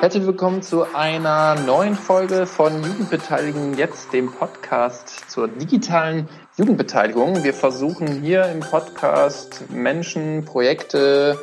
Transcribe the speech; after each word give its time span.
Herzlich 0.00 0.26
willkommen 0.26 0.62
zu 0.62 0.94
einer 0.94 1.54
neuen 1.54 1.94
Folge 1.94 2.46
von 2.46 2.82
Jugendbeteiligung 2.82 3.74
jetzt, 3.74 4.12
dem 4.12 4.30
Podcast 4.30 5.30
zur 5.30 5.48
digitalen 5.48 6.28
Jugendbeteiligung. 6.56 7.42
Wir 7.42 7.54
versuchen 7.54 8.22
hier 8.22 8.44
im 8.44 8.60
Podcast 8.60 9.70
Menschen, 9.70 10.44
Projekte, 10.44 11.38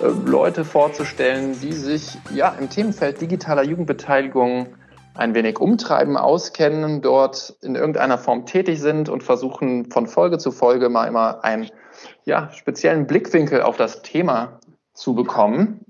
äh, 0.00 0.06
Leute 0.06 0.64
vorzustellen, 0.64 1.60
die 1.60 1.72
sich 1.72 2.16
ja 2.34 2.56
im 2.58 2.70
Themenfeld 2.70 3.20
digitaler 3.20 3.64
Jugendbeteiligung 3.64 4.68
ein 5.14 5.34
wenig 5.34 5.60
umtreiben, 5.60 6.16
auskennen, 6.16 7.02
dort 7.02 7.54
in 7.62 7.74
irgendeiner 7.74 8.18
Form 8.18 8.46
tätig 8.46 8.80
sind 8.80 9.08
und 9.08 9.22
versuchen 9.22 9.90
von 9.90 10.06
Folge 10.06 10.38
zu 10.38 10.52
Folge 10.52 10.88
mal 10.88 11.06
immer 11.06 11.44
einen 11.44 11.70
ja, 12.24 12.50
speziellen 12.52 13.06
Blickwinkel 13.06 13.62
auf 13.62 13.76
das 13.76 14.02
Thema 14.02 14.60
zu 14.94 15.14
bekommen. 15.14 15.84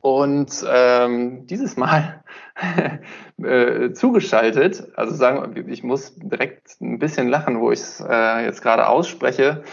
Und 0.00 0.64
ähm, 0.68 1.48
dieses 1.48 1.76
Mal 1.76 2.22
äh, 3.42 3.92
zugeschaltet, 3.92 4.92
also 4.94 5.14
sagen, 5.14 5.68
ich 5.68 5.82
muss 5.82 6.14
direkt 6.14 6.80
ein 6.80 7.00
bisschen 7.00 7.28
lachen, 7.28 7.58
wo 7.60 7.72
ich 7.72 7.80
es 7.80 8.04
äh, 8.08 8.44
jetzt 8.44 8.62
gerade 8.62 8.86
ausspreche. 8.86 9.64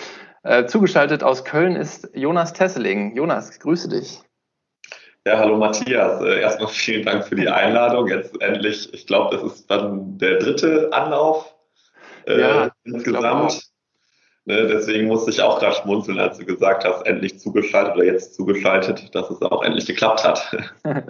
Äh, 0.41 0.65
zugeschaltet 0.65 1.23
aus 1.23 1.45
Köln 1.45 1.75
ist 1.75 2.09
Jonas 2.15 2.53
Tesseling. 2.53 3.15
Jonas, 3.15 3.59
grüße 3.59 3.89
dich. 3.89 4.23
Ja, 5.25 5.37
hallo 5.37 5.57
Matthias. 5.57 6.21
Äh, 6.21 6.41
erstmal 6.41 6.67
vielen 6.67 7.05
Dank 7.05 7.25
für 7.25 7.35
die 7.35 7.47
Einladung. 7.47 8.07
Jetzt 8.09 8.41
endlich, 8.41 8.93
ich 8.93 9.07
glaube, 9.07 9.35
das 9.35 9.53
ist 9.53 9.71
dann 9.71 10.17
der 10.17 10.37
dritte 10.37 10.89
Anlauf 10.91 11.55
äh, 12.27 12.41
ja, 12.41 12.71
insgesamt. 12.83 13.61
Ne, 14.45 14.67
deswegen 14.67 15.07
musste 15.07 15.31
ich 15.31 15.41
auch 15.41 15.59
gerade 15.59 15.77
schmunzeln, 15.77 16.19
als 16.19 16.37
du 16.37 16.45
gesagt 16.45 16.83
hast, 16.83 17.05
endlich 17.07 17.39
zugeschaltet 17.39 17.95
oder 17.95 18.03
jetzt 18.03 18.35
zugeschaltet, 18.35 19.15
dass 19.15 19.29
es 19.29 19.41
auch 19.41 19.63
endlich 19.63 19.85
geklappt 19.85 20.25
hat. 20.25 20.57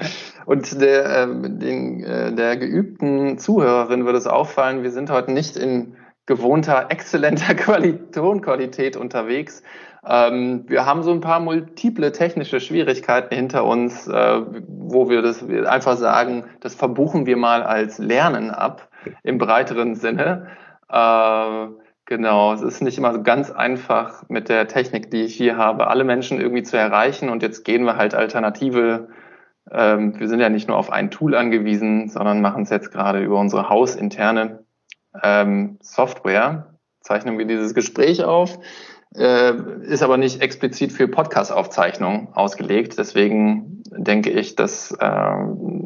Und 0.45 0.79
der, 0.79 1.23
äh, 1.23 1.27
den, 1.49 2.03
äh, 2.03 2.35
der 2.35 2.57
geübten 2.57 3.39
Zuhörerin 3.39 4.05
würde 4.05 4.19
es 4.19 4.27
auffallen, 4.27 4.83
wir 4.83 4.91
sind 4.91 5.09
heute 5.09 5.31
nicht 5.31 5.57
in 5.57 5.95
gewohnter, 6.25 6.87
exzellenter 6.89 7.55
Tonqualität 8.11 8.97
unterwegs. 8.97 9.63
Ähm, 10.05 10.65
wir 10.67 10.85
haben 10.85 11.03
so 11.03 11.11
ein 11.11 11.21
paar 11.21 11.39
multiple 11.39 12.11
technische 12.11 12.59
Schwierigkeiten 12.59 13.33
hinter 13.33 13.63
uns, 13.65 14.07
äh, 14.07 14.41
wo 14.67 15.09
wir 15.09 15.21
das 15.21 15.43
einfach 15.65 15.97
sagen, 15.97 16.45
das 16.59 16.75
verbuchen 16.75 17.25
wir 17.25 17.37
mal 17.37 17.63
als 17.63 17.99
Lernen 17.99 18.51
ab 18.51 18.89
im 19.23 19.37
breiteren 19.37 19.95
Sinne. 19.95 20.47
Äh, 20.89 21.67
Genau, 22.05 22.51
es 22.53 22.61
ist 22.61 22.81
nicht 22.81 22.97
immer 22.97 23.13
so 23.13 23.23
ganz 23.23 23.49
einfach 23.49 24.27
mit 24.27 24.49
der 24.49 24.67
Technik, 24.67 25.09
die 25.09 25.21
ich 25.21 25.35
hier 25.35 25.55
habe, 25.55 25.87
alle 25.87 26.03
Menschen 26.03 26.39
irgendwie 26.41 26.63
zu 26.63 26.77
erreichen. 26.77 27.29
Und 27.29 27.41
jetzt 27.41 27.63
gehen 27.63 27.85
wir 27.85 27.95
halt 27.95 28.13
Alternative. 28.13 29.07
Ähm, 29.71 30.19
wir 30.19 30.27
sind 30.27 30.41
ja 30.41 30.49
nicht 30.49 30.67
nur 30.67 30.77
auf 30.77 30.91
ein 30.91 31.11
Tool 31.11 31.33
angewiesen, 31.33 32.09
sondern 32.09 32.41
machen 32.41 32.63
es 32.63 32.69
jetzt 32.71 32.91
gerade 32.91 33.23
über 33.23 33.39
unsere 33.39 33.69
hausinterne 33.69 34.62
ähm, 35.21 35.77
Software. 35.81 36.77
Zeichnen 37.01 37.37
wir 37.37 37.45
dieses 37.45 37.73
Gespräch 37.73 38.23
auf, 38.23 38.57
äh, 39.15 39.53
ist 39.83 40.03
aber 40.03 40.17
nicht 40.17 40.41
explizit 40.41 40.91
für 40.91 41.07
Podcast-Aufzeichnung 41.07 42.33
ausgelegt. 42.33 42.97
Deswegen 42.97 43.83
denke 43.91 44.29
ich, 44.29 44.55
dass 44.55 44.91
äh, 44.91 45.35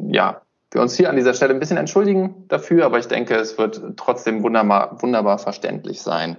ja 0.09 0.41
wir 0.71 0.81
uns 0.81 0.95
hier 0.95 1.09
an 1.09 1.15
dieser 1.15 1.33
Stelle 1.33 1.53
ein 1.53 1.59
bisschen 1.59 1.77
entschuldigen 1.77 2.45
dafür, 2.49 2.85
aber 2.85 2.99
ich 2.99 3.07
denke, 3.07 3.35
es 3.35 3.57
wird 3.57 3.81
trotzdem 3.95 4.43
wunderbar, 4.43 5.01
wunderbar 5.01 5.37
verständlich 5.37 6.01
sein. 6.01 6.37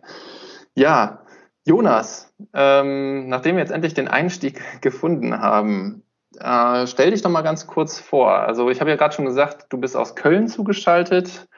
Ja, 0.74 1.22
Jonas, 1.64 2.32
ähm, 2.54 3.28
nachdem 3.28 3.56
wir 3.56 3.62
jetzt 3.62 3.72
endlich 3.72 3.94
den 3.94 4.08
Einstieg 4.08 4.62
gefunden 4.80 5.40
haben, 5.40 6.02
äh, 6.38 6.86
stell 6.86 7.10
dich 7.10 7.22
doch 7.22 7.30
mal 7.30 7.42
ganz 7.42 7.66
kurz 7.66 7.98
vor. 7.98 8.32
Also 8.32 8.70
ich 8.70 8.80
habe 8.80 8.90
ja 8.90 8.96
gerade 8.96 9.14
schon 9.14 9.24
gesagt, 9.24 9.66
du 9.70 9.78
bist 9.78 9.96
aus 9.96 10.14
Köln 10.14 10.46
zugeschaltet 10.46 11.48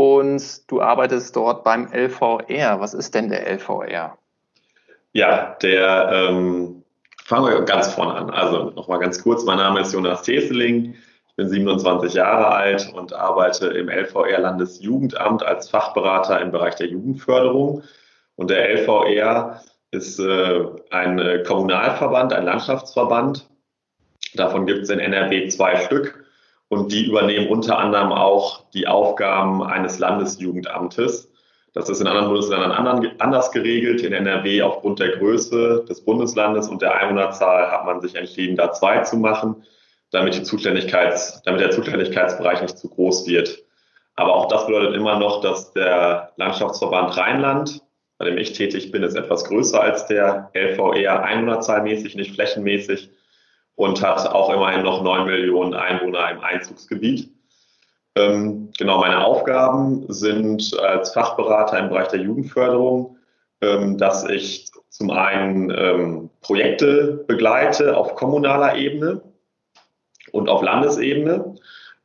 und 0.00 0.70
du 0.70 0.80
arbeitest 0.80 1.36
dort 1.36 1.62
beim 1.62 1.86
LVR. 1.92 2.80
Was 2.80 2.94
ist 2.94 3.14
denn 3.14 3.28
der 3.28 3.46
LVR? 3.46 4.16
Ja, 5.12 5.56
der 5.60 6.10
ähm, 6.10 6.82
fangen 7.22 7.52
wir 7.52 7.60
ganz 7.66 7.92
vorne 7.92 8.14
an. 8.14 8.30
Also 8.30 8.70
nochmal 8.70 8.98
ganz 8.98 9.22
kurz, 9.22 9.44
mein 9.44 9.58
Name 9.58 9.80
ist 9.80 9.92
Jonas 9.92 10.22
Teseling 10.22 10.94
bin 11.36 11.50
27 11.50 12.14
Jahre 12.14 12.48
alt 12.48 12.90
und 12.94 13.12
arbeite 13.12 13.66
im 13.66 13.90
LVR 13.90 14.40
Landesjugendamt 14.40 15.42
als 15.42 15.68
Fachberater 15.68 16.40
im 16.40 16.50
Bereich 16.50 16.76
der 16.76 16.88
Jugendförderung. 16.88 17.82
Und 18.36 18.48
der 18.48 18.70
LVR 18.70 19.60
ist 19.90 20.18
äh, 20.18 20.64
ein 20.90 21.42
Kommunalverband, 21.46 22.32
ein 22.32 22.46
Landschaftsverband. 22.46 23.50
Davon 24.34 24.64
gibt 24.64 24.84
es 24.84 24.88
in 24.88 24.98
NRW 24.98 25.48
zwei 25.48 25.76
Stück 25.76 26.19
und 26.70 26.92
die 26.92 27.04
übernehmen 27.04 27.48
unter 27.48 27.78
anderem 27.78 28.12
auch 28.12 28.64
die 28.70 28.86
Aufgaben 28.86 29.62
eines 29.62 29.98
Landesjugendamtes. 29.98 31.30
Das 31.74 31.88
ist 31.88 32.00
in 32.00 32.06
anderen 32.06 32.28
Bundesländern 32.28 32.72
anders 33.18 33.50
geregelt. 33.50 34.02
In 34.02 34.12
NRW 34.12 34.62
aufgrund 34.62 35.00
der 35.00 35.16
Größe 35.16 35.84
des 35.88 36.04
Bundeslandes 36.04 36.68
und 36.68 36.80
der 36.80 36.94
Einwohnerzahl 36.94 37.70
hat 37.70 37.84
man 37.84 38.00
sich 38.00 38.14
entschieden, 38.14 38.56
da 38.56 38.72
zwei 38.72 39.00
zu 39.00 39.16
machen 39.16 39.64
damit, 40.12 40.34
die 40.34 40.42
Zuständigkeits, 40.42 41.42
damit 41.42 41.60
der 41.60 41.70
Zuständigkeitsbereich 41.70 42.62
nicht 42.62 42.78
zu 42.78 42.88
groß 42.88 43.26
wird. 43.26 43.62
Aber 44.14 44.34
auch 44.34 44.46
das 44.46 44.66
bedeutet 44.66 44.94
immer 44.94 45.18
noch, 45.18 45.40
dass 45.40 45.72
der 45.72 46.32
Landschaftsverband 46.36 47.16
Rheinland, 47.16 47.82
bei 48.18 48.26
dem 48.26 48.38
ich 48.38 48.52
tätig 48.52 48.92
bin, 48.92 49.02
ist 49.02 49.16
etwas 49.16 49.44
größer 49.44 49.80
als 49.80 50.06
der 50.06 50.50
LVR, 50.54 51.22
einwohnerzahlmäßig, 51.22 52.14
nicht 52.14 52.34
flächenmäßig 52.34 53.10
und 53.80 54.02
hat 54.02 54.26
auch 54.26 54.52
immerhin 54.52 54.82
noch 54.82 55.02
neun 55.02 55.26
Millionen 55.26 55.74
Einwohner 55.74 56.30
im 56.30 56.40
Einzugsgebiet. 56.40 57.30
Ähm, 58.14 58.70
genau, 58.78 58.98
meine 58.98 59.24
Aufgaben 59.24 60.04
sind 60.12 60.78
als 60.80 61.12
Fachberater 61.12 61.78
im 61.78 61.88
Bereich 61.88 62.08
der 62.08 62.20
Jugendförderung, 62.20 63.16
ähm, 63.62 63.96
dass 63.96 64.28
ich 64.28 64.70
zum 64.88 65.10
einen 65.10 65.70
ähm, 65.70 66.30
Projekte 66.42 67.24
begleite 67.26 67.96
auf 67.96 68.16
kommunaler 68.16 68.76
Ebene, 68.76 69.22
und 70.32 70.48
auf 70.48 70.62
Landesebene, 70.62 71.56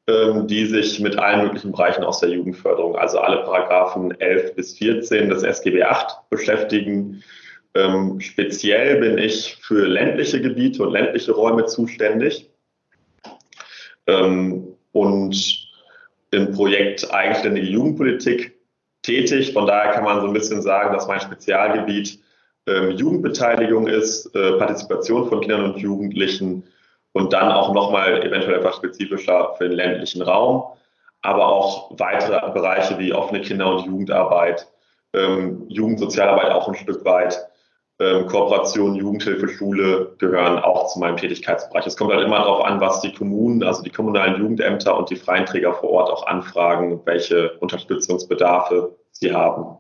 ähm, 0.08 0.48
die 0.48 0.66
sich 0.66 1.00
mit 1.00 1.18
allen 1.18 1.44
möglichen 1.44 1.72
Bereichen 1.72 2.04
aus 2.04 2.20
der 2.20 2.30
Jugendförderung, 2.30 2.96
also 2.96 3.20
alle 3.20 3.44
Paragraphen 3.44 4.20
11 4.20 4.56
bis 4.56 4.78
14 4.78 5.30
des 5.30 5.44
SGB 5.44 5.84
8 5.84 6.30
beschäftigen. 6.30 7.24
Ähm, 7.76 8.20
speziell 8.22 9.00
bin 9.00 9.18
ich 9.18 9.58
für 9.62 9.86
ländliche 9.86 10.42
Gebiete 10.42 10.84
und 10.84 10.94
ländliche 10.94 11.34
Räume 11.34 11.66
zuständig 11.66 12.50
ähm, 14.08 14.68
und 14.94 15.68
im 16.32 16.52
Projekt 16.52 17.14
Eigenständige 17.14 17.68
Jugendpolitik 17.68 18.58
tätig. 19.02 19.54
Von 19.54 19.68
daher 19.68 19.92
kann 19.92 20.06
man 20.06 20.22
so 20.22 20.28
ein 20.28 20.34
bisschen 20.34 20.62
sagen, 20.62 20.94
dass 20.94 21.08
mein 21.08 21.20
Spezialgebiet 21.20 22.20
Jugendbeteiligung 22.68 23.86
ist, 23.88 24.36
äh, 24.36 24.58
Partizipation 24.58 25.30
von 25.30 25.42
Kindern 25.42 25.66
und 25.66 25.78
Jugendlichen 25.78 26.64
und 27.14 27.32
dann 27.32 27.52
auch 27.52 27.74
nochmal 27.74 28.24
eventuell 28.26 28.56
etwas 28.56 28.78
spezifischer 28.78 29.54
für 29.58 29.70
den 29.70 29.78
ländlichen 29.78 30.22
Raum, 30.24 30.64
aber 31.22 31.48
auch 31.48 31.92
weitere 32.00 32.52
Bereiche 32.52 32.98
wie 32.98 33.14
offene 33.14 33.42
Kinder- 33.42 33.72
und 33.72 33.86
Jugendarbeit, 33.86 34.68
ähm, 35.14 35.66
Jugendsozialarbeit 35.70 36.52
auch 36.52 36.68
ein 36.68 36.76
Stück 36.76 37.06
weit, 37.06 37.40
ähm, 38.00 38.28
Kooperation, 38.28 38.96
Jugendhilfe, 38.96 39.48
Schule 39.48 40.16
gehören 40.18 40.60
auch 40.60 40.92
zu 40.92 41.00
meinem 41.00 41.18
Tätigkeitsbereich. 41.18 41.88
Es 41.88 41.96
kommt 41.96 42.12
halt 42.12 42.26
immer 42.26 42.40
darauf 42.40 42.66
an, 42.66 42.82
was 42.82 43.02
die 43.02 43.14
Kommunen, 43.14 43.64
also 43.64 43.84
die 43.84 43.90
kommunalen 43.90 44.40
Jugendämter 44.42 44.98
und 44.98 45.10
die 45.10 45.16
freien 45.16 45.46
Träger 45.46 45.74
vor 45.74 45.92
Ort 45.92 46.10
auch 46.10 46.28
anfragen, 46.28 47.02
welche 47.06 47.52
Unterstützungsbedarfe 47.60 48.96
sie 49.12 49.34
haben. 49.34 49.78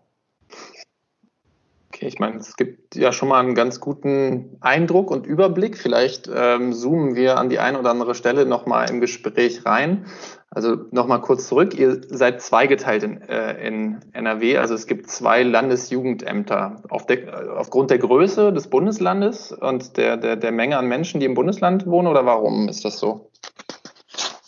Ich 2.06 2.20
meine, 2.20 2.38
es 2.38 2.56
gibt 2.56 2.96
ja 2.96 3.12
schon 3.12 3.30
mal 3.30 3.40
einen 3.40 3.56
ganz 3.56 3.80
guten 3.80 4.58
Eindruck 4.62 5.12
und 5.12 5.26
Überblick. 5.26 5.78
Vielleicht 5.78 6.30
ähm, 6.34 6.74
zoomen 6.74 7.16
wir 7.16 7.38
an 7.38 7.50
die 7.50 7.60
eine 7.60 7.80
oder 7.80 7.90
andere 7.90 8.16
Stelle 8.16 8.46
nochmal 8.46 8.90
im 8.90 9.02
Gespräch 9.02 9.66
rein. 9.66 10.06
Also 10.50 10.76
nochmal 10.92 11.22
kurz 11.22 11.48
zurück. 11.48 11.78
Ihr 11.78 12.02
seid 12.08 12.42
zweigeteilt 12.42 13.04
in, 13.04 13.22
äh, 13.22 13.68
in 13.68 14.00
NRW. 14.14 14.58
Also 14.58 14.74
es 14.74 14.88
gibt 14.88 15.10
zwei 15.10 15.44
Landesjugendämter. 15.44 16.84
Auf 16.90 17.06
der, 17.06 17.58
aufgrund 17.58 17.90
der 17.90 17.98
Größe 17.98 18.54
des 18.54 18.68
Bundeslandes 18.68 19.52
und 19.52 19.98
der, 19.98 20.18
der, 20.18 20.36
der 20.36 20.52
Menge 20.52 20.78
an 20.78 20.88
Menschen, 20.88 21.20
die 21.20 21.26
im 21.26 21.34
Bundesland 21.34 21.86
wohnen 21.88 22.08
oder 22.08 22.26
warum 22.26 22.70
ist 22.70 22.86
das 22.86 23.00
so? 23.00 23.32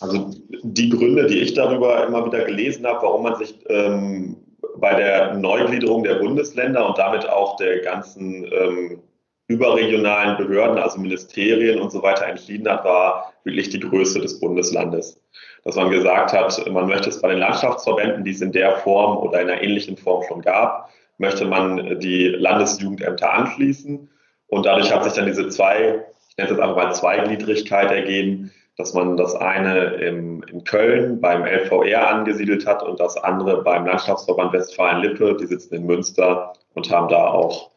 Also 0.00 0.30
die 0.62 0.88
Gründe, 0.88 1.26
die 1.26 1.40
ich 1.40 1.54
darüber 1.54 2.06
immer 2.06 2.24
wieder 2.24 2.44
gelesen 2.44 2.86
habe, 2.86 3.02
warum 3.02 3.24
man 3.24 3.36
sich 3.36 3.58
ähm, 3.68 4.36
bei 4.80 4.94
der 4.94 5.34
Neugliederung 5.34 6.04
der 6.04 6.16
Bundesländer 6.16 6.86
und 6.86 6.98
damit 6.98 7.28
auch 7.28 7.56
der 7.56 7.80
ganzen 7.80 8.44
ähm, 8.52 9.02
überregionalen 9.48 10.36
Behörden, 10.36 10.78
also 10.78 11.00
Ministerien 11.00 11.80
und 11.80 11.90
so 11.90 12.02
weiter 12.02 12.26
entschieden 12.26 12.68
hat, 12.68 12.84
war 12.84 13.32
wirklich 13.44 13.70
die 13.70 13.80
Größe 13.80 14.20
des 14.20 14.40
Bundeslandes. 14.40 15.20
dass 15.64 15.76
man 15.76 15.90
gesagt 15.90 16.32
hat, 16.32 16.70
man 16.70 16.86
möchte 16.86 17.08
es 17.08 17.20
bei 17.20 17.28
den 17.28 17.38
Landschaftsverbänden, 17.38 18.24
die 18.24 18.30
es 18.30 18.40
in 18.40 18.52
der 18.52 18.76
Form 18.78 19.18
oder 19.18 19.40
in 19.40 19.50
einer 19.50 19.62
ähnlichen 19.62 19.96
Form 19.96 20.22
schon 20.22 20.42
gab, 20.42 20.90
möchte 21.18 21.44
man 21.44 21.98
die 22.00 22.28
Landesjugendämter 22.28 23.32
anschließen. 23.32 24.08
Und 24.46 24.66
dadurch 24.66 24.92
hat 24.92 25.04
sich 25.04 25.14
dann 25.14 25.26
diese 25.26 25.48
zwei, 25.48 26.04
ich 26.30 26.36
nenne 26.36 26.50
es 26.50 26.56
jetzt 26.56 26.60
einfach 26.60 26.76
mal 26.76 26.94
Zweigliedrigkeit 26.94 27.90
ergeben, 27.90 28.52
dass 28.78 28.94
man 28.94 29.16
das 29.16 29.34
eine 29.34 29.96
im, 29.96 30.42
in 30.44 30.62
Köln 30.62 31.20
beim 31.20 31.44
LVR 31.44 32.08
angesiedelt 32.08 32.64
hat 32.64 32.82
und 32.84 33.00
das 33.00 33.16
andere 33.16 33.64
beim 33.64 33.84
Landschaftsverband 33.84 34.52
Westfalen-Lippe. 34.52 35.36
Die 35.38 35.46
sitzen 35.46 35.74
in 35.74 35.86
Münster 35.86 36.52
und 36.74 36.88
haben 36.90 37.08
da 37.08 37.26
auch 37.26 37.72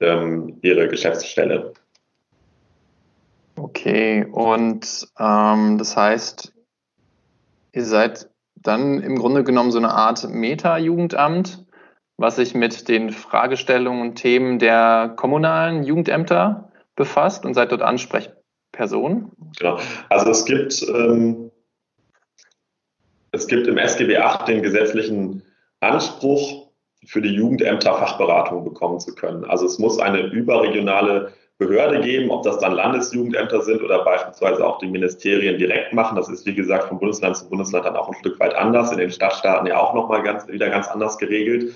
ähm, 0.00 0.58
ihre 0.60 0.88
Geschäftsstelle. 0.88 1.72
Okay, 3.56 4.26
und 4.30 5.08
ähm, 5.18 5.78
das 5.78 5.96
heißt, 5.96 6.52
ihr 7.72 7.84
seid 7.84 8.28
dann 8.54 9.00
im 9.00 9.18
Grunde 9.18 9.44
genommen 9.44 9.70
so 9.70 9.78
eine 9.78 9.92
Art 9.92 10.28
Meta-Jugendamt, 10.28 11.64
was 12.18 12.36
sich 12.36 12.54
mit 12.54 12.88
den 12.88 13.10
Fragestellungen 13.10 14.02
und 14.02 14.14
Themen 14.16 14.58
der 14.58 15.14
kommunalen 15.16 15.82
Jugendämter 15.82 16.70
befasst 16.94 17.46
und 17.46 17.54
seid 17.54 17.72
dort 17.72 17.82
Ansprechperson? 18.72 19.30
Genau. 19.58 19.78
Also 20.08 20.30
es 20.30 20.44
gibt, 20.44 20.82
ähm, 20.88 21.50
es 23.32 23.46
gibt 23.46 23.66
im 23.66 23.78
SGB 23.78 24.18
8 24.18 24.48
den 24.48 24.62
gesetzlichen 24.62 25.42
Anspruch, 25.80 26.62
für 27.04 27.20
die 27.20 27.34
Jugendämter 27.34 27.94
Fachberatung 27.94 28.62
bekommen 28.62 29.00
zu 29.00 29.12
können. 29.16 29.44
Also 29.44 29.66
es 29.66 29.80
muss 29.80 29.98
eine 29.98 30.20
überregionale 30.20 31.32
Behörde 31.58 32.00
geben, 32.00 32.30
ob 32.30 32.44
das 32.44 32.58
dann 32.58 32.74
Landesjugendämter 32.74 33.60
sind 33.62 33.82
oder 33.82 34.04
beispielsweise 34.04 34.64
auch 34.64 34.78
die 34.78 34.86
Ministerien 34.86 35.58
direkt 35.58 35.92
machen. 35.92 36.14
Das 36.14 36.28
ist, 36.28 36.46
wie 36.46 36.54
gesagt, 36.54 36.84
von 36.84 37.00
Bundesland 37.00 37.36
zu 37.36 37.48
Bundesland 37.48 37.86
dann 37.86 37.96
auch 37.96 38.06
ein 38.06 38.14
Stück 38.14 38.38
weit 38.38 38.54
anders, 38.54 38.92
in 38.92 38.98
den 38.98 39.10
Stadtstaaten 39.10 39.66
ja 39.66 39.80
auch 39.80 39.94
nochmal 39.94 40.22
ganz, 40.22 40.46
wieder 40.46 40.70
ganz 40.70 40.86
anders 40.86 41.18
geregelt. 41.18 41.74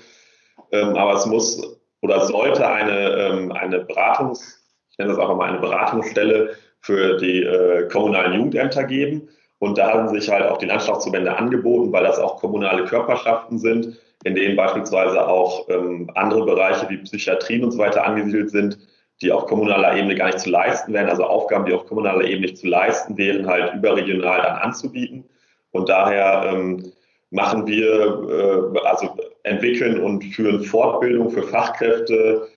Ähm, 0.71 0.95
aber 0.95 1.15
es 1.15 1.25
muss 1.25 1.77
oder 2.01 2.21
sollte 2.25 2.65
eine, 2.65 3.09
ähm, 3.17 3.51
eine 3.51 3.79
Beratungs, 3.79 4.63
ich 4.91 4.97
nenne 4.97 5.11
das 5.11 5.19
einfach 5.19 5.35
mal 5.35 5.49
eine 5.49 5.59
Beratungsstelle 5.59 6.55
für 6.87 7.17
die 7.17 7.43
äh, 7.43 7.87
kommunalen 7.89 8.33
Jugendämter 8.33 8.85
geben. 8.85 9.27
Und 9.59 9.77
da 9.77 9.91
haben 9.91 10.07
sich 10.07 10.29
halt 10.31 10.45
auch 10.45 10.57
die 10.57 10.67
Landschaftsverbände 10.67 11.35
angeboten, 11.35 11.91
weil 11.91 12.05
das 12.05 12.17
auch 12.17 12.39
kommunale 12.39 12.85
Körperschaften 12.85 13.59
sind, 13.59 13.99
in 14.23 14.35
denen 14.35 14.55
beispielsweise 14.55 15.27
auch 15.27 15.67
ähm, 15.69 16.09
andere 16.15 16.45
Bereiche 16.45 16.89
wie 16.89 16.97
Psychiatrien 16.97 17.65
und 17.65 17.71
so 17.71 17.77
weiter 17.77 18.05
angesiedelt 18.05 18.51
sind, 18.51 18.79
die 19.21 19.31
auf 19.33 19.47
kommunaler 19.47 19.97
Ebene 19.97 20.15
gar 20.15 20.27
nicht 20.27 20.39
zu 20.39 20.49
leisten 20.49 20.93
wären, 20.93 21.09
also 21.09 21.25
Aufgaben, 21.25 21.65
die 21.65 21.73
auf 21.73 21.85
kommunaler 21.87 22.23
Ebene 22.23 22.47
nicht 22.47 22.57
zu 22.57 22.67
leisten 22.67 23.17
wären, 23.17 23.47
halt 23.47 23.73
überregional 23.73 24.41
dann 24.41 24.57
anzubieten. 24.57 25.25
Und 25.71 25.89
daher 25.89 26.49
ähm, 26.53 26.93
machen 27.31 27.67
wir, 27.67 28.73
äh, 28.73 28.79
also 28.87 29.09
entwickeln 29.43 30.01
und 30.01 30.23
führen 30.23 30.63
Fortbildung 30.63 31.31
für 31.31 31.43
Fachkräfte 31.43 32.47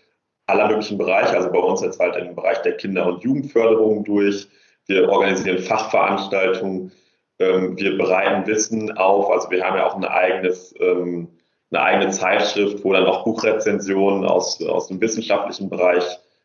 aller 0.51 0.69
möglichen 0.69 0.99
Bereiche, 0.99 1.37
also 1.37 1.51
bei 1.51 1.59
uns 1.59 1.81
jetzt 1.83 2.01
halt 2.01 2.17
im 2.17 2.35
Bereich 2.35 2.59
der 2.63 2.77
Kinder- 2.77 3.07
und 3.07 3.23
Jugendförderung 3.23 4.05
durch. 4.05 4.49
Wir 4.87 5.09
organisieren 5.09 5.59
Fachveranstaltungen, 5.59 6.93
ähm, 7.39 7.79
wir 7.79 7.97
bereiten 7.97 8.47
Wissen 8.47 8.97
auf, 8.97 9.31
also 9.31 9.51
wir 9.51 9.65
haben 9.65 9.77
ja 9.77 9.87
auch 9.87 9.97
ein 9.97 10.05
eigenes, 10.05 10.75
ähm, 10.81 11.29
eine 11.71 11.83
eigene 11.83 12.11
Zeitschrift, 12.11 12.85
wo 12.85 12.93
dann 12.93 13.07
auch 13.07 13.25
Buchrezensionen 13.25 14.25
aus, 14.25 14.63
aus 14.63 14.89
dem 14.89 15.01
wissenschaftlichen 15.01 15.71
Bereich 15.71 16.05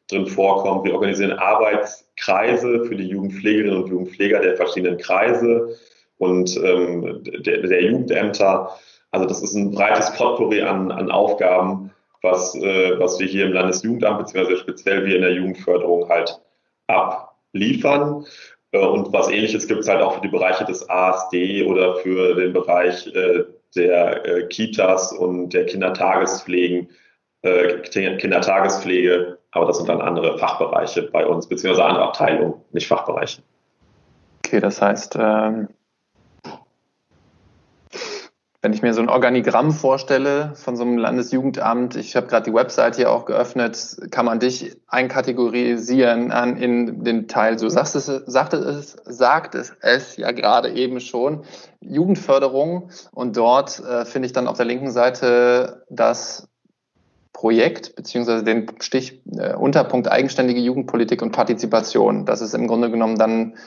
drin 0.09 0.27
vorkommen. 0.27 0.83
Wir 0.83 0.93
organisieren 0.93 1.33
Arbeitskreise 1.33 2.85
für 2.85 2.95
die 2.95 3.07
Jugendpflegerinnen 3.07 3.83
und 3.83 3.89
Jugendpfleger 3.89 4.39
der 4.39 4.55
verschiedenen 4.55 4.97
Kreise 4.97 5.75
und 6.17 6.55
ähm, 6.57 7.23
der, 7.23 7.63
der, 7.63 7.83
Jugendämter. 7.83 8.77
Also 9.11 9.25
das 9.27 9.41
ist 9.41 9.55
ein 9.55 9.71
breites 9.71 10.13
Potpourri 10.13 10.61
an, 10.61 10.91
an 10.91 11.11
Aufgaben, 11.11 11.91
was, 12.25 12.53
äh, 12.55 12.99
was 12.99 13.17
wir 13.19 13.27
hier 13.27 13.45
im 13.45 13.53
Landesjugendamt 13.53 14.19
beziehungsweise 14.19 14.57
speziell 14.57 15.05
wir 15.05 15.15
in 15.15 15.21
der 15.21 15.31
Jugendförderung 15.31 16.09
halt 16.09 16.41
abliefern. 16.87 18.25
Äh, 18.73 18.79
und 18.79 19.13
was 19.13 19.29
ähnliches 19.29 19.67
gibt 19.67 19.79
es 19.79 19.87
halt 19.87 20.01
auch 20.01 20.15
für 20.15 20.21
die 20.21 20.27
Bereiche 20.27 20.65
des 20.65 20.89
ASD 20.89 21.63
oder 21.63 21.95
für 21.95 22.35
den 22.35 22.51
Bereich 22.51 23.07
äh, 23.15 23.45
der 23.77 24.25
äh, 24.25 24.47
Kitas 24.47 25.13
und 25.13 25.53
der 25.53 25.65
Kindertagespflegen, 25.65 26.89
äh, 27.43 27.77
Kindertagespflege 27.79 29.37
aber 29.55 29.65
das 29.67 29.77
sind 29.77 29.87
dann 29.87 30.01
andere 30.01 30.37
Fachbereiche 30.37 31.03
bei 31.03 31.25
uns, 31.25 31.47
beziehungsweise 31.47 31.87
andere 31.87 32.03
Abteilungen, 32.03 32.55
nicht 32.73 32.87
Fachbereiche. 32.87 33.41
Okay, 34.45 34.59
das 34.59 34.81
heißt, 34.81 35.17
ähm, 35.17 35.69
wenn 38.65 38.73
ich 38.73 38.81
mir 38.81 38.95
so 38.95 39.01
ein 39.01 39.09
Organigramm 39.09 39.71
vorstelle 39.71 40.53
von 40.55 40.75
so 40.75 40.81
einem 40.81 40.97
Landesjugendamt, 40.97 41.95
ich 41.97 42.15
habe 42.15 42.25
gerade 42.25 42.49
die 42.49 42.55
Website 42.55 42.95
hier 42.95 43.11
auch 43.11 43.25
geöffnet, 43.25 43.95
kann 44.09 44.25
man 44.25 44.39
dich 44.39 44.75
einkategorisieren 44.87 46.31
an 46.31 46.57
in 46.57 47.03
den 47.03 47.27
Teil, 47.27 47.59
so 47.59 47.69
sagst 47.69 47.95
es, 47.95 48.07
sagt 48.07 48.55
es, 48.55 48.97
sagt 49.05 49.53
es, 49.53 49.71
es 49.81 50.17
ja 50.17 50.31
gerade 50.31 50.71
eben 50.71 50.99
schon, 50.99 51.43
Jugendförderung 51.79 52.89
und 53.11 53.37
dort 53.37 53.81
äh, 53.81 54.03
finde 54.03 54.25
ich 54.25 54.33
dann 54.33 54.47
auf 54.47 54.57
der 54.57 54.65
linken 54.65 54.89
Seite 54.89 55.85
das 55.91 56.49
Projekt 57.33 57.95
beziehungsweise 57.95 58.43
den 58.43 58.65
Stich 58.79 59.21
äh, 59.37 59.53
Unterpunkt 59.53 60.11
eigenständige 60.11 60.59
Jugendpolitik 60.59 61.21
und 61.21 61.33
Partizipation. 61.33 62.25
Das 62.25 62.41
ist 62.41 62.55
im 62.55 62.65
Grunde 62.65 62.89
genommen 62.89 63.19
dann 63.19 63.57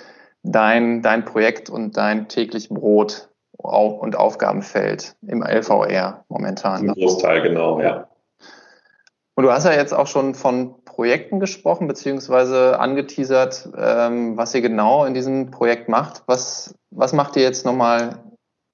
dein, 0.43 1.03
dein 1.03 1.25
Projekt 1.25 1.71
und 1.71 1.97
dein 1.97 2.27
täglich 2.27 2.69
Brot 2.69 3.28
und 3.59 4.17
Aufgabenfeld 4.17 5.17
im 5.27 5.43
LVR 5.43 6.25
momentan. 6.29 6.89
Ein 6.89 6.95
Großteil, 6.95 7.43
genau, 7.43 7.81
ja. 7.81 8.09
Und 9.35 9.45
du 9.45 9.53
hast 9.53 9.65
ja 9.65 9.73
jetzt 9.73 9.95
auch 9.95 10.07
schon 10.07 10.35
von 10.35 10.83
Projekten 10.85 11.39
gesprochen, 11.39 11.87
beziehungsweise 11.87 12.81
angeteasert, 12.81 13.69
ähm, 13.77 14.37
was 14.37 14.55
ihr 14.55 14.63
genau 14.63 15.05
in 15.05 15.15
diesem 15.15 15.51
Projekt 15.51 15.89
macht. 15.89 16.23
Was, 16.27 16.75
was 16.91 17.13
macht 17.13 17.37
ihr 17.37 17.43
jetzt 17.43 17.65
nochmal 17.65 18.19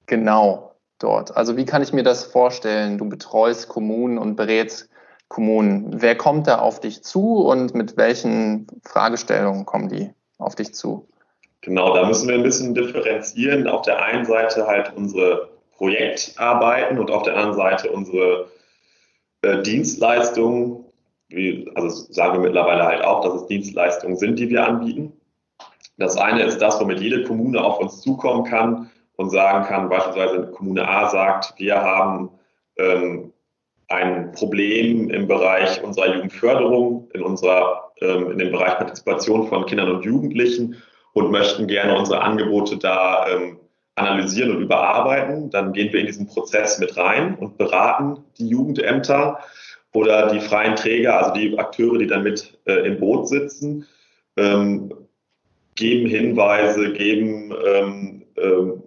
genau? 0.07 0.75
dort? 0.99 1.35
Also 1.35 1.57
wie 1.57 1.65
kann 1.65 1.81
ich 1.81 1.93
mir 1.93 2.03
das 2.03 2.23
vorstellen? 2.23 2.97
Du 2.97 3.07
betreust 3.07 3.69
Kommunen 3.69 4.17
und 4.17 4.35
berätst 4.35 4.89
Kommunen. 5.27 6.01
Wer 6.01 6.15
kommt 6.15 6.47
da 6.47 6.59
auf 6.59 6.79
dich 6.79 7.03
zu 7.03 7.45
und 7.45 7.73
mit 7.73 7.97
welchen 7.97 8.67
Fragestellungen 8.83 9.65
kommen 9.65 9.89
die 9.89 10.11
auf 10.37 10.55
dich 10.55 10.73
zu? 10.73 11.07
Genau, 11.65 11.95
da 11.95 12.05
müssen 12.05 12.27
wir 12.27 12.35
ein 12.35 12.43
bisschen 12.43 12.75
differenzieren. 12.75 13.67
Auf 13.67 13.81
der 13.81 13.99
einen 13.99 14.23
Seite 14.23 14.67
halt 14.67 14.93
unsere 14.95 15.49
Projektarbeiten 15.71 16.99
und 16.99 17.09
auf 17.09 17.23
der 17.23 17.35
anderen 17.35 17.55
Seite 17.55 17.89
unsere 17.89 18.51
äh, 19.41 19.63
Dienstleistungen. 19.63 20.85
Wie, 21.29 21.67
also 21.73 21.89
sagen 22.13 22.33
wir 22.33 22.41
mittlerweile 22.41 22.83
halt 22.83 23.03
auch, 23.03 23.21
dass 23.21 23.41
es 23.41 23.47
Dienstleistungen 23.47 24.15
sind, 24.15 24.37
die 24.37 24.49
wir 24.49 24.63
anbieten. 24.63 25.13
Das 25.97 26.17
eine 26.17 26.43
ist 26.43 26.59
das, 26.59 26.79
womit 26.79 26.99
jede 26.99 27.23
Kommune 27.23 27.63
auf 27.63 27.79
uns 27.79 27.99
zukommen 27.99 28.43
kann 28.43 28.91
und 29.15 29.31
sagen 29.31 29.65
kann, 29.65 29.89
beispielsweise 29.89 30.51
Kommune 30.51 30.87
A 30.87 31.09
sagt, 31.09 31.55
wir 31.57 31.81
haben 31.81 32.29
ähm, 32.77 33.33
ein 33.87 34.33
Problem 34.33 35.09
im 35.09 35.27
Bereich 35.27 35.83
unserer 35.83 36.13
Jugendförderung, 36.13 37.09
in, 37.15 37.23
unserer, 37.23 37.91
ähm, 38.01 38.29
in 38.29 38.37
dem 38.37 38.51
Bereich 38.51 38.77
Partizipation 38.77 39.47
von 39.47 39.65
Kindern 39.65 39.89
und 39.89 40.05
Jugendlichen 40.05 40.75
und 41.15 41.31
möchten 41.31 41.65
gerne 41.65 41.97
unsere 41.97 42.21
Angebote 42.21 42.77
da 42.77 43.25
ähm, 43.29 43.57
analysieren 43.95 44.53
und 44.53 44.61
überarbeiten. 44.61 45.49
Dann 45.49 45.71
gehen 45.71 45.91
wir 45.93 46.01
in 46.01 46.07
diesen 46.07 46.27
Prozess 46.27 46.77
mit 46.77 46.97
rein 46.97 47.35
und 47.35 47.57
beraten 47.57 48.17
die 48.37 48.49
Jugendämter 48.49 49.39
oder 49.93 50.27
die 50.27 50.41
freien 50.41 50.75
Träger, 50.75 51.17
also 51.17 51.31
die 51.33 51.57
Akteure, 51.57 51.99
die 51.99 52.07
dann 52.07 52.23
mit 52.23 52.59
äh, 52.65 52.85
im 52.85 52.99
Boot 52.99 53.29
sitzen, 53.29 53.87
ähm, 54.35 54.93
geben 55.75 56.09
Hinweise, 56.09 56.91
geben 56.91 57.53
ähm, 57.65 58.25
ähm, 58.35 58.83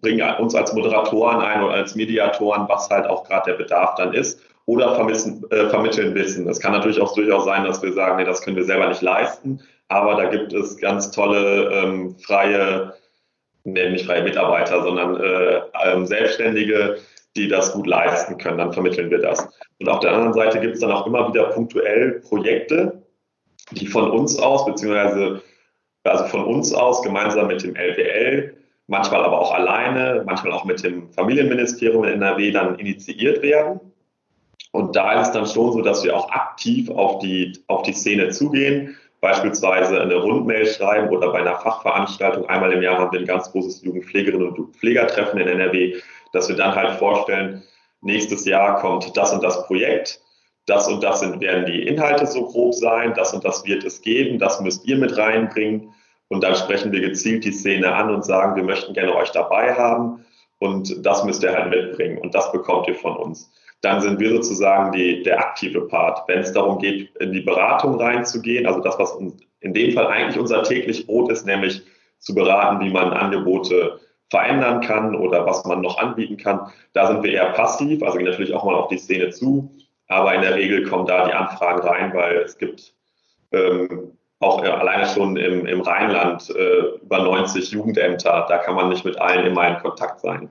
bringen 0.00 0.28
uns 0.40 0.56
als 0.56 0.72
Moderatoren 0.72 1.40
ein 1.42 1.62
oder 1.62 1.74
als 1.74 1.94
Mediatoren, 1.94 2.68
was 2.68 2.90
halt 2.90 3.06
auch 3.06 3.22
gerade 3.22 3.52
der 3.52 3.58
Bedarf 3.58 3.94
dann 3.94 4.12
ist, 4.12 4.40
oder 4.66 4.94
vermissen, 4.94 5.44
äh, 5.50 5.68
vermitteln 5.68 6.14
Wissen. 6.14 6.48
Es 6.48 6.60
kann 6.60 6.72
natürlich 6.72 7.00
auch 7.00 7.14
durchaus 7.14 7.44
sein, 7.44 7.64
dass 7.64 7.82
wir 7.82 7.92
sagen, 7.92 8.16
nee, 8.16 8.24
das 8.24 8.42
können 8.42 8.56
wir 8.56 8.64
selber 8.64 8.88
nicht 8.88 9.02
leisten, 9.02 9.60
aber 9.88 10.14
da 10.14 10.26
gibt 10.26 10.52
es 10.52 10.78
ganz 10.78 11.10
tolle 11.10 11.70
ähm, 11.72 12.16
freie, 12.16 12.94
nee, 13.64 13.90
nicht 13.90 14.06
freie 14.06 14.22
Mitarbeiter, 14.22 14.82
sondern 14.82 15.16
äh, 15.20 15.60
ähm, 15.84 16.06
Selbstständige, 16.06 16.98
die 17.36 17.48
das 17.48 17.72
gut 17.72 17.86
leisten 17.86 18.38
können, 18.38 18.58
dann 18.58 18.72
vermitteln 18.72 19.10
wir 19.10 19.18
das. 19.18 19.48
Und 19.80 19.88
auf 19.88 20.00
der 20.00 20.12
anderen 20.12 20.34
Seite 20.34 20.60
gibt 20.60 20.74
es 20.74 20.80
dann 20.80 20.92
auch 20.92 21.06
immer 21.06 21.28
wieder 21.28 21.44
punktuell 21.44 22.20
Projekte, 22.20 23.02
die 23.72 23.86
von 23.86 24.10
uns 24.10 24.38
aus, 24.38 24.64
beziehungsweise 24.66 25.42
also 26.04 26.24
von 26.26 26.44
uns 26.44 26.72
aus 26.74 27.02
gemeinsam 27.02 27.46
mit 27.46 27.62
dem 27.62 27.74
LWL 27.74 28.54
manchmal 28.86 29.24
aber 29.24 29.40
auch 29.40 29.52
alleine, 29.54 30.22
manchmal 30.26 30.52
auch 30.52 30.64
mit 30.64 30.82
dem 30.84 31.10
Familienministerium 31.12 32.04
in 32.04 32.14
NRW 32.14 32.50
dann 32.50 32.78
initiiert 32.78 33.42
werden. 33.42 33.80
Und 34.72 34.96
da 34.96 35.20
ist 35.20 35.28
es 35.28 35.32
dann 35.32 35.46
schon 35.46 35.72
so, 35.72 35.80
dass 35.82 36.02
wir 36.02 36.16
auch 36.16 36.30
aktiv 36.30 36.90
auf 36.90 37.20
die, 37.20 37.62
auf 37.68 37.82
die 37.82 37.92
Szene 37.92 38.30
zugehen 38.30 38.96
beispielsweise 39.22 40.00
eine 40.00 40.16
Rundmail 40.16 40.66
schreiben 40.66 41.08
oder 41.10 41.30
bei 41.30 41.38
einer 41.38 41.54
Fachveranstaltung. 41.54 42.48
Einmal 42.48 42.72
im 42.72 42.82
Jahr 42.82 42.98
haben 42.98 43.12
wir 43.12 43.20
ein 43.20 43.26
ganz 43.26 43.50
großes 43.52 43.82
Jugendpflegerinnen 43.82 44.48
und 44.48 44.76
Pflegertreffen 44.76 45.38
in 45.38 45.46
NRW, 45.46 45.94
dass 46.32 46.48
wir 46.48 46.56
dann 46.56 46.74
halt 46.74 46.98
vorstellen, 46.98 47.62
nächstes 48.00 48.44
Jahr 48.44 48.80
kommt 48.80 49.16
das 49.16 49.32
und 49.32 49.44
das 49.44 49.64
Projekt, 49.66 50.20
das 50.66 50.88
und 50.88 51.04
das 51.04 51.20
sind, 51.20 51.40
werden 51.40 51.66
die 51.66 51.86
Inhalte 51.86 52.26
so 52.26 52.46
grob 52.46 52.74
sein, 52.74 53.14
das 53.14 53.32
und 53.32 53.44
das 53.44 53.64
wird 53.64 53.84
es 53.84 54.02
geben, 54.02 54.40
das 54.40 54.60
müsst 54.60 54.86
ihr 54.86 54.96
mit 54.96 55.16
reinbringen. 55.16 55.94
Und 56.26 56.42
dann 56.42 56.56
sprechen 56.56 56.90
wir 56.90 57.00
gezielt 57.00 57.44
die 57.44 57.52
Szene 57.52 57.94
an 57.94 58.12
und 58.12 58.24
sagen, 58.24 58.56
wir 58.56 58.64
möchten 58.64 58.92
gerne 58.92 59.14
euch 59.14 59.30
dabei 59.30 59.74
haben 59.74 60.24
und 60.58 61.06
das 61.06 61.22
müsst 61.22 61.44
ihr 61.44 61.52
halt 61.52 61.70
mitbringen 61.70 62.18
und 62.18 62.34
das 62.34 62.50
bekommt 62.50 62.88
ihr 62.88 62.96
von 62.96 63.16
uns. 63.16 63.52
Dann 63.82 64.00
sind 64.00 64.18
wir 64.20 64.30
sozusagen 64.30 64.92
die, 64.92 65.22
der 65.22 65.38
aktive 65.38 65.82
Part. 65.82 66.26
Wenn 66.28 66.38
es 66.38 66.52
darum 66.52 66.78
geht, 66.78 67.14
in 67.16 67.32
die 67.32 67.40
Beratung 67.40 68.00
reinzugehen, 68.00 68.66
also 68.66 68.80
das, 68.80 68.98
was 68.98 69.18
in 69.60 69.74
dem 69.74 69.92
Fall 69.92 70.06
eigentlich 70.06 70.38
unser 70.38 70.62
täglich 70.62 71.06
Brot 71.06 71.30
ist, 71.30 71.46
nämlich 71.46 71.82
zu 72.18 72.34
beraten, 72.34 72.84
wie 72.84 72.90
man 72.90 73.12
Angebote 73.12 74.00
verändern 74.30 74.80
kann 74.80 75.14
oder 75.14 75.44
was 75.44 75.64
man 75.64 75.82
noch 75.82 75.98
anbieten 75.98 76.36
kann. 76.36 76.72
Da 76.94 77.06
sind 77.06 77.22
wir 77.22 77.32
eher 77.32 77.50
passiv, 77.50 78.02
also 78.02 78.16
gehen 78.16 78.26
natürlich 78.26 78.54
auch 78.54 78.64
mal 78.64 78.74
auf 78.74 78.88
die 78.88 78.98
Szene 78.98 79.30
zu, 79.30 79.70
aber 80.08 80.34
in 80.34 80.42
der 80.42 80.54
Regel 80.54 80.88
kommen 80.88 81.06
da 81.06 81.26
die 81.26 81.32
Anfragen 81.34 81.80
rein, 81.80 82.14
weil 82.14 82.38
es 82.38 82.56
gibt 82.56 82.94
ähm, 83.52 84.16
auch 84.38 84.64
äh, 84.64 84.68
alleine 84.68 85.06
schon 85.06 85.36
im, 85.36 85.66
im 85.66 85.80
Rheinland 85.80 86.48
äh, 86.50 86.98
über 87.02 87.18
90 87.18 87.72
Jugendämter, 87.72 88.46
da 88.48 88.58
kann 88.58 88.74
man 88.74 88.88
nicht 88.88 89.04
mit 89.04 89.20
allen 89.20 89.46
immer 89.46 89.68
in 89.68 89.82
Kontakt 89.82 90.20
sein. 90.20 90.50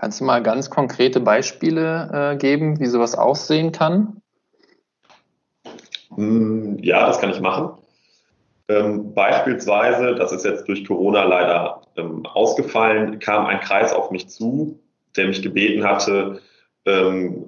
Kannst 0.00 0.18
du 0.18 0.24
mal 0.24 0.42
ganz 0.42 0.70
konkrete 0.70 1.20
Beispiele 1.20 2.32
äh, 2.32 2.36
geben, 2.38 2.80
wie 2.80 2.86
sowas 2.86 3.14
aussehen 3.14 3.70
kann? 3.70 4.22
Hm, 6.14 6.78
ja, 6.80 7.06
das 7.06 7.20
kann 7.20 7.28
ich 7.28 7.40
machen. 7.40 7.72
Ähm, 8.68 9.12
beispielsweise, 9.12 10.14
das 10.14 10.32
ist 10.32 10.46
jetzt 10.46 10.66
durch 10.68 10.86
Corona 10.86 11.24
leider 11.24 11.82
ähm, 11.98 12.24
ausgefallen, 12.24 13.18
kam 13.18 13.44
ein 13.44 13.60
Kreis 13.60 13.92
auf 13.92 14.10
mich 14.10 14.30
zu, 14.30 14.80
der 15.18 15.26
mich 15.26 15.42
gebeten 15.42 15.84
hatte, 15.84 16.40
ähm, 16.86 17.46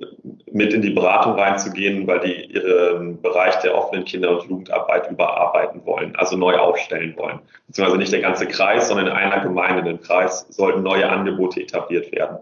mit 0.52 0.74
in 0.74 0.82
die 0.82 0.90
Beratung 0.90 1.34
reinzugehen, 1.34 2.06
weil 2.06 2.20
die 2.20 2.52
ihren 2.52 3.20
Bereich 3.22 3.56
der 3.56 3.76
offenen 3.76 4.04
Kinder- 4.04 4.38
und 4.38 4.48
Jugendarbeit 4.48 5.10
überarbeiten 5.10 5.84
wollen, 5.86 6.14
also 6.16 6.36
neu 6.36 6.56
aufstellen 6.56 7.16
wollen. 7.16 7.40
Beziehungsweise 7.66 7.98
nicht 7.98 8.12
der 8.12 8.20
ganze 8.20 8.46
Kreis, 8.46 8.88
sondern 8.88 9.06
in 9.06 9.12
einer 9.12 9.40
Gemeinde, 9.40 9.88
im 9.88 10.00
Kreis, 10.00 10.46
sollten 10.50 10.82
neue 10.82 11.08
Angebote 11.08 11.62
etabliert 11.62 12.12
werden. 12.12 12.38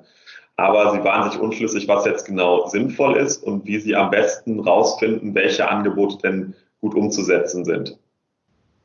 Aber 0.57 0.91
sie 0.91 1.03
waren 1.05 1.31
sich 1.31 1.41
unschlüssig, 1.41 1.89
was 1.89 2.05
jetzt 2.05 2.27
genau 2.27 2.67
sinnvoll 2.67 3.17
ist 3.17 3.43
und 3.43 3.67
wie 3.67 3.79
sie 3.79 3.97
am 3.97 4.11
besten 4.11 4.61
rausfinden, 4.61 5.35
welche 5.35 5.69
Angebote 5.69 6.19
denn 6.19 6.55
gut 6.81 6.95
umzusetzen 6.95 7.65
sind. 7.65 7.99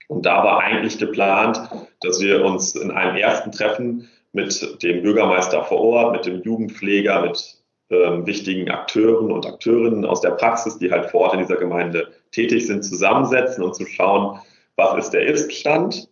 Und 0.07 0.25
da 0.25 0.43
war 0.43 0.59
eigentlich 0.59 0.99
geplant, 0.99 1.59
dass 2.01 2.21
wir 2.21 2.45
uns 2.45 2.75
in 2.75 2.91
einem 2.91 3.17
ersten 3.17 3.51
Treffen 3.51 4.07
mit 4.31 4.83
dem 4.83 5.01
Bürgermeister 5.01 5.63
vor 5.63 5.81
Ort, 5.81 6.11
mit 6.11 6.25
dem 6.25 6.41
Jugendpfleger, 6.43 7.21
mit 7.21 7.57
ähm, 7.89 8.25
wichtigen 8.25 8.69
Akteuren 8.69 9.31
und 9.31 9.45
Akteurinnen 9.45 10.05
aus 10.05 10.21
der 10.21 10.31
Praxis, 10.31 10.77
die 10.77 10.91
halt 10.91 11.09
vor 11.11 11.21
Ort 11.21 11.33
in 11.33 11.39
dieser 11.41 11.57
Gemeinde 11.57 12.11
tätig 12.31 12.65
sind, 12.65 12.83
zusammensetzen 12.83 13.63
und 13.63 13.75
zu 13.75 13.85
schauen, 13.85 14.39
was 14.75 15.05
ist 15.05 15.11
der 15.11 15.25
Ist-Stand, 15.25 16.09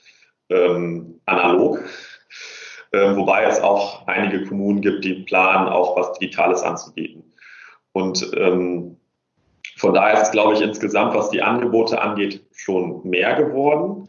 ähm, 0.49 1.19
analog. 1.25 1.83
Ähm, 2.93 3.17
wobei 3.17 3.43
es 3.43 3.59
auch 3.59 4.07
einige 4.07 4.45
Kommunen 4.45 4.79
gibt, 4.79 5.03
die 5.03 5.15
planen, 5.15 5.67
auch 5.67 5.97
was 5.97 6.17
Digitales 6.17 6.63
anzubieten. 6.63 7.33
Und 7.91 8.31
ähm, 8.37 8.95
von 9.75 9.93
daher 9.93 10.21
ist, 10.21 10.31
glaube 10.31 10.53
ich, 10.53 10.61
insgesamt, 10.61 11.13
was 11.13 11.29
die 11.29 11.41
Angebote 11.41 12.01
angeht, 12.01 12.45
schon 12.53 13.01
mehr 13.03 13.35
geworden. 13.35 14.07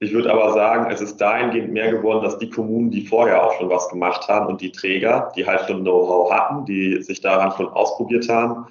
Ich 0.00 0.12
würde 0.12 0.32
aber 0.32 0.52
sagen, 0.52 0.90
es 0.92 1.00
ist 1.00 1.16
dahingehend 1.16 1.72
mehr 1.72 1.90
geworden, 1.90 2.22
dass 2.22 2.38
die 2.38 2.50
Kommunen, 2.50 2.90
die 2.90 3.04
vorher 3.04 3.44
auch 3.44 3.54
schon 3.54 3.68
was 3.68 3.88
gemacht 3.88 4.28
haben 4.28 4.46
und 4.46 4.60
die 4.60 4.70
Träger, 4.70 5.32
die 5.34 5.44
halt 5.44 5.66
schon 5.66 5.82
Know-how 5.82 6.30
hatten, 6.30 6.64
die 6.64 7.02
sich 7.02 7.20
daran 7.20 7.50
schon 7.52 7.68
ausprobiert 7.68 8.28
haben, 8.28 8.66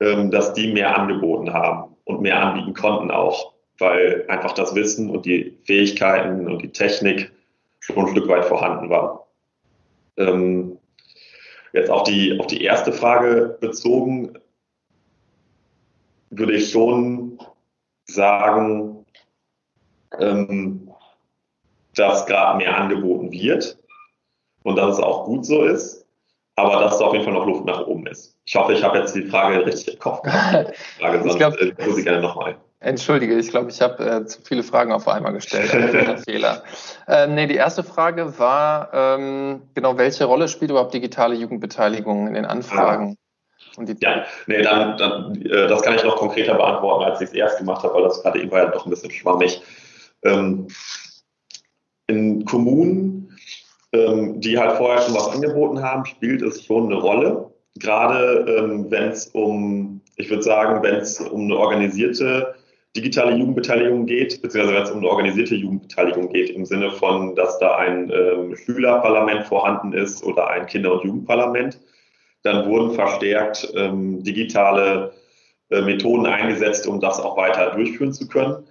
ähm, 0.00 0.30
dass 0.30 0.54
die 0.54 0.72
mehr 0.72 0.98
angeboten 0.98 1.52
haben 1.52 1.94
und 2.04 2.20
mehr 2.20 2.42
anbieten 2.42 2.74
konnten 2.74 3.12
auch, 3.12 3.52
weil 3.78 4.24
einfach 4.28 4.52
das 4.52 4.74
Wissen 4.74 5.08
und 5.08 5.24
die 5.24 5.56
Fähigkeiten 5.64 6.48
und 6.48 6.62
die 6.62 6.72
Technik 6.72 7.30
schon 7.78 8.06
ein 8.06 8.08
Stück 8.08 8.28
weit 8.28 8.44
vorhanden 8.44 8.90
war. 8.90 9.28
Ähm, 10.16 10.78
jetzt 11.72 11.90
auf 11.90 12.02
die, 12.02 12.40
auf 12.40 12.48
die 12.48 12.64
erste 12.64 12.92
Frage 12.92 13.56
bezogen, 13.60 14.36
würde 16.30 16.54
ich 16.54 16.70
schon 16.70 17.38
sagen, 18.06 18.95
ähm, 20.18 20.90
dass 21.94 22.26
gerade 22.26 22.58
mehr 22.58 22.76
angeboten 22.76 23.32
wird 23.32 23.78
und 24.62 24.76
dass 24.76 24.98
es 24.98 25.02
auch 25.02 25.24
gut 25.24 25.46
so 25.46 25.64
ist, 25.64 26.06
aber 26.56 26.80
dass 26.80 26.98
da 26.98 27.06
auf 27.06 27.12
jeden 27.12 27.24
Fall 27.24 27.34
noch 27.34 27.46
Luft 27.46 27.64
nach 27.64 27.86
oben 27.86 28.06
ist. 28.06 28.36
Ich 28.44 28.54
hoffe, 28.54 28.72
ich 28.72 28.82
habe 28.82 28.98
jetzt 28.98 29.14
die 29.14 29.24
Frage 29.24 29.64
richtig 29.64 29.94
im 29.94 30.00
Kopf 30.00 30.22
gehabt. 30.22 30.76
Frage, 31.00 31.18
sonst 31.18 31.32
ich 31.32 31.38
glaub, 31.38 31.56
äh, 31.60 31.74
muss 31.86 31.98
ich 31.98 32.04
gerne 32.04 32.20
nochmal. 32.20 32.56
Entschuldige, 32.80 33.34
ich 33.34 33.48
glaube, 33.48 33.70
ich 33.70 33.80
habe 33.80 34.04
äh, 34.04 34.26
zu 34.26 34.40
viele 34.42 34.62
Fragen 34.62 34.92
auf 34.92 35.08
einmal 35.08 35.32
gestellt. 35.32 35.72
Ein 35.74 36.18
Fehler. 36.24 36.62
Äh, 37.08 37.26
nee, 37.26 37.46
die 37.46 37.54
erste 37.54 37.82
Frage 37.82 38.38
war, 38.38 38.90
ähm, 38.92 39.62
genau, 39.74 39.96
welche 39.98 40.24
Rolle 40.24 40.46
spielt 40.46 40.70
überhaupt 40.70 40.94
digitale 40.94 41.34
Jugendbeteiligung 41.34 42.28
in 42.28 42.34
den 42.34 42.44
Anfragen? 42.44 43.16
Ah. 43.78 43.84
ja, 44.00 44.24
nee, 44.46 44.62
dann, 44.62 44.96
dann 44.98 45.34
äh, 45.42 45.66
das 45.66 45.82
kann 45.82 45.94
ich 45.94 46.04
noch 46.04 46.16
konkreter 46.16 46.54
beantworten, 46.54 47.04
als 47.04 47.20
ich 47.20 47.28
es 47.28 47.34
erst 47.34 47.58
gemacht 47.58 47.82
habe, 47.82 47.94
weil 47.94 48.02
das 48.02 48.22
gerade 48.22 48.40
eben 48.40 48.50
war 48.50 48.64
ja 48.64 48.70
doch 48.70 48.84
ein 48.86 48.90
bisschen 48.90 49.10
schwammig. 49.10 49.62
Ähm, 50.26 50.66
in 52.08 52.44
Kommunen, 52.44 53.36
ähm, 53.92 54.40
die 54.40 54.58
halt 54.58 54.76
vorher 54.76 55.02
schon 55.02 55.14
was 55.14 55.28
angeboten 55.28 55.82
haben, 55.82 56.04
spielt 56.04 56.42
es 56.42 56.64
schon 56.64 56.86
eine 56.86 57.00
Rolle. 57.00 57.50
Gerade 57.76 58.44
ähm, 58.48 58.90
wenn 58.90 59.10
es 59.10 59.26
um, 59.28 60.00
ich 60.16 60.30
würde 60.30 60.42
sagen, 60.42 60.82
wenn 60.82 60.96
es 60.96 61.20
um 61.20 61.42
eine 61.42 61.56
organisierte 61.56 62.54
digitale 62.96 63.36
Jugendbeteiligung 63.36 64.06
geht, 64.06 64.40
beziehungsweise 64.40 64.74
wenn 64.74 64.82
es 64.84 64.90
um 64.90 64.98
eine 64.98 65.08
organisierte 65.08 65.54
Jugendbeteiligung 65.54 66.30
geht, 66.30 66.50
im 66.50 66.64
Sinne 66.64 66.90
von, 66.90 67.34
dass 67.34 67.58
da 67.58 67.76
ein 67.76 68.10
ähm, 68.10 68.56
Schülerparlament 68.56 69.46
vorhanden 69.46 69.92
ist 69.92 70.24
oder 70.24 70.48
ein 70.48 70.66
Kinder- 70.66 70.94
und 70.94 71.04
Jugendparlament, 71.04 71.78
dann 72.42 72.66
wurden 72.66 72.92
verstärkt 72.92 73.70
ähm, 73.74 74.22
digitale 74.22 75.12
äh, 75.70 75.82
Methoden 75.82 76.26
eingesetzt, 76.26 76.86
um 76.86 77.00
das 77.00 77.20
auch 77.20 77.36
weiter 77.36 77.72
durchführen 77.74 78.12
zu 78.12 78.28
können. 78.28 78.64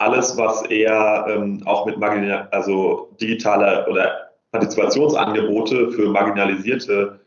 Alles, 0.00 0.34
was 0.38 0.62
eher 0.62 1.26
ähm, 1.28 1.62
auch 1.66 1.84
mit 1.84 1.98
Marginal 1.98 2.48
also 2.52 3.10
digitale 3.20 3.86
oder 3.86 4.30
Partizipationsangebote 4.50 5.90
für 5.90 6.08
marginalisierte 6.08 7.20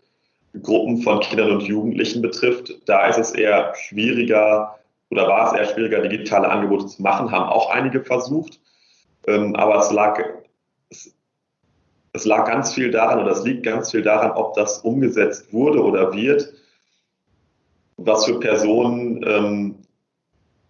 Gruppen 0.59 0.97
von 1.03 1.19
Kindern 1.19 1.51
und 1.51 1.61
Jugendlichen 1.61 2.23
betrifft, 2.23 2.73
da 2.87 3.05
ist 3.05 3.19
es 3.19 3.31
eher 3.31 3.75
schwieriger 3.75 4.79
oder 5.11 5.27
war 5.27 5.53
es 5.53 5.59
eher 5.59 5.71
schwieriger, 5.71 6.01
digitale 6.01 6.49
Angebote 6.49 6.87
zu 6.87 7.03
machen, 7.03 7.31
haben 7.31 7.47
auch 7.47 7.69
einige 7.69 8.03
versucht. 8.03 8.59
Ähm, 9.27 9.55
aber 9.55 9.77
es 9.77 9.91
lag, 9.91 10.19
es, 10.89 11.15
es 12.13 12.25
lag 12.25 12.47
ganz 12.47 12.73
viel 12.73 12.89
daran 12.89 13.19
oder 13.19 13.33
es 13.33 13.43
liegt 13.43 13.61
ganz 13.61 13.91
viel 13.91 14.01
daran, 14.01 14.31
ob 14.31 14.55
das 14.55 14.79
umgesetzt 14.79 15.53
wurde 15.53 15.83
oder 15.83 16.11
wird, 16.11 16.51
was 17.97 18.25
für 18.25 18.39
Personen 18.39 19.23
ähm, 19.27 19.72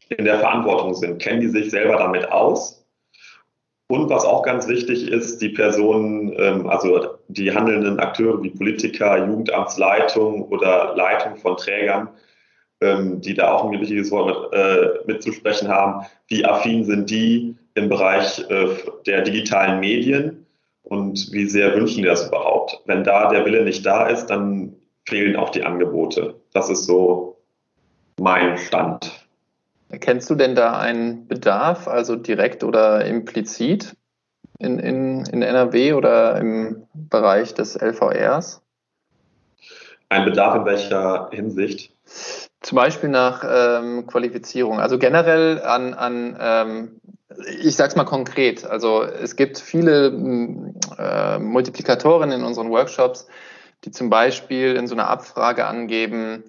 in 0.09 0.25
der 0.25 0.39
Verantwortung 0.39 0.93
sind. 0.93 1.21
Kennen 1.21 1.41
die 1.41 1.49
sich 1.49 1.71
selber 1.71 1.97
damit 1.97 2.31
aus? 2.31 2.83
Und 3.87 4.09
was 4.09 4.25
auch 4.25 4.43
ganz 4.43 4.67
wichtig 4.67 5.09
ist, 5.09 5.41
die 5.41 5.49
Personen, 5.49 6.33
ähm, 6.37 6.67
also 6.67 7.09
die 7.27 7.53
handelnden 7.53 7.99
Akteure 7.99 8.41
wie 8.41 8.49
Politiker, 8.49 9.27
Jugendamtsleitung 9.27 10.43
oder 10.43 10.95
Leitung 10.95 11.35
von 11.35 11.57
Trägern, 11.57 12.09
ähm, 12.81 13.21
die 13.21 13.33
da 13.33 13.51
auch 13.51 13.65
ein 13.65 13.79
wichtiges 13.79 14.09
Wort 14.11 14.51
mit, 14.51 14.59
äh, 14.59 14.89
mitzusprechen 15.05 15.67
haben, 15.67 16.05
wie 16.27 16.45
affin 16.45 16.83
sind 16.85 17.09
die 17.09 17.55
im 17.75 17.89
Bereich 17.89 18.39
äh, 18.49 18.67
der 19.05 19.21
digitalen 19.21 19.79
Medien 19.79 20.45
und 20.83 21.31
wie 21.31 21.45
sehr 21.45 21.75
wünschen 21.75 22.03
die 22.03 22.07
das 22.07 22.27
überhaupt? 22.27 22.81
Wenn 22.85 23.03
da 23.03 23.29
der 23.29 23.45
Wille 23.45 23.63
nicht 23.63 23.85
da 23.85 24.07
ist, 24.07 24.27
dann 24.27 24.75
fehlen 25.07 25.35
auch 25.35 25.49
die 25.49 25.63
Angebote. 25.63 26.35
Das 26.53 26.69
ist 26.69 26.85
so 26.85 27.37
mein 28.19 28.57
Stand. 28.57 29.22
Erkennst 29.93 30.27
du 30.27 30.33
denn 30.33 30.55
da 30.55 30.79
einen 30.79 31.27
Bedarf, 31.27 31.87
also 31.87 32.15
direkt 32.15 32.63
oder 32.63 33.05
implizit 33.05 33.95
in, 34.57 34.79
in, 34.79 35.23
in 35.25 35.43
NRW 35.43 35.93
oder 35.93 36.35
im 36.37 36.87
Bereich 36.95 37.53
des 37.53 37.79
LVRs? 37.79 38.63
Ein 40.09 40.25
Bedarf 40.25 40.55
in 40.55 40.65
welcher 40.65 41.29
Hinsicht? 41.31 41.95
Zum 42.61 42.75
Beispiel 42.75 43.09
nach 43.09 43.43
ähm, 43.47 44.07
Qualifizierung. 44.07 44.79
Also 44.79 44.97
generell 44.97 45.61
an, 45.61 45.93
an 45.93 46.37
ähm, 46.39 47.01
ich 47.61 47.75
sage 47.75 47.89
es 47.89 47.95
mal 47.95 48.05
konkret. 48.05 48.65
Also 48.65 49.03
es 49.03 49.35
gibt 49.35 49.59
viele 49.59 50.07
äh, 50.97 51.37
Multiplikatoren 51.37 52.31
in 52.31 52.43
unseren 52.43 52.71
Workshops, 52.71 53.27
die 53.83 53.91
zum 53.91 54.09
Beispiel 54.09 54.75
in 54.75 54.87
so 54.87 54.95
einer 54.95 55.07
Abfrage 55.07 55.67
angeben, 55.67 56.45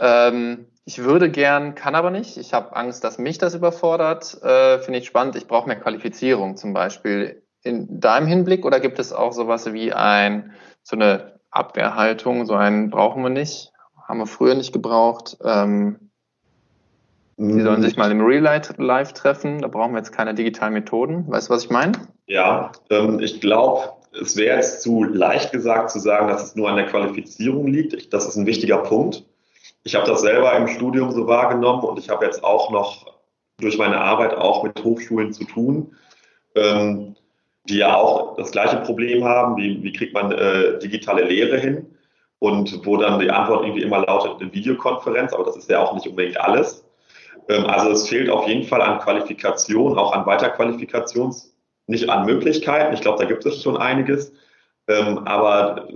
ähm, 0.00 0.66
ich 0.88 1.04
würde 1.04 1.30
gern, 1.30 1.74
kann 1.74 1.94
aber 1.94 2.10
nicht. 2.10 2.38
Ich 2.38 2.54
habe 2.54 2.74
Angst, 2.74 3.04
dass 3.04 3.18
mich 3.18 3.36
das 3.36 3.54
überfordert. 3.54 4.42
Äh, 4.42 4.78
Finde 4.78 5.00
ich 5.00 5.06
spannend. 5.06 5.36
Ich 5.36 5.46
brauche 5.46 5.68
mehr 5.68 5.78
Qualifizierung 5.78 6.56
zum 6.56 6.72
Beispiel. 6.72 7.42
In 7.62 8.00
deinem 8.00 8.26
Hinblick 8.26 8.64
oder 8.64 8.80
gibt 8.80 8.98
es 8.98 9.12
auch 9.12 9.32
sowas 9.34 9.70
wie 9.74 9.92
ein, 9.92 10.52
so 10.82 10.96
eine 10.96 11.40
Abwehrhaltung, 11.50 12.46
so 12.46 12.54
einen 12.54 12.88
brauchen 12.88 13.22
wir 13.22 13.28
nicht, 13.28 13.70
haben 14.06 14.18
wir 14.18 14.26
früher 14.26 14.54
nicht 14.54 14.72
gebraucht. 14.72 15.36
Ähm, 15.44 16.10
Sie 17.36 17.60
sollen 17.60 17.82
sich 17.82 17.98
mal 17.98 18.10
im 18.10 18.22
Real 18.22 18.42
Life 18.42 19.12
treffen. 19.12 19.60
Da 19.60 19.68
brauchen 19.68 19.92
wir 19.92 19.98
jetzt 19.98 20.12
keine 20.12 20.34
digitalen 20.34 20.72
Methoden. 20.72 21.28
Weißt 21.28 21.50
du, 21.50 21.52
was 21.52 21.64
ich 21.64 21.70
meine? 21.70 21.92
Ja, 22.26 22.72
ähm, 22.88 23.20
ich 23.20 23.42
glaube, 23.42 23.92
es 24.18 24.38
wäre 24.38 24.56
jetzt 24.56 24.80
zu 24.80 25.04
leicht 25.04 25.52
gesagt 25.52 25.90
zu 25.90 25.98
sagen, 25.98 26.28
dass 26.28 26.42
es 26.42 26.56
nur 26.56 26.70
an 26.70 26.76
der 26.76 26.86
Qualifizierung 26.86 27.66
liegt. 27.66 27.92
Ich, 27.92 28.08
das 28.08 28.26
ist 28.26 28.36
ein 28.36 28.46
wichtiger 28.46 28.78
Punkt. 28.78 29.27
Ich 29.88 29.94
habe 29.94 30.06
das 30.06 30.20
selber 30.20 30.52
im 30.52 30.68
Studium 30.68 31.12
so 31.12 31.26
wahrgenommen 31.26 31.82
und 31.82 31.98
ich 31.98 32.10
habe 32.10 32.26
jetzt 32.26 32.44
auch 32.44 32.70
noch 32.70 33.06
durch 33.58 33.78
meine 33.78 33.98
Arbeit 33.98 34.34
auch 34.34 34.62
mit 34.62 34.84
Hochschulen 34.84 35.32
zu 35.32 35.44
tun, 35.44 35.96
ähm, 36.56 37.16
die 37.64 37.78
ja 37.78 37.96
auch 37.96 38.36
das 38.36 38.50
gleiche 38.50 38.76
Problem 38.82 39.24
haben, 39.24 39.56
wie, 39.56 39.82
wie 39.82 39.94
kriegt 39.94 40.12
man 40.12 40.30
äh, 40.30 40.78
digitale 40.78 41.24
Lehre 41.24 41.56
hin 41.56 41.86
und 42.38 42.84
wo 42.84 42.98
dann 42.98 43.18
die 43.18 43.30
Antwort 43.30 43.62
irgendwie 43.62 43.80
immer 43.80 44.00
lautet 44.00 44.38
eine 44.38 44.52
Videokonferenz, 44.52 45.32
aber 45.32 45.44
das 45.44 45.56
ist 45.56 45.70
ja 45.70 45.82
auch 45.82 45.94
nicht 45.94 46.06
unbedingt 46.06 46.38
alles. 46.38 46.84
Ähm, 47.48 47.64
also 47.64 47.90
es 47.90 48.10
fehlt 48.10 48.28
auf 48.28 48.46
jeden 48.46 48.64
Fall 48.64 48.82
an 48.82 48.98
Qualifikation, 48.98 49.96
auch 49.96 50.12
an 50.12 50.26
Weiterqualifikations, 50.26 51.56
nicht 51.86 52.10
an 52.10 52.26
Möglichkeiten. 52.26 52.92
Ich 52.92 53.00
glaube, 53.00 53.20
da 53.20 53.24
gibt 53.24 53.46
es 53.46 53.62
schon 53.62 53.78
einiges. 53.78 54.34
Ähm, 54.86 55.26
aber 55.26 55.88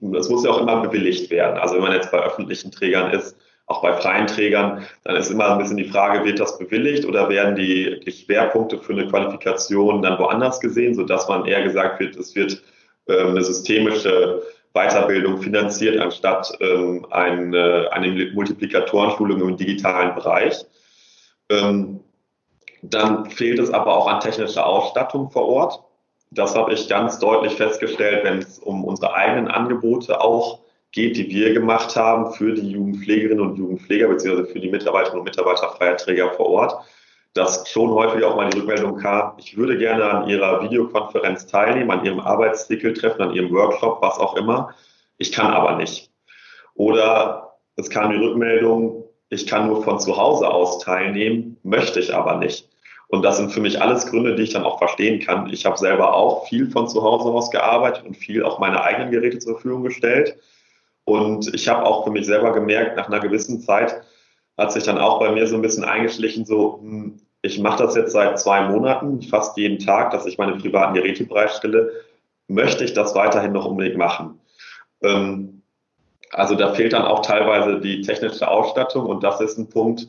das 0.00 0.28
muss 0.28 0.44
ja 0.44 0.50
auch 0.50 0.60
immer 0.60 0.80
bewilligt 0.82 1.30
werden. 1.30 1.58
Also 1.58 1.74
wenn 1.74 1.82
man 1.82 1.92
jetzt 1.92 2.10
bei 2.10 2.18
öffentlichen 2.18 2.70
Trägern 2.70 3.12
ist, 3.12 3.36
auch 3.66 3.82
bei 3.82 3.92
freien 3.94 4.26
Trägern, 4.28 4.86
dann 5.02 5.16
ist 5.16 5.30
immer 5.30 5.50
ein 5.50 5.58
bisschen 5.58 5.76
die 5.76 5.88
Frage, 5.88 6.24
wird 6.24 6.38
das 6.38 6.58
bewilligt 6.58 7.04
oder 7.04 7.28
werden 7.28 7.56
die, 7.56 8.00
Schwerpunkte 8.10 8.78
für 8.78 8.92
eine 8.92 9.08
Qualifikation 9.08 10.02
dann 10.02 10.18
woanders 10.18 10.60
gesehen, 10.60 10.94
sodass 10.94 11.28
man 11.28 11.46
eher 11.46 11.62
gesagt 11.62 11.98
wird, 11.98 12.14
es 12.16 12.34
wird 12.36 12.62
ähm, 13.08 13.30
eine 13.30 13.42
systemische 13.42 14.42
Weiterbildung 14.72 15.38
finanziert, 15.38 15.98
anstatt 15.98 16.52
ähm, 16.60 17.06
eine, 17.10 17.88
eine 17.90 18.30
Multiplikatorenschulung 18.34 19.40
im 19.40 19.56
digitalen 19.56 20.14
Bereich. 20.14 20.64
Ähm, 21.48 22.00
dann 22.82 23.30
fehlt 23.30 23.58
es 23.58 23.70
aber 23.70 23.96
auch 23.96 24.06
an 24.06 24.20
technischer 24.20 24.66
Ausstattung 24.66 25.30
vor 25.30 25.48
Ort. 25.48 25.82
Das 26.36 26.54
habe 26.54 26.74
ich 26.74 26.86
ganz 26.86 27.18
deutlich 27.18 27.54
festgestellt, 27.54 28.22
wenn 28.22 28.38
es 28.38 28.58
um 28.58 28.84
unsere 28.84 29.14
eigenen 29.14 29.48
Angebote 29.48 30.20
auch 30.20 30.60
geht, 30.92 31.16
die 31.16 31.30
wir 31.30 31.54
gemacht 31.54 31.96
haben 31.96 32.32
für 32.32 32.52
die 32.52 32.70
Jugendpflegerinnen 32.72 33.40
und 33.40 33.56
Jugendpfleger 33.56 34.08
beziehungsweise 34.08 34.52
für 34.52 34.60
die 34.60 34.70
Mitarbeiterinnen 34.70 35.20
und 35.20 35.24
Mitarbeiter 35.24 35.70
freier 35.70 35.96
Träger 35.96 36.34
vor 36.34 36.46
Ort, 36.48 36.74
dass 37.32 37.66
schon 37.70 37.90
häufig 37.90 38.22
auch 38.22 38.36
mal 38.36 38.50
die 38.50 38.58
Rückmeldung 38.58 38.98
kam, 38.98 39.32
ich 39.38 39.56
würde 39.56 39.78
gerne 39.78 40.04
an 40.04 40.28
Ihrer 40.28 40.62
Videokonferenz 40.62 41.46
teilnehmen, 41.46 41.90
an 41.90 42.04
Ihrem 42.04 42.20
Arbeitszirkeltreffen, 42.20 43.22
an 43.22 43.32
Ihrem 43.32 43.50
Workshop, 43.52 44.02
was 44.02 44.18
auch 44.18 44.36
immer. 44.36 44.74
Ich 45.16 45.32
kann 45.32 45.52
aber 45.52 45.76
nicht. 45.76 46.10
Oder 46.74 47.56
es 47.76 47.88
kam 47.88 48.10
die 48.10 48.18
Rückmeldung, 48.18 49.04
ich 49.30 49.46
kann 49.46 49.68
nur 49.68 49.82
von 49.82 49.98
zu 50.00 50.18
Hause 50.18 50.48
aus 50.48 50.80
teilnehmen, 50.80 51.56
möchte 51.62 51.98
ich 51.98 52.14
aber 52.14 52.36
nicht. 52.36 52.68
Und 53.08 53.22
das 53.22 53.36
sind 53.36 53.52
für 53.52 53.60
mich 53.60 53.80
alles 53.80 54.06
Gründe, 54.06 54.34
die 54.34 54.42
ich 54.42 54.52
dann 54.52 54.64
auch 54.64 54.78
verstehen 54.78 55.20
kann. 55.20 55.48
Ich 55.50 55.64
habe 55.64 55.76
selber 55.76 56.14
auch 56.14 56.48
viel 56.48 56.70
von 56.70 56.88
zu 56.88 57.02
Hause 57.02 57.28
aus 57.28 57.50
gearbeitet 57.50 58.04
und 58.04 58.16
viel 58.16 58.42
auch 58.42 58.58
meine 58.58 58.82
eigenen 58.82 59.12
Geräte 59.12 59.38
zur 59.38 59.54
Verfügung 59.54 59.84
gestellt. 59.84 60.36
Und 61.04 61.54
ich 61.54 61.68
habe 61.68 61.86
auch 61.86 62.04
für 62.04 62.10
mich 62.10 62.26
selber 62.26 62.52
gemerkt, 62.52 62.96
nach 62.96 63.06
einer 63.06 63.20
gewissen 63.20 63.60
Zeit 63.60 64.02
hat 64.58 64.72
sich 64.72 64.84
dann 64.84 64.98
auch 64.98 65.20
bei 65.20 65.30
mir 65.30 65.46
so 65.46 65.54
ein 65.54 65.62
bisschen 65.62 65.84
eingeschlichen, 65.84 66.44
so, 66.44 66.80
hm, 66.80 67.20
ich 67.42 67.60
mache 67.60 67.84
das 67.84 67.94
jetzt 67.94 68.12
seit 68.12 68.40
zwei 68.40 68.68
Monaten, 68.68 69.22
fast 69.22 69.56
jeden 69.56 69.78
Tag, 69.78 70.10
dass 70.10 70.26
ich 70.26 70.38
meine 70.38 70.56
privaten 70.56 70.94
Geräte 70.94 71.24
bereitstelle. 71.24 71.92
Möchte 72.48 72.84
ich 72.84 72.92
das 72.92 73.14
weiterhin 73.14 73.52
noch 73.52 73.66
unbedingt 73.66 73.98
machen? 73.98 74.40
Ähm, 75.02 75.62
also 76.32 76.56
da 76.56 76.74
fehlt 76.74 76.92
dann 76.92 77.04
auch 77.04 77.20
teilweise 77.22 77.80
die 77.80 78.00
technische 78.00 78.48
Ausstattung 78.48 79.06
und 79.06 79.22
das 79.22 79.40
ist 79.40 79.58
ein 79.58 79.68
Punkt, 79.68 80.08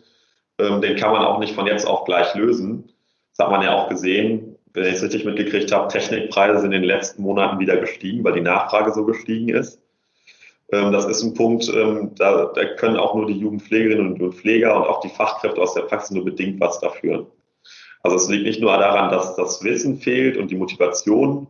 ähm, 0.59 0.81
den 0.81 0.95
kann 0.95 1.11
man 1.11 1.23
auch 1.23 1.39
nicht 1.39 1.55
von 1.55 1.67
jetzt 1.67 1.85
auf 1.85 2.05
gleich 2.05 2.33
lösen. 2.35 2.91
Das 3.35 3.45
hat 3.45 3.51
man 3.51 3.61
ja 3.61 3.73
auch 3.75 3.89
gesehen, 3.89 4.55
wenn 4.73 4.85
ich 4.85 4.95
es 4.95 5.03
richtig 5.03 5.25
mitgekriegt 5.25 5.71
habe, 5.71 5.87
Technikpreise 5.87 6.59
sind 6.59 6.71
in 6.71 6.81
den 6.81 6.87
letzten 6.87 7.21
Monaten 7.21 7.59
wieder 7.59 7.77
gestiegen, 7.77 8.23
weil 8.23 8.33
die 8.33 8.41
Nachfrage 8.41 8.93
so 8.93 9.05
gestiegen 9.05 9.49
ist. 9.49 9.81
Ähm, 10.71 10.91
das 10.91 11.05
ist 11.05 11.23
ein 11.23 11.33
Punkt, 11.33 11.67
ähm, 11.73 12.11
da, 12.15 12.51
da 12.53 12.65
können 12.75 12.97
auch 12.97 13.15
nur 13.15 13.27
die 13.27 13.37
Jugendpflegerinnen 13.37 14.21
und 14.21 14.35
Pfleger 14.35 14.75
und 14.75 14.83
auch 14.83 14.99
die 15.01 15.09
Fachkräfte 15.09 15.61
aus 15.61 15.73
der 15.73 15.81
Praxis 15.83 16.11
nur 16.11 16.25
bedingt 16.25 16.59
was 16.59 16.79
dafür. 16.79 17.27
Also 18.03 18.17
es 18.17 18.29
liegt 18.29 18.45
nicht 18.45 18.61
nur 18.61 18.71
daran, 18.77 19.09
dass 19.09 19.35
das 19.35 19.63
Wissen 19.63 19.97
fehlt 19.97 20.37
und 20.37 20.51
die 20.51 20.55
Motivation 20.55 21.47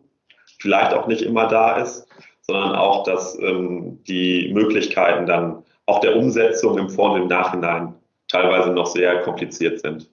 vielleicht 0.60 0.94
auch 0.94 1.08
nicht 1.08 1.22
immer 1.22 1.48
da 1.48 1.78
ist, 1.78 2.08
sondern 2.42 2.76
auch, 2.76 3.04
dass 3.04 3.38
ähm, 3.40 4.00
die 4.08 4.52
Möglichkeiten 4.54 5.26
dann 5.26 5.64
auch 5.86 6.00
der 6.00 6.16
Umsetzung 6.16 6.78
im 6.78 6.90
Vor- 6.90 7.12
und 7.12 7.22
im 7.24 7.28
Nachhinein 7.28 7.94
teilweise 8.28 8.72
noch 8.72 8.88
sehr 8.88 9.22
kompliziert 9.22 9.80
sind. 9.80 10.10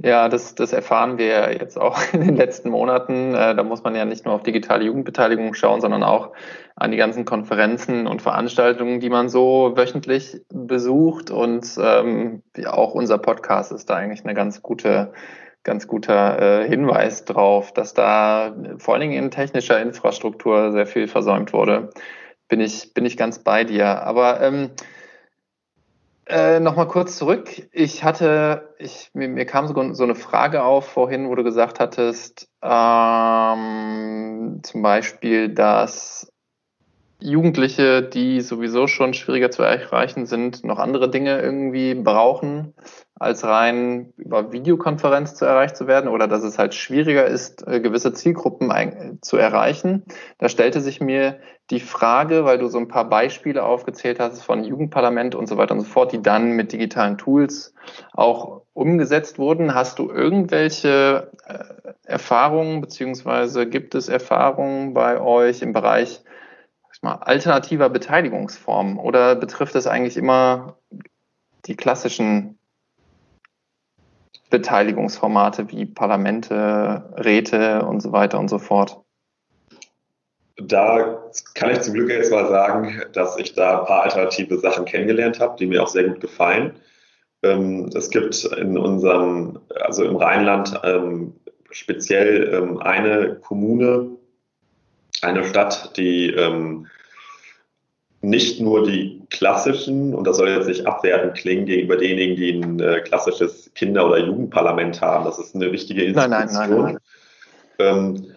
Ja, 0.00 0.28
das, 0.28 0.54
das 0.54 0.72
erfahren 0.72 1.18
wir 1.18 1.52
jetzt 1.52 1.76
auch 1.76 1.98
in 2.12 2.20
den 2.20 2.36
letzten 2.36 2.70
Monaten. 2.70 3.34
Äh, 3.34 3.56
da 3.56 3.62
muss 3.64 3.82
man 3.82 3.96
ja 3.96 4.04
nicht 4.04 4.24
nur 4.24 4.34
auf 4.34 4.44
digitale 4.44 4.84
Jugendbeteiligung 4.84 5.54
schauen, 5.54 5.80
sondern 5.80 6.04
auch 6.04 6.32
an 6.76 6.92
die 6.92 6.96
ganzen 6.96 7.24
Konferenzen 7.24 8.06
und 8.06 8.22
Veranstaltungen, 8.22 9.00
die 9.00 9.10
man 9.10 9.28
so 9.28 9.72
wöchentlich 9.74 10.40
besucht. 10.50 11.32
Und 11.32 11.66
ähm, 11.82 12.42
auch 12.66 12.94
unser 12.94 13.18
Podcast 13.18 13.72
ist 13.72 13.90
da 13.90 13.96
eigentlich 13.96 14.24
eine 14.24 14.34
ganz 14.34 14.62
gute, 14.62 15.12
ganz 15.64 15.88
guter 15.88 16.62
äh, 16.62 16.68
Hinweis 16.68 17.24
drauf, 17.24 17.72
dass 17.72 17.92
da 17.92 18.54
vor 18.78 18.94
allen 18.94 19.00
Dingen 19.00 19.24
in 19.24 19.32
technischer 19.32 19.80
Infrastruktur 19.82 20.70
sehr 20.70 20.86
viel 20.86 21.08
versäumt 21.08 21.52
wurde. 21.52 21.90
Bin 22.46 22.60
ich, 22.60 22.94
bin 22.94 23.04
ich 23.04 23.16
ganz 23.16 23.40
bei 23.40 23.64
dir. 23.64 24.02
Aber 24.04 24.40
ähm, 24.40 24.70
äh, 26.28 26.60
Nochmal 26.60 26.88
kurz 26.88 27.16
zurück. 27.16 27.68
Ich 27.72 28.04
hatte, 28.04 28.74
ich, 28.78 29.10
mir, 29.14 29.28
mir 29.28 29.46
kam 29.46 29.66
so, 29.66 29.94
so, 29.94 30.04
eine 30.04 30.14
Frage 30.14 30.62
auf 30.62 30.86
vorhin, 30.86 31.28
wo 31.28 31.34
du 31.34 31.42
gesagt 31.42 31.80
hattest, 31.80 32.48
ähm, 32.62 34.60
zum 34.62 34.82
Beispiel, 34.82 35.48
dass 35.48 36.30
Jugendliche, 37.20 38.02
die 38.02 38.40
sowieso 38.40 38.86
schon 38.86 39.12
schwieriger 39.12 39.50
zu 39.50 39.62
erreichen 39.62 40.26
sind, 40.26 40.62
noch 40.62 40.78
andere 40.78 41.10
Dinge 41.10 41.40
irgendwie 41.40 41.94
brauchen, 41.94 42.74
als 43.18 43.42
rein 43.42 44.12
über 44.16 44.52
Videokonferenz 44.52 45.34
zu 45.34 45.44
erreicht 45.44 45.76
zu 45.76 45.88
werden 45.88 46.08
oder 46.08 46.28
dass 46.28 46.44
es 46.44 46.58
halt 46.58 46.74
schwieriger 46.74 47.26
ist, 47.26 47.66
äh, 47.66 47.80
gewisse 47.80 48.12
Zielgruppen 48.12 49.18
zu 49.20 49.36
erreichen. 49.36 50.04
Da 50.38 50.48
stellte 50.48 50.80
sich 50.80 51.00
mir 51.00 51.40
die 51.70 51.80
Frage, 51.80 52.44
weil 52.44 52.58
du 52.58 52.68
so 52.68 52.78
ein 52.78 52.86
paar 52.86 53.08
Beispiele 53.08 53.64
aufgezählt 53.64 54.20
hast 54.20 54.42
von 54.42 54.62
Jugendparlament 54.62 55.34
und 55.34 55.48
so 55.48 55.56
weiter 55.56 55.74
und 55.74 55.80
so 55.80 55.86
fort, 55.86 56.12
die 56.12 56.22
dann 56.22 56.52
mit 56.52 56.72
digitalen 56.72 57.18
Tools 57.18 57.74
auch 58.12 58.62
umgesetzt 58.74 59.40
wurden. 59.40 59.74
Hast 59.74 59.98
du 59.98 60.08
irgendwelche 60.08 61.32
äh, 61.46 61.64
Erfahrungen 62.04 62.80
beziehungsweise 62.80 63.68
gibt 63.68 63.96
es 63.96 64.08
Erfahrungen 64.08 64.94
bei 64.94 65.20
euch 65.20 65.62
im 65.62 65.72
Bereich 65.72 66.22
mal, 67.02 67.16
alternativer 67.16 67.88
Beteiligungsformen 67.88 68.98
oder 68.98 69.36
betrifft 69.36 69.74
es 69.74 69.86
eigentlich 69.86 70.16
immer 70.16 70.76
die 71.66 71.76
klassischen 71.76 72.58
Beteiligungsformate 74.50 75.70
wie 75.70 75.86
Parlamente, 75.86 77.12
Räte 77.16 77.84
und 77.84 78.00
so 78.00 78.12
weiter 78.12 78.38
und 78.38 78.48
so 78.48 78.58
fort? 78.58 79.00
Da 80.56 81.22
kann 81.54 81.70
ich 81.70 81.82
zum 81.82 81.94
Glück 81.94 82.10
jetzt 82.10 82.32
mal 82.32 82.48
sagen, 82.48 83.02
dass 83.12 83.38
ich 83.38 83.54
da 83.54 83.80
ein 83.80 83.86
paar 83.86 84.02
alternative 84.02 84.58
Sachen 84.58 84.86
kennengelernt 84.86 85.38
habe, 85.38 85.56
die 85.56 85.66
mir 85.66 85.82
auch 85.82 85.88
sehr 85.88 86.04
gut 86.04 86.20
gefallen. 86.20 86.74
Ähm, 87.44 87.90
es 87.94 88.10
gibt 88.10 88.44
in 88.44 88.76
unserem, 88.76 89.60
also 89.80 90.04
im 90.04 90.16
Rheinland 90.16 90.80
ähm, 90.82 91.34
speziell 91.70 92.52
ähm, 92.52 92.78
eine 92.78 93.36
Kommune, 93.36 94.17
eine 95.22 95.44
Stadt, 95.44 95.96
die 95.96 96.30
ähm, 96.30 96.86
nicht 98.20 98.60
nur 98.60 98.84
die 98.84 99.22
klassischen, 99.30 100.14
und 100.14 100.26
das 100.26 100.38
soll 100.38 100.48
jetzt 100.48 100.66
nicht 100.66 100.86
abwertend 100.86 101.34
klingen 101.34 101.66
gegenüber 101.66 101.96
denjenigen, 101.96 102.36
die 102.36 102.52
ein 102.52 102.80
äh, 102.80 103.00
klassisches 103.00 103.72
Kinder- 103.74 104.06
oder 104.06 104.18
Jugendparlament 104.18 105.00
haben, 105.00 105.24
das 105.24 105.38
ist 105.38 105.54
eine 105.54 105.70
wichtige 105.70 106.02
Institution, 106.04 106.30
nein, 106.30 106.70
nein, 106.70 106.82
nein. 106.82 106.98
Ähm, 107.78 108.32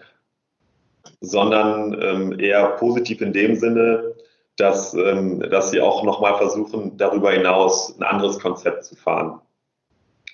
sondern 1.20 2.00
ähm, 2.00 2.38
eher 2.38 2.66
positiv 2.76 3.20
in 3.20 3.32
dem 3.32 3.56
Sinne, 3.56 4.14
dass, 4.56 4.94
ähm, 4.94 5.40
dass 5.50 5.70
sie 5.70 5.80
auch 5.80 6.04
nochmal 6.04 6.36
versuchen, 6.36 6.96
darüber 6.96 7.32
hinaus 7.32 7.96
ein 7.96 8.02
anderes 8.02 8.38
Konzept 8.38 8.84
zu 8.84 8.96
fahren. 8.96 9.40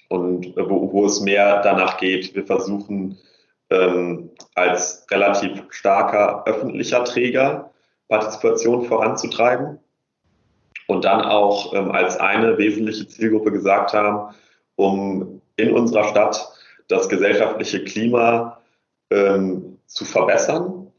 Und 0.09 0.57
äh, 0.57 0.69
wo, 0.69 0.93
wo 0.93 1.07
es 1.07 1.21
mehr 1.21 1.63
danach 1.63 1.99
geht, 1.99 2.35
wir 2.35 2.45
versuchen 2.45 3.19
ähm, 3.71 4.31
als 4.55 5.07
relativ 5.11 5.65
starker 5.71 6.45
öffentlicher 6.47 7.05
Träger 7.05 7.71
Partizipation 8.09 8.87
voranzutreiben 8.87 9.79
und 10.87 11.05
dann 11.05 11.21
auch 11.23 11.75
ähm, 11.75 11.91
als 11.91 12.17
eine 12.17 12.57
wesentliche 12.59 13.07
Zielgruppe 13.07 13.53
gesagt 13.53 13.93
haben, 13.93 14.35
um 14.77 15.43
in 15.57 15.73
unserer 15.73 16.05
Stadt 16.05 16.49
das 16.89 17.09
gesellschaftliche 17.09 17.85
Klima 17.85 18.59
ähm, 19.11 19.79
zu 19.87 20.05
verbessern, 20.05 20.91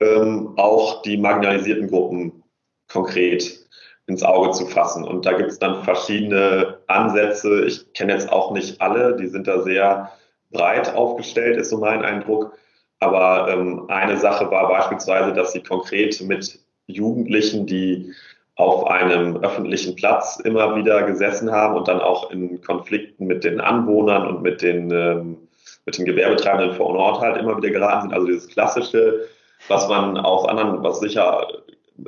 ähm, 0.00 0.54
auch 0.56 1.02
die 1.02 1.18
marginalisierten 1.18 1.88
Gruppen 1.88 2.42
konkret 2.90 3.66
ins 4.06 4.22
Auge 4.22 4.52
zu 4.52 4.66
fassen. 4.66 5.04
Und 5.04 5.26
da 5.26 5.32
gibt 5.32 5.50
es 5.50 5.58
dann 5.58 5.82
verschiedene 5.82 6.78
Ansätze. 6.86 7.64
Ich 7.64 7.92
kenne 7.92 8.12
jetzt 8.12 8.30
auch 8.32 8.52
nicht 8.52 8.80
alle, 8.80 9.16
die 9.16 9.26
sind 9.26 9.48
da 9.48 9.62
sehr 9.62 10.12
breit 10.50 10.94
aufgestellt, 10.94 11.56
ist 11.56 11.70
so 11.70 11.78
mein 11.78 12.04
Eindruck. 12.04 12.52
Aber 12.98 13.48
ähm, 13.50 13.84
eine 13.88 14.16
Sache 14.16 14.50
war 14.50 14.68
beispielsweise, 14.68 15.32
dass 15.32 15.52
sie 15.52 15.62
konkret 15.62 16.20
mit 16.22 16.58
Jugendlichen, 16.86 17.66
die 17.66 18.12
auf 18.54 18.86
einem 18.86 19.36
öffentlichen 19.36 19.96
Platz 19.96 20.40
immer 20.42 20.76
wieder 20.76 21.02
gesessen 21.02 21.52
haben 21.52 21.76
und 21.76 21.88
dann 21.88 22.00
auch 22.00 22.30
in 22.30 22.62
Konflikten 22.62 23.26
mit 23.26 23.44
den 23.44 23.60
Anwohnern 23.60 24.26
und 24.26 24.42
mit 24.42 24.62
den, 24.62 24.90
ähm, 24.90 25.36
mit 25.84 25.98
den 25.98 26.06
Gewerbetreibenden 26.06 26.74
vor 26.74 26.88
Ort 26.94 27.20
halt 27.20 27.36
immer 27.36 27.56
wieder 27.58 27.70
geraten 27.70 28.02
sind. 28.02 28.14
Also 28.14 28.26
dieses 28.26 28.48
klassische, 28.48 29.26
was 29.68 29.86
man 29.88 30.16
aus 30.16 30.48
anderen, 30.48 30.82
was 30.82 31.00
sicher 31.00 31.46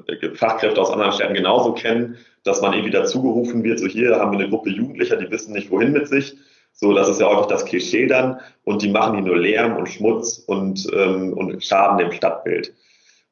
äh, 0.06 0.34
Fachkräfte 0.34 0.80
aus 0.80 0.90
anderen 0.90 1.12
Städten 1.12 1.34
genauso 1.34 1.72
kennen, 1.72 2.16
dass 2.44 2.62
man 2.62 2.72
irgendwie 2.72 2.92
dazugerufen 2.92 3.62
wird, 3.62 3.78
so 3.78 3.86
hier 3.86 4.16
haben 4.16 4.32
wir 4.32 4.38
eine 4.38 4.48
Gruppe 4.48 4.70
Jugendlicher, 4.70 5.16
die 5.16 5.30
wissen 5.30 5.52
nicht 5.52 5.70
wohin 5.70 5.92
mit 5.92 6.08
sich 6.08 6.38
so, 6.80 6.92
das 6.92 7.08
ist 7.08 7.20
ja 7.20 7.26
häufig 7.26 7.46
das 7.46 7.64
Klischee 7.64 8.06
dann. 8.06 8.40
Und 8.62 8.82
die 8.82 8.90
machen 8.90 9.16
hier 9.16 9.26
nur 9.26 9.36
Lärm 9.36 9.76
und 9.76 9.88
Schmutz 9.88 10.38
und, 10.46 10.88
ähm, 10.94 11.32
und 11.32 11.62
Schaden 11.62 11.98
dem 11.98 12.12
Stadtbild. 12.12 12.72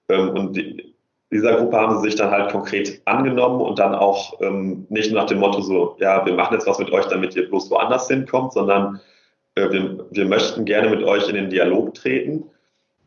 Ähm, 0.08 0.30
und 0.30 0.56
die, 0.56 0.96
dieser 1.30 1.56
Gruppe 1.56 1.76
haben 1.76 1.96
sie 1.96 2.10
sich 2.10 2.16
dann 2.16 2.32
halt 2.32 2.50
konkret 2.50 3.00
angenommen 3.04 3.60
und 3.60 3.78
dann 3.78 3.94
auch 3.94 4.40
ähm, 4.40 4.86
nicht 4.88 5.12
nach 5.12 5.26
dem 5.26 5.38
Motto 5.38 5.60
so, 5.60 5.96
ja, 6.00 6.26
wir 6.26 6.34
machen 6.34 6.54
jetzt 6.54 6.66
was 6.66 6.80
mit 6.80 6.90
euch, 6.90 7.06
damit 7.06 7.36
ihr 7.36 7.48
bloß 7.48 7.70
woanders 7.70 8.08
hinkommt, 8.08 8.52
sondern 8.52 9.00
äh, 9.54 9.70
wir, 9.70 10.06
wir 10.10 10.26
möchten 10.26 10.64
gerne 10.64 10.90
mit 10.90 11.04
euch 11.04 11.28
in 11.28 11.36
den 11.36 11.50
Dialog 11.50 11.94
treten, 11.94 12.50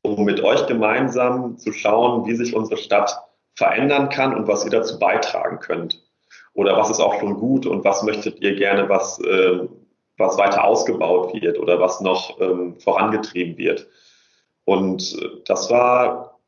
um 0.04 0.23
mit 0.23 0.41
euch 0.41 0.65
gemeinsam 0.67 1.58
zu 1.58 1.73
schauen, 1.73 2.25
wie 2.25 2.36
sich 2.36 2.56
unsere 2.56 2.78
Stadt 2.78 3.13
verändern 3.56 4.08
kann 4.08 4.34
und 4.34 4.47
was 4.47 4.63
ihr 4.63 4.71
dazu 4.71 4.99
beitragen 4.99 5.60
könnt. 5.60 6.02
Oder 6.54 6.78
was 6.78 6.89
ist 6.89 7.02
auch 7.02 7.19
schon 7.19 7.36
gut 7.36 7.65
und 7.65 7.84
was 7.84 8.04
möchtet 8.04 8.39
ihr 8.41 8.56
gerne, 8.56 8.88
was, 8.88 9.19
äh, 9.19 9.67
was 10.19 10.38
weiter 10.38 10.63
ausgebaut 10.63 11.34
wird 11.34 11.58
oder 11.58 11.79
was 11.79 12.01
noch 12.01 12.39
ähm, 12.39 12.79
vorangetrieben 12.79 13.58
wird. 13.58 13.88
Und 14.65 15.17
äh, 15.19 15.29
das 15.45 15.71
war 15.71 16.39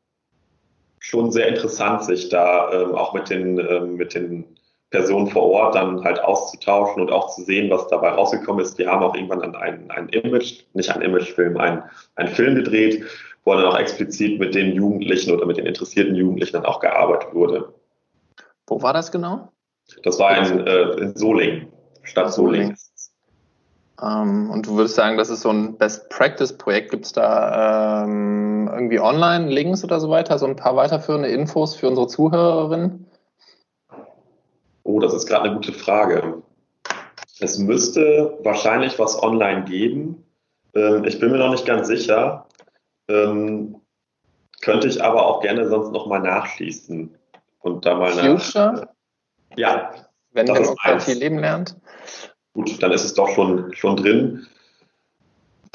schon 1.00 1.32
sehr 1.32 1.48
interessant, 1.48 2.04
sich 2.04 2.28
da 2.28 2.70
ähm, 2.72 2.94
auch 2.94 3.12
mit 3.12 3.28
den, 3.28 3.58
ähm, 3.58 3.96
mit 3.96 4.14
den 4.14 4.44
Personen 4.90 5.26
vor 5.26 5.50
Ort 5.50 5.74
dann 5.74 6.04
halt 6.04 6.22
auszutauschen 6.22 7.02
und 7.02 7.10
auch 7.10 7.34
zu 7.34 7.42
sehen, 7.42 7.70
was 7.70 7.88
dabei 7.88 8.10
rausgekommen 8.10 8.62
ist. 8.62 8.78
Wir 8.78 8.90
haben 8.90 9.02
auch 9.02 9.14
irgendwann 9.14 9.40
dann 9.40 9.56
ein, 9.56 9.90
ein 9.90 10.08
Image, 10.10 10.60
nicht 10.74 10.94
ein 10.94 11.02
Imagefilm, 11.02 11.56
ein, 11.56 11.82
ein 12.14 12.28
Film 12.28 12.54
gedreht, 12.54 13.04
wo 13.44 13.54
dann 13.54 13.64
auch 13.64 13.78
explizit 13.78 14.38
mit 14.38 14.54
den 14.54 14.72
Jugendlichen 14.74 15.32
oder 15.32 15.46
mit 15.46 15.56
den 15.56 15.66
interessierten 15.66 16.14
Jugendlichen 16.14 16.52
dann 16.52 16.66
auch 16.66 16.78
gearbeitet 16.78 17.34
wurde. 17.34 17.72
Wo 18.66 18.82
war 18.82 18.92
das 18.92 19.10
genau? 19.10 19.50
Das 20.04 20.18
war 20.18 20.36
in, 20.38 20.66
äh, 20.66 20.82
in 21.00 21.16
Solingen, 21.16 21.72
Stadt 22.02 22.32
Solingen. 22.32 22.76
Ähm, 24.02 24.50
und 24.50 24.66
du 24.66 24.76
würdest 24.76 24.96
sagen, 24.96 25.16
das 25.16 25.30
ist 25.30 25.42
so 25.42 25.50
ein 25.50 25.76
Best-Practice-Projekt. 25.78 26.90
Gibt 26.90 27.06
es 27.06 27.12
da 27.12 28.04
ähm, 28.04 28.68
irgendwie 28.72 28.98
Online-Links 28.98 29.84
oder 29.84 30.00
so 30.00 30.10
weiter, 30.10 30.38
so 30.38 30.46
ein 30.46 30.56
paar 30.56 30.74
weiterführende 30.74 31.28
Infos 31.28 31.76
für 31.76 31.88
unsere 31.88 32.08
Zuhörerinnen? 32.08 33.06
Oh, 34.82 34.98
das 34.98 35.14
ist 35.14 35.26
gerade 35.26 35.44
eine 35.44 35.54
gute 35.54 35.72
Frage. 35.72 36.42
Es 37.38 37.58
müsste 37.58 38.38
wahrscheinlich 38.42 38.98
was 38.98 39.20
online 39.22 39.64
geben. 39.64 40.24
Ähm, 40.74 41.04
ich 41.04 41.20
bin 41.20 41.30
mir 41.30 41.38
noch 41.38 41.50
nicht 41.50 41.66
ganz 41.66 41.86
sicher. 41.86 42.46
Ähm, 43.08 43.76
könnte 44.62 44.88
ich 44.88 45.02
aber 45.02 45.26
auch 45.26 45.40
gerne 45.40 45.68
sonst 45.68 45.92
nochmal 45.92 46.20
nachschließen 46.20 47.16
und 47.60 47.86
da 47.86 47.94
mal 47.94 48.12
Future? 48.12 48.72
Nach, 48.72 48.86
ja. 49.56 49.90
Wenn 50.32 50.46
Demokratie 50.46 51.12
leben 51.12 51.38
lernt 51.38 51.76
gut, 52.54 52.82
dann 52.82 52.92
ist 52.92 53.04
es 53.04 53.14
doch 53.14 53.28
schon, 53.28 53.74
schon 53.74 53.96
drin. 53.96 54.46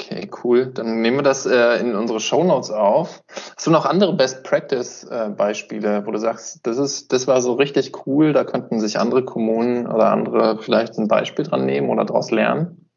Okay, 0.00 0.30
cool. 0.44 0.66
Dann 0.66 1.00
nehmen 1.02 1.18
wir 1.18 1.22
das 1.22 1.44
äh, 1.44 1.80
in 1.80 1.96
unsere 1.96 2.20
Show 2.20 2.44
Notes 2.44 2.70
auf. 2.70 3.20
Hast 3.56 3.66
du 3.66 3.70
noch 3.72 3.84
andere 3.84 4.14
Best 4.14 4.44
Practice 4.44 5.04
äh, 5.04 5.30
Beispiele, 5.30 6.06
wo 6.06 6.12
du 6.12 6.18
sagst, 6.18 6.60
das 6.66 6.78
ist, 6.78 7.12
das 7.12 7.26
war 7.26 7.42
so 7.42 7.54
richtig 7.54 8.06
cool, 8.06 8.32
da 8.32 8.44
könnten 8.44 8.78
sich 8.78 8.98
andere 8.98 9.24
Kommunen 9.24 9.88
oder 9.88 10.12
andere 10.12 10.58
vielleicht 10.58 10.96
ein 10.98 11.08
Beispiel 11.08 11.44
dran 11.44 11.66
nehmen 11.66 11.90
oder 11.90 12.04
daraus 12.04 12.30
lernen? 12.30 12.88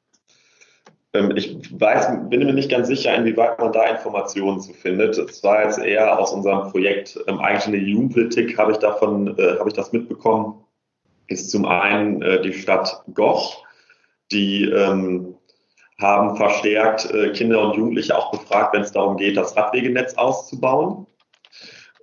Ähm, 1.13 1.35
ich 1.35 1.57
weiß, 1.71 2.29
bin 2.29 2.45
mir 2.45 2.53
nicht 2.53 2.69
ganz 2.69 2.87
sicher, 2.87 3.15
inwieweit 3.15 3.59
man 3.59 3.73
da 3.73 3.85
Informationen 3.85 4.61
zu 4.61 4.71
findet. 4.73 5.17
Es 5.17 5.43
war 5.43 5.63
jetzt 5.63 5.79
eher 5.79 6.19
aus 6.19 6.31
unserem 6.31 6.71
Projekt 6.71 7.19
ähm, 7.27 7.39
eigentlich 7.39 7.65
in 7.65 7.71
der 7.71 7.81
Jugendpolitik 7.81 8.57
habe 8.59 8.73
ich 8.73 8.77
davon, 8.77 9.39
äh, 9.39 9.57
habe 9.57 9.69
ich 9.69 9.75
das 9.75 9.91
mitbekommen. 9.91 10.63
Ist 11.27 11.49
zum 11.49 11.65
einen 11.65 12.21
äh, 12.21 12.41
die 12.41 12.53
Stadt 12.53 13.03
Goch 13.13 13.63
die 14.31 14.65
ähm, 14.65 15.35
haben 15.99 16.35
verstärkt 16.35 17.11
äh, 17.13 17.31
Kinder 17.31 17.61
und 17.61 17.75
Jugendliche 17.75 18.17
auch 18.17 18.31
befragt, 18.31 18.73
wenn 18.73 18.81
es 18.81 18.91
darum 18.91 19.17
geht, 19.17 19.37
das 19.37 19.55
Radwegenetz 19.55 20.15
auszubauen. 20.15 21.05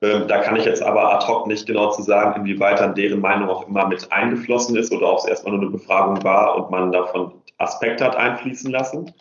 Ähm, 0.01 0.29
da 0.29 0.39
kann 0.39 0.57
ich 0.57 0.65
jetzt 0.65 0.83
aber 0.83 1.13
ad 1.13 1.27
hoc 1.27 1.47
nicht 1.49 1.67
genau 1.67 1.91
zu 1.91 2.03
sagen, 2.03 2.41
inwieweit 2.41 2.79
dann 2.79 2.95
deren 2.95 3.21
Meinung 3.21 3.49
auch 3.49 3.67
immer 3.67 3.89
mit 3.89 4.11
eingeflossen 4.13 4.77
ist 4.77 4.93
oder 4.93 5.13
ob 5.13 5.19
es 5.19 5.25
erstmal 5.25 5.55
nur 5.55 5.63
eine 5.63 5.71
Befragung 5.71 6.23
war 6.23 6.57
und 6.57 6.71
man 6.71 6.93
davon 6.93 7.33
Aspekte 7.59 8.05
hat 8.05 8.15
einfließen 8.15 8.71
lassen. 8.71 9.13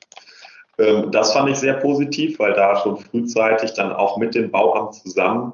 Ähm, 0.77 1.11
das 1.11 1.33
fand 1.33 1.49
ich 1.49 1.57
sehr 1.57 1.73
positiv, 1.73 2.37
weil 2.37 2.53
da 2.53 2.75
schon 2.75 2.97
frühzeitig 2.97 3.73
dann 3.73 3.91
auch 3.91 4.17
mit 4.17 4.35
dem 4.35 4.51
Bauamt 4.51 4.93
zusammen, 4.93 5.53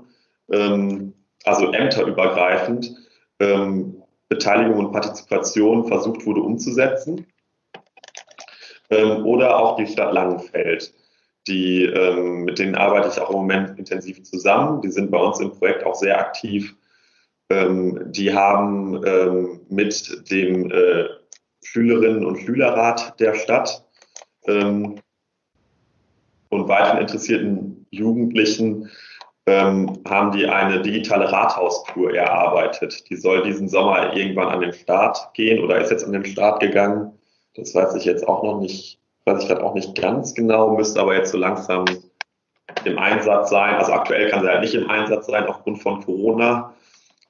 ähm, 0.52 1.14
also 1.46 1.72
ämterübergreifend, 1.72 2.94
ähm, 3.40 4.04
Beteiligung 4.28 4.86
und 4.86 4.92
Partizipation 4.92 5.86
versucht 5.86 6.26
wurde 6.26 6.42
umzusetzen. 6.42 7.26
Ähm, 8.94 9.26
oder 9.26 9.58
auch 9.58 9.76
die 9.78 9.88
Stadt 9.88 10.14
Langenfeld. 10.14 10.94
Die, 11.48 11.84
ähm, 11.84 12.46
mit 12.46 12.60
denen 12.60 12.76
arbeite 12.76 13.10
ich 13.10 13.20
auch 13.20 13.30
im 13.30 13.38
Moment 13.38 13.78
intensiv 13.78 14.24
zusammen. 14.24 14.82
Die 14.82 14.90
sind 14.90 15.12
bei 15.12 15.18
uns 15.18 15.40
im 15.40 15.52
Projekt 15.52 15.86
auch 15.86 15.96
sehr 15.96 16.18
aktiv. 16.18 16.76
Ähm, 17.50 18.00
die 18.12 18.34
haben 18.34 19.02
ähm, 19.06 19.62
mit 19.70 20.32
dem 20.32 20.72
äh, 20.72 21.06
Schülerinnen- 21.64 22.26
und 22.26 22.38
Schülerrat 22.38 23.20
der 23.20 23.34
Stadt 23.36 23.86
ähm, 24.48 24.96
und 26.50 26.68
weiteren 26.68 27.00
interessierten 27.00 27.86
Jugendlichen 27.90 28.90
ähm, 29.46 30.00
haben 30.08 30.32
die 30.32 30.48
eine 30.48 30.82
digitale 30.82 31.30
Rathaustour 31.32 32.14
erarbeitet. 32.14 33.10
Die 33.10 33.18
soll 33.18 33.44
diesen 33.44 33.68
Sommer 33.68 34.16
irgendwann 34.16 34.48
an 34.48 34.62
den 34.62 34.74
Start 34.74 35.34
gehen 35.34 35.62
oder 35.64 35.82
ist 35.82 35.92
jetzt 35.92 36.06
an 36.06 36.14
den 36.14 36.26
Start 36.26 36.62
gegangen. 36.62 37.13
Das 37.56 37.76
weiß 37.76 37.96
ich 37.96 38.06
jetzt 38.06 38.28
auch 38.28 38.44
noch 38.44 38.60
nicht, 38.60 39.00
weiß 39.26 39.44
ich 39.44 39.48
gerade 39.48 39.64
auch 39.64 39.76
nicht 39.76 40.00
ganz 40.00 40.34
genau, 40.34 40.76
müsste 40.76 41.00
aber 41.00 41.16
jetzt 41.16 41.32
so 41.32 41.38
langsam 41.38 41.86
im 42.86 42.98
Einsatz 42.98 43.50
sein. 43.50 43.76
Also 43.76 43.94
aktuell 43.94 44.30
kann 44.30 44.42
sie 44.42 44.50
halt 44.50 44.62
nicht 44.62 44.74
im 44.74 44.90
Einsatz 44.90 45.28
sein 45.28 45.46
aufgrund 45.48 45.82
von 45.82 46.04
Corona, 46.04 46.74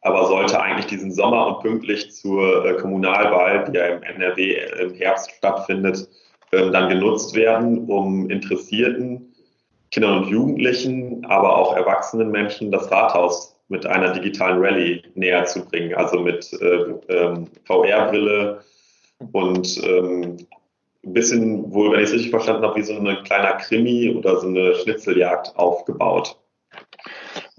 aber 0.02 0.26
sollte 0.28 0.62
eigentlich 0.62 0.88
diesen 0.88 1.12
Sommer 1.12 1.48
und 1.48 1.62
pünktlich 1.62 2.12
zur 2.12 2.66
äh, 2.66 2.74
Kommunalwahl, 2.76 3.66
die 3.66 3.78
ja 3.78 3.88
im 3.88 4.04
NRW 4.04 4.58
im 4.82 4.94
Herbst 4.94 5.32
stattfindet, 5.32 6.08
äh, 6.52 6.70
dann 6.72 6.90
genutzt 6.90 7.36
werden, 7.36 7.86
um 7.90 8.30
Interessierten, 8.30 9.34
Kindern 9.92 10.24
und 10.24 10.30
Jugendlichen, 10.30 11.26
aber 11.26 11.58
auch 11.58 11.76
erwachsenen 11.76 12.32
Menschen 12.32 12.72
das 12.72 12.92
Rathaus 12.92 13.56
mit 13.70 13.86
einer 13.86 14.14
digitalen 14.14 14.60
Rallye 14.64 15.04
näher 15.16 15.46
zu 15.46 15.66
bringen, 15.66 15.94
also 15.96 16.20
mit 16.20 16.52
äh, 16.54 16.94
ähm, 17.10 17.48
VR-Brille, 17.66 18.62
und 19.32 19.82
ähm, 19.84 20.38
ein 21.06 21.14
bisschen, 21.14 21.74
wohl, 21.74 21.92
wenn 21.92 22.00
ich 22.00 22.06
es 22.06 22.14
richtig 22.14 22.32
verstanden 22.32 22.64
habe, 22.64 22.78
wie 22.78 22.84
so 22.84 22.94
ein 22.94 23.24
kleiner 23.24 23.54
Krimi 23.54 24.16
oder 24.16 24.40
so 24.40 24.48
eine 24.48 24.76
Schnitzeljagd 24.76 25.56
aufgebaut. 25.58 26.38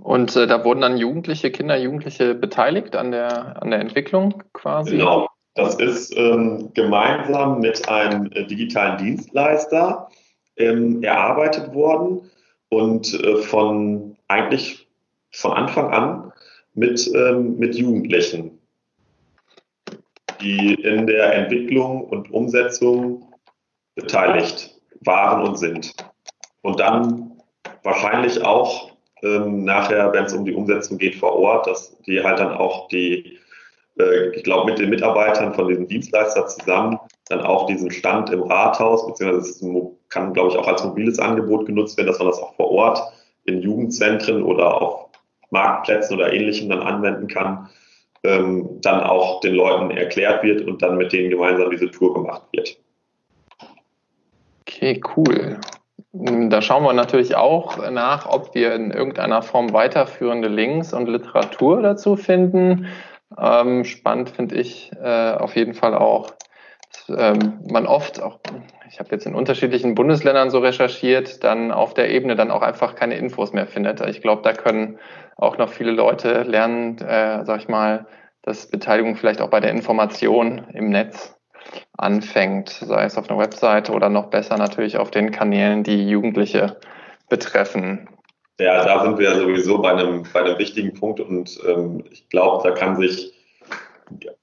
Und 0.03 0.35
äh, 0.37 0.47
da 0.47 0.65
wurden 0.65 0.81
dann 0.81 0.97
Jugendliche, 0.97 1.51
Kinder, 1.51 1.77
Jugendliche 1.77 2.35
beteiligt 2.35 2.97
an 2.97 3.11
der, 3.11 3.63
an 3.63 3.71
der 3.71 3.81
Entwicklung 3.81 4.43
quasi? 4.53 4.97
Genau. 4.97 5.29
Das 5.55 5.77
ist 5.77 6.17
ähm, 6.17 6.71
gemeinsam 6.75 7.61
mit 7.61 7.89
einem 7.89 8.27
äh, 8.33 8.45
digitalen 8.45 8.99
Dienstleister 8.99 10.09
ähm, 10.57 11.03
erarbeitet 11.03 11.73
worden 11.75 12.31
und 12.71 13.15
äh, 13.15 13.37
von 13.37 14.17
eigentlich 14.27 14.89
von 15.31 15.53
Anfang 15.53 15.93
an 15.93 16.33
mit, 16.75 17.09
ähm, 17.15 17.57
mit 17.57 17.77
Jugendlichen 17.77 18.54
die 20.45 20.75
in 20.75 21.07
der 21.07 21.35
Entwicklung 21.35 22.05
und 22.05 22.31
Umsetzung 22.31 23.33
beteiligt 23.95 24.79
waren 25.01 25.47
und 25.47 25.57
sind. 25.57 25.95
Und 26.63 26.81
dann 26.81 27.33
wahrscheinlich 27.83 28.43
auch 28.45 28.93
ähm, 29.23 29.65
nachher, 29.65 30.13
wenn 30.13 30.25
es 30.25 30.35
um 30.35 30.45
die 30.45 30.53
Umsetzung 30.53 30.99
geht 30.99 31.17
vor 31.17 31.35
Ort, 31.35 31.67
dass 31.67 31.99
die 32.03 32.23
halt 32.23 32.39
dann 32.39 32.53
auch 32.53 32.89
die, 32.89 33.39
äh, 33.99 34.29
ich 34.31 34.45
glaube, 34.45 34.71
mit 34.71 34.79
den 34.79 34.91
Mitarbeitern 34.91 35.55
von 35.55 35.69
diesem 35.69 35.89
Dienstleister 35.89 36.47
zusammen 36.47 36.99
dann 37.31 37.41
auch 37.41 37.67
diesen 37.67 37.91
Stand 37.91 38.29
im 38.31 38.43
Rathaus, 38.43 39.07
beziehungsweise 39.07 39.51
es 39.51 39.65
kann, 40.11 40.35
glaube 40.35 40.51
ich, 40.51 40.59
auch 40.59 40.69
als 40.69 40.85
mobiles 40.85 41.19
Angebot 41.19 41.65
genutzt 41.65 41.97
werden, 41.97 42.09
dass 42.09 42.19
man 42.19 42.29
das 42.29 42.39
auch 42.39 42.55
vor 42.57 42.71
Ort 42.71 43.01
in 43.45 43.63
Jugendzentren 43.63 44.43
oder 44.43 44.83
auf 44.83 45.07
Marktplätzen 45.51 46.17
oder 46.17 46.33
ähnlichem 46.33 46.69
dann 46.69 46.81
anwenden 46.81 47.29
kann 47.29 47.71
ähm, 48.25 48.81
dann 48.81 49.01
auch 49.01 49.41
den 49.41 49.55
Leuten 49.55 49.91
erklärt 49.91 50.43
wird 50.43 50.63
und 50.63 50.83
dann 50.83 50.97
mit 50.97 51.13
denen 51.13 51.31
gemeinsam 51.31 51.71
diese 51.71 51.91
Tour 51.91 52.15
gemacht 52.15 52.43
wird. 52.53 52.77
Okay, 54.63 55.01
cool. 55.17 55.59
Da 56.13 56.63
schauen 56.63 56.85
wir 56.85 56.93
natürlich 56.93 57.37
auch 57.37 57.91
nach, 57.91 58.27
ob 58.27 58.55
wir 58.55 58.73
in 58.75 58.91
irgendeiner 58.93 59.43
Form 59.43 59.73
weiterführende 59.73 60.49
Links 60.49 60.93
und 60.93 61.09
Literatur 61.09 61.83
dazu 61.83 62.17
finden. 62.17 62.87
Ähm, 63.37 63.85
spannend 63.85 64.31
finde 64.31 64.55
ich 64.57 64.93
äh, 65.03 65.33
auf 65.33 65.57
jeden 65.57 65.75
Fall 65.75 65.95
auch, 65.95 66.33
ähm, 67.09 67.61
man 67.71 67.87
oft 67.87 68.23
auch, 68.23 68.39
ich 68.89 68.99
habe 68.99 69.11
jetzt 69.13 69.27
in 69.27 69.35
unterschiedlichen 69.35 69.95
Bundesländern 69.95 70.51
so 70.51 70.59
recherchiert, 70.59 71.45
dann 71.45 71.73
auf 71.73 71.95
der 71.95 72.11
Ebene 72.11 72.37
dann 72.37 72.51
auch 72.51 72.63
einfach 72.63 72.95
keine 72.95 73.17
Infos 73.17 73.53
mehr 73.53 73.67
findet. 73.67 74.01
Ich 74.07 74.23
glaube, 74.23 74.43
da 74.43 74.53
können 74.53 74.99
auch 75.37 75.59
noch 75.59 75.69
viele 75.69 75.91
Leute 75.91 76.43
lernen, 76.43 76.99
äh, 76.99 77.45
sag 77.45 77.61
ich 77.61 77.69
mal, 77.69 78.07
dass 78.43 78.67
Beteiligung 78.67 79.17
vielleicht 79.17 79.41
auch 79.41 79.51
bei 79.51 79.61
der 79.61 79.71
Information 79.71 80.67
im 80.73 80.91
Netz 80.91 81.35
anfängt, 81.97 82.69
sei 82.69 83.05
es 83.05 83.17
auf 83.17 83.31
einer 83.31 83.39
Webseite 83.39 83.93
oder 83.93 84.09
noch 84.09 84.27
besser 84.27 84.57
natürlich 84.57 84.99
auf 84.99 85.11
den 85.11 85.31
Kanälen, 85.31 85.83
die 85.83 86.09
Jugendliche 86.09 86.77
betreffen. 87.29 88.09
Ja, 88.61 88.85
da 88.85 89.03
sind 89.03 89.19
wir 89.19 89.35
sowieso 89.35 89.79
bei 89.79 89.91
einem, 89.91 90.25
bei 90.33 90.41
einem 90.41 90.59
wichtigen 90.59 90.95
Punkt 90.95 91.21
und 91.21 91.59
ähm, 91.67 92.05
ich 92.11 92.29
glaube, 92.29 92.63
da 92.69 92.75
kann 92.75 92.97
sich 92.97 93.34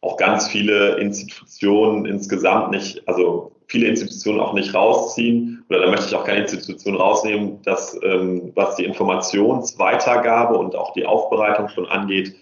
auch 0.02 0.18
ganz 0.18 0.48
viele 0.48 0.98
Institutionen 0.98 2.06
insgesamt 2.06 2.72
nicht, 2.72 3.08
also 3.08 3.52
viele 3.68 3.88
Institutionen 3.88 4.40
auch 4.40 4.54
nicht 4.54 4.74
rausziehen, 4.74 5.64
oder 5.70 5.82
da 5.82 5.90
möchte 5.90 6.08
ich 6.08 6.16
auch 6.16 6.26
keine 6.26 6.42
Institution 6.42 6.96
rausnehmen, 6.96 7.62
dass 7.64 7.98
ähm, 8.04 8.52
was 8.56 8.76
die 8.76 8.86
Informationsweitergabe 8.86 10.58
und 10.58 10.76
auch 10.76 10.94
die 10.94 11.06
Aufbereitung 11.06 11.70
schon 11.70 11.86
angeht, 11.86 12.36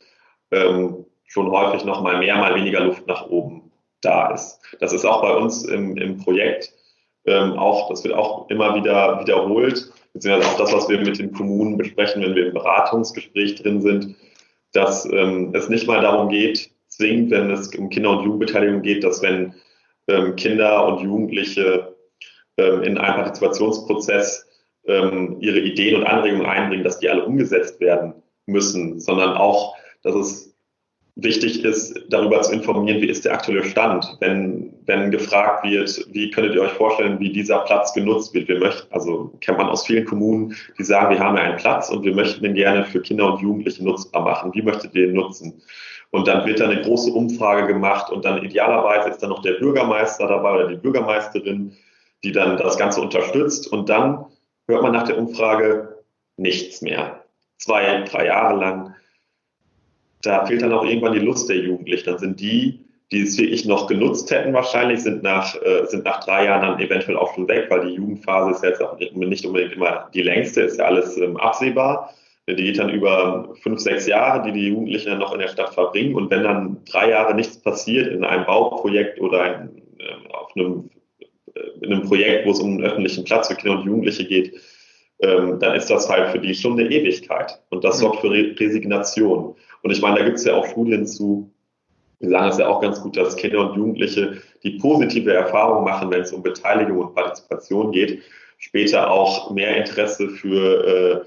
ähm, 0.51 1.05
schon 1.27 1.51
häufig 1.51 1.85
noch 1.85 2.01
mal 2.01 2.17
mehr, 2.17 2.37
mal 2.37 2.55
weniger 2.55 2.81
Luft 2.81 3.05
nach 3.05 3.27
oben 3.29 3.71
da 4.01 4.31
ist. 4.31 4.59
Das 4.79 4.93
ist 4.93 5.05
auch 5.05 5.21
bei 5.21 5.35
uns 5.35 5.63
im, 5.65 5.97
im 5.97 6.17
Projekt 6.17 6.73
ähm, 7.25 7.53
auch, 7.53 7.89
das 7.89 8.03
wird 8.03 8.15
auch 8.15 8.49
immer 8.49 8.75
wieder 8.75 9.19
wiederholt, 9.19 9.91
beziehungsweise 10.13 10.49
auch 10.49 10.57
das, 10.57 10.73
was 10.73 10.89
wir 10.89 10.99
mit 10.99 11.19
den 11.19 11.33
Kommunen 11.33 11.77
besprechen, 11.77 12.23
wenn 12.23 12.35
wir 12.35 12.47
im 12.47 12.53
Beratungsgespräch 12.53 13.55
drin 13.55 13.81
sind, 13.81 14.15
dass 14.73 15.05
ähm, 15.05 15.51
es 15.53 15.69
nicht 15.69 15.87
mal 15.87 16.01
darum 16.01 16.29
geht, 16.29 16.71
zwingend, 16.99 17.31
wenn 17.31 17.49
es 17.49 17.73
um 17.75 17.89
Kinder- 17.89 18.11
und 18.11 18.25
Jugendbeteiligung 18.25 18.81
geht, 18.81 19.03
dass 19.03 19.21
wenn 19.21 19.53
ähm, 20.07 20.35
Kinder 20.35 20.85
und 20.85 21.01
Jugendliche 21.01 21.95
ähm, 22.57 22.83
in 22.83 22.97
einem 22.97 23.15
Partizipationsprozess 23.15 24.47
ähm, 24.85 25.37
ihre 25.39 25.59
Ideen 25.59 25.95
und 26.01 26.07
Anregungen 26.07 26.45
einbringen, 26.45 26.83
dass 26.83 26.99
die 26.99 27.09
alle 27.09 27.25
umgesetzt 27.25 27.79
werden 27.79 28.13
müssen, 28.47 28.99
sondern 28.99 29.37
auch, 29.37 29.75
dass 30.03 30.15
es 30.15 30.48
wichtig 31.23 31.63
ist, 31.63 31.99
darüber 32.09 32.41
zu 32.41 32.53
informieren, 32.53 33.01
wie 33.01 33.09
ist 33.09 33.25
der 33.25 33.33
aktuelle 33.33 33.63
Stand. 33.63 34.17
Wenn, 34.19 34.73
wenn 34.85 35.11
gefragt 35.11 35.63
wird, 35.63 36.05
wie 36.11 36.29
könntet 36.31 36.55
ihr 36.55 36.61
euch 36.61 36.71
vorstellen, 36.71 37.19
wie 37.19 37.31
dieser 37.31 37.59
Platz 37.59 37.93
genutzt 37.93 38.33
wird. 38.33 38.47
Wir 38.47 38.59
möchten, 38.59 38.91
also 38.93 39.31
kennt 39.41 39.57
man 39.57 39.69
aus 39.69 39.85
vielen 39.85 40.05
Kommunen, 40.05 40.55
die 40.77 40.83
sagen, 40.83 41.11
wir 41.11 41.19
haben 41.19 41.37
ja 41.37 41.43
einen 41.43 41.57
Platz 41.57 41.89
und 41.89 42.03
wir 42.03 42.13
möchten 42.13 42.43
den 42.43 42.53
gerne 42.53 42.85
für 42.85 43.01
Kinder 43.01 43.33
und 43.33 43.41
Jugendliche 43.41 43.83
nutzbar 43.83 44.23
machen. 44.23 44.53
Wie 44.53 44.61
möchtet 44.61 44.95
ihr 44.95 45.07
ihn 45.07 45.13
nutzen? 45.13 45.61
Und 46.11 46.27
dann 46.27 46.45
wird 46.45 46.59
da 46.59 46.67
eine 46.67 46.81
große 46.81 47.11
Umfrage 47.11 47.67
gemacht 47.67 48.11
und 48.11 48.25
dann 48.25 48.43
idealerweise 48.43 49.09
ist 49.09 49.21
dann 49.21 49.29
noch 49.29 49.41
der 49.41 49.53
Bürgermeister 49.53 50.27
dabei 50.27 50.55
oder 50.55 50.67
die 50.67 50.77
Bürgermeisterin, 50.77 51.73
die 52.23 52.31
dann 52.31 52.57
das 52.57 52.77
Ganze 52.77 53.01
unterstützt. 53.01 53.71
Und 53.71 53.89
dann 53.89 54.25
hört 54.67 54.81
man 54.81 54.93
nach 54.93 55.03
der 55.03 55.17
Umfrage 55.17 55.99
nichts 56.37 56.81
mehr. 56.81 57.23
Zwei, 57.57 58.03
drei 58.09 58.25
Jahre 58.27 58.59
lang 58.59 58.95
da 60.21 60.45
fehlt 60.45 60.61
dann 60.61 60.73
auch 60.73 60.83
irgendwann 60.83 61.13
die 61.13 61.19
Lust 61.19 61.49
der 61.49 61.57
Jugendlichen. 61.57 62.05
Dann 62.05 62.19
sind 62.19 62.39
die, 62.39 62.79
die 63.11 63.21
es 63.21 63.37
wirklich 63.37 63.65
noch 63.65 63.87
genutzt 63.87 64.29
hätten, 64.31 64.53
wahrscheinlich, 64.53 65.01
sind 65.01 65.23
nach, 65.23 65.55
äh, 65.61 65.85
sind 65.85 66.05
nach 66.05 66.23
drei 66.23 66.45
Jahren 66.45 66.61
dann 66.61 66.79
eventuell 66.79 67.17
auch 67.17 67.33
schon 67.33 67.47
weg, 67.47 67.67
weil 67.69 67.87
die 67.87 67.95
Jugendphase 67.95 68.51
ist 68.51 68.63
jetzt 68.63 68.81
auch 68.81 68.97
nicht 68.99 69.45
unbedingt 69.45 69.73
immer 69.73 70.09
die 70.13 70.21
längste, 70.21 70.61
ist 70.61 70.77
ja 70.77 70.85
alles 70.85 71.17
ähm, 71.17 71.37
absehbar. 71.37 72.13
Die 72.47 72.55
geht 72.55 72.79
dann 72.79 72.89
über 72.89 73.53
fünf, 73.61 73.79
sechs 73.79 74.07
Jahre, 74.07 74.43
die 74.43 74.51
die 74.51 74.67
Jugendlichen 74.69 75.09
dann 75.09 75.19
noch 75.19 75.33
in 75.33 75.39
der 75.39 75.49
Stadt 75.49 75.73
verbringen. 75.73 76.15
Und 76.15 76.31
wenn 76.31 76.43
dann 76.43 76.77
drei 76.89 77.11
Jahre 77.11 77.35
nichts 77.35 77.61
passiert 77.61 78.07
in 78.07 78.23
einem 78.23 78.45
Bauprojekt 78.45 79.21
oder 79.21 79.61
in, 79.61 79.77
äh, 79.99 80.33
auf 80.33 80.55
einem, 80.55 80.89
äh, 81.19 81.85
in 81.85 81.93
einem 81.93 82.07
Projekt, 82.07 82.47
wo 82.47 82.51
es 82.51 82.59
um 82.59 82.71
einen 82.71 82.83
öffentlichen 82.83 83.23
Platz 83.23 83.47
für 83.47 83.55
Kinder 83.55 83.77
und 83.77 83.85
Jugendliche 83.85 84.25
geht, 84.25 84.59
ähm, 85.21 85.59
dann 85.59 85.75
ist 85.75 85.89
das 85.89 86.09
halt 86.09 86.29
für 86.29 86.39
die 86.39 86.55
schon 86.55 86.79
eine 86.79 86.89
Ewigkeit. 86.89 87.61
Und 87.69 87.83
das 87.83 87.99
sorgt 87.99 88.21
für 88.21 88.31
Re 88.31 88.55
Resignation. 88.57 89.55
Und 89.83 89.91
ich 89.91 90.01
meine, 90.01 90.19
da 90.19 90.25
gibt 90.25 90.37
es 90.37 90.45
ja 90.45 90.55
auch 90.55 90.65
Studien 90.65 91.05
zu, 91.05 91.51
die 92.21 92.27
sagen 92.27 92.49
es 92.49 92.57
ja 92.57 92.67
auch 92.67 92.81
ganz 92.81 93.01
gut, 93.01 93.17
dass 93.17 93.35
Kinder 93.35 93.59
und 93.59 93.77
Jugendliche, 93.77 94.41
die 94.63 94.71
positive 94.71 95.33
Erfahrungen 95.33 95.85
machen, 95.85 96.11
wenn 96.11 96.21
es 96.21 96.33
um 96.33 96.43
Beteiligung 96.43 96.97
und 96.99 97.15
Partizipation 97.15 97.91
geht, 97.91 98.21
später 98.57 99.09
auch 99.09 99.51
mehr 99.51 99.77
Interesse 99.77 100.29
für 100.29 101.25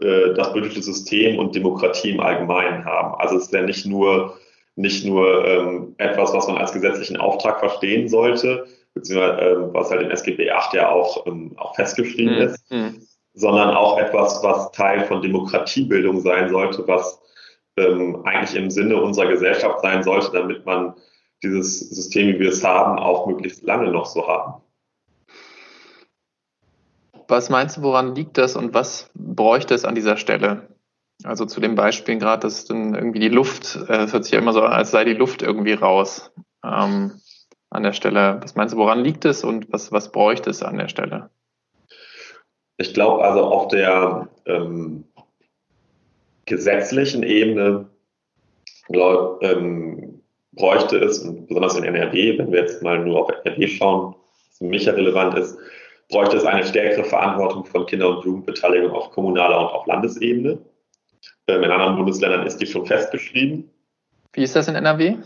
äh, 0.00 0.04
äh, 0.06 0.34
das 0.34 0.52
politische 0.52 0.82
System 0.82 1.38
und 1.38 1.54
Demokratie 1.54 2.10
im 2.10 2.20
Allgemeinen 2.20 2.84
haben. 2.84 3.14
Also 3.20 3.36
es 3.36 3.52
wäre 3.52 3.64
nicht 3.64 3.84
nur 3.84 4.38
nicht 4.74 5.04
nur 5.04 5.46
ähm, 5.46 5.94
etwas, 5.98 6.32
was 6.32 6.46
man 6.46 6.56
als 6.56 6.72
gesetzlichen 6.72 7.18
Auftrag 7.18 7.60
verstehen 7.60 8.08
sollte, 8.08 8.66
beziehungsweise 8.94 9.40
äh, 9.40 9.74
was 9.74 9.90
halt 9.90 10.02
in 10.02 10.10
SGB 10.10 10.50
8 10.50 10.74
ja 10.74 10.90
auch, 10.90 11.26
ähm, 11.26 11.52
auch 11.56 11.74
festgeschrieben 11.74 12.36
mhm. 12.36 12.42
ist, 12.42 12.70
mhm. 12.70 13.02
sondern 13.34 13.70
auch 13.70 13.98
etwas, 13.98 14.42
was 14.42 14.72
Teil 14.72 15.04
von 15.04 15.22
Demokratiebildung 15.22 16.20
sein 16.20 16.48
sollte, 16.48 16.86
was 16.88 17.20
ähm, 17.76 18.22
eigentlich 18.24 18.56
im 18.56 18.70
Sinne 18.70 19.00
unserer 19.00 19.28
Gesellschaft 19.28 19.80
sein 19.80 20.02
sollte, 20.02 20.32
damit 20.32 20.66
man 20.66 20.94
dieses 21.42 21.80
System, 21.80 22.28
wie 22.28 22.40
wir 22.40 22.50
es 22.50 22.64
haben, 22.64 22.98
auch 22.98 23.26
möglichst 23.26 23.62
lange 23.64 23.90
noch 23.90 24.06
so 24.06 24.26
haben. 24.26 24.62
Was 27.28 27.50
meinst 27.50 27.78
du, 27.78 27.82
woran 27.82 28.14
liegt 28.14 28.36
das 28.36 28.56
und 28.56 28.74
was 28.74 29.10
bräuchte 29.14 29.74
es 29.74 29.84
an 29.84 29.94
dieser 29.94 30.16
Stelle? 30.16 30.68
Also 31.24 31.46
zu 31.46 31.60
dem 31.60 31.74
Beispiel 31.74 32.18
gerade, 32.18 32.42
dass 32.42 32.64
dann 32.64 32.94
irgendwie 32.94 33.20
die 33.20 33.28
Luft, 33.28 33.76
äh, 33.88 34.04
es 34.04 34.12
hört 34.12 34.24
sich 34.24 34.32
ja 34.32 34.40
immer 34.40 34.52
so 34.52 34.62
an, 34.62 34.72
als 34.72 34.90
sei 34.90 35.04
die 35.04 35.14
Luft 35.14 35.42
irgendwie 35.42 35.72
raus 35.72 36.32
ähm, 36.64 37.20
an 37.70 37.82
der 37.82 37.92
Stelle. 37.92 38.40
Was 38.42 38.54
meinst 38.54 38.74
du, 38.74 38.78
woran 38.78 39.02
liegt 39.02 39.24
es 39.24 39.44
und 39.44 39.72
was, 39.72 39.92
was 39.92 40.12
bräuchte 40.12 40.50
es 40.50 40.62
an 40.62 40.78
der 40.78 40.88
Stelle? 40.88 41.30
Ich 42.76 42.92
glaube 42.94 43.24
also 43.24 43.44
auf 43.44 43.68
der 43.68 44.28
ähm, 44.46 45.04
gesetzlichen 46.46 47.22
Ebene 47.22 47.88
glaub, 48.88 49.42
ähm, 49.42 50.22
bräuchte 50.52 50.98
es, 50.98 51.20
und 51.20 51.46
besonders 51.46 51.76
in 51.76 51.84
NRW, 51.84 52.38
wenn 52.38 52.52
wir 52.52 52.60
jetzt 52.60 52.82
mal 52.82 52.98
nur 52.98 53.20
auf 53.20 53.30
NRW 53.44 53.66
schauen, 53.68 54.14
was 54.48 54.58
für 54.58 54.64
mich 54.64 54.84
ja 54.84 54.92
relevant 54.92 55.36
ist, 55.38 55.56
bräuchte 56.08 56.36
es 56.36 56.44
eine 56.44 56.64
stärkere 56.64 57.04
Verantwortung 57.04 57.64
von 57.64 57.86
Kinder- 57.86 58.10
und 58.10 58.24
Jugendbeteiligung 58.24 58.90
auf 58.90 59.10
kommunaler 59.10 59.58
und 59.58 59.66
auf 59.66 59.86
Landesebene. 59.86 60.58
Ähm, 61.48 61.62
in 61.62 61.70
anderen 61.70 61.96
Bundesländern 61.96 62.46
ist 62.46 62.58
die 62.58 62.66
schon 62.66 62.86
festgeschrieben. 62.86 63.70
Wie 64.34 64.42
ist 64.42 64.54
das 64.54 64.68
in 64.68 64.74
NRW? 64.74 65.16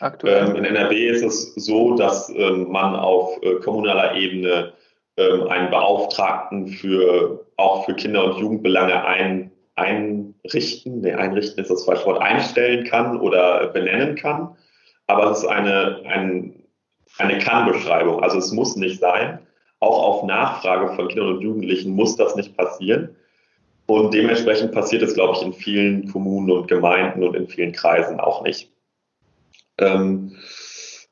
Aktuell? 0.00 0.50
Ähm, 0.50 0.56
in 0.56 0.64
NRW 0.64 1.08
ist 1.08 1.22
es 1.22 1.54
so, 1.54 1.94
dass 1.96 2.28
ähm, 2.30 2.70
man 2.70 2.94
auf 2.96 3.42
äh, 3.42 3.56
kommunaler 3.56 4.14
Ebene 4.14 4.72
ähm, 5.16 5.48
einen 5.48 5.70
Beauftragten 5.70 6.68
für 6.68 7.46
auch 7.56 7.84
für 7.84 7.94
Kinder- 7.94 8.24
und 8.24 8.40
Jugendbelange 8.40 9.04
ein, 9.04 9.50
einrichten, 9.80 11.00
nee, 11.00 11.12
einrichten 11.12 11.62
ist 11.62 11.70
das 11.70 11.84
falsche 11.84 12.06
Wort, 12.06 12.20
einstellen 12.20 12.84
kann 12.84 13.20
oder 13.20 13.68
benennen 13.68 14.16
kann. 14.16 14.56
Aber 15.06 15.30
es 15.30 15.38
ist 15.38 15.46
eine, 15.46 16.02
ein, 16.06 16.62
eine 17.18 17.38
Kann-Beschreibung. 17.38 18.22
Also 18.22 18.38
es 18.38 18.52
muss 18.52 18.76
nicht 18.76 19.00
sein. 19.00 19.40
Auch 19.80 20.02
auf 20.02 20.22
Nachfrage 20.24 20.94
von 20.94 21.08
Kindern 21.08 21.36
und 21.36 21.40
Jugendlichen 21.40 21.92
muss 21.92 22.16
das 22.16 22.36
nicht 22.36 22.56
passieren. 22.56 23.16
Und 23.86 24.14
dementsprechend 24.14 24.72
passiert 24.72 25.02
es, 25.02 25.14
glaube 25.14 25.34
ich, 25.36 25.42
in 25.42 25.52
vielen 25.52 26.12
Kommunen 26.12 26.50
und 26.50 26.68
Gemeinden 26.68 27.24
und 27.24 27.34
in 27.34 27.48
vielen 27.48 27.72
Kreisen 27.72 28.20
auch 28.20 28.42
nicht. 28.42 28.70
Ähm, 29.78 30.36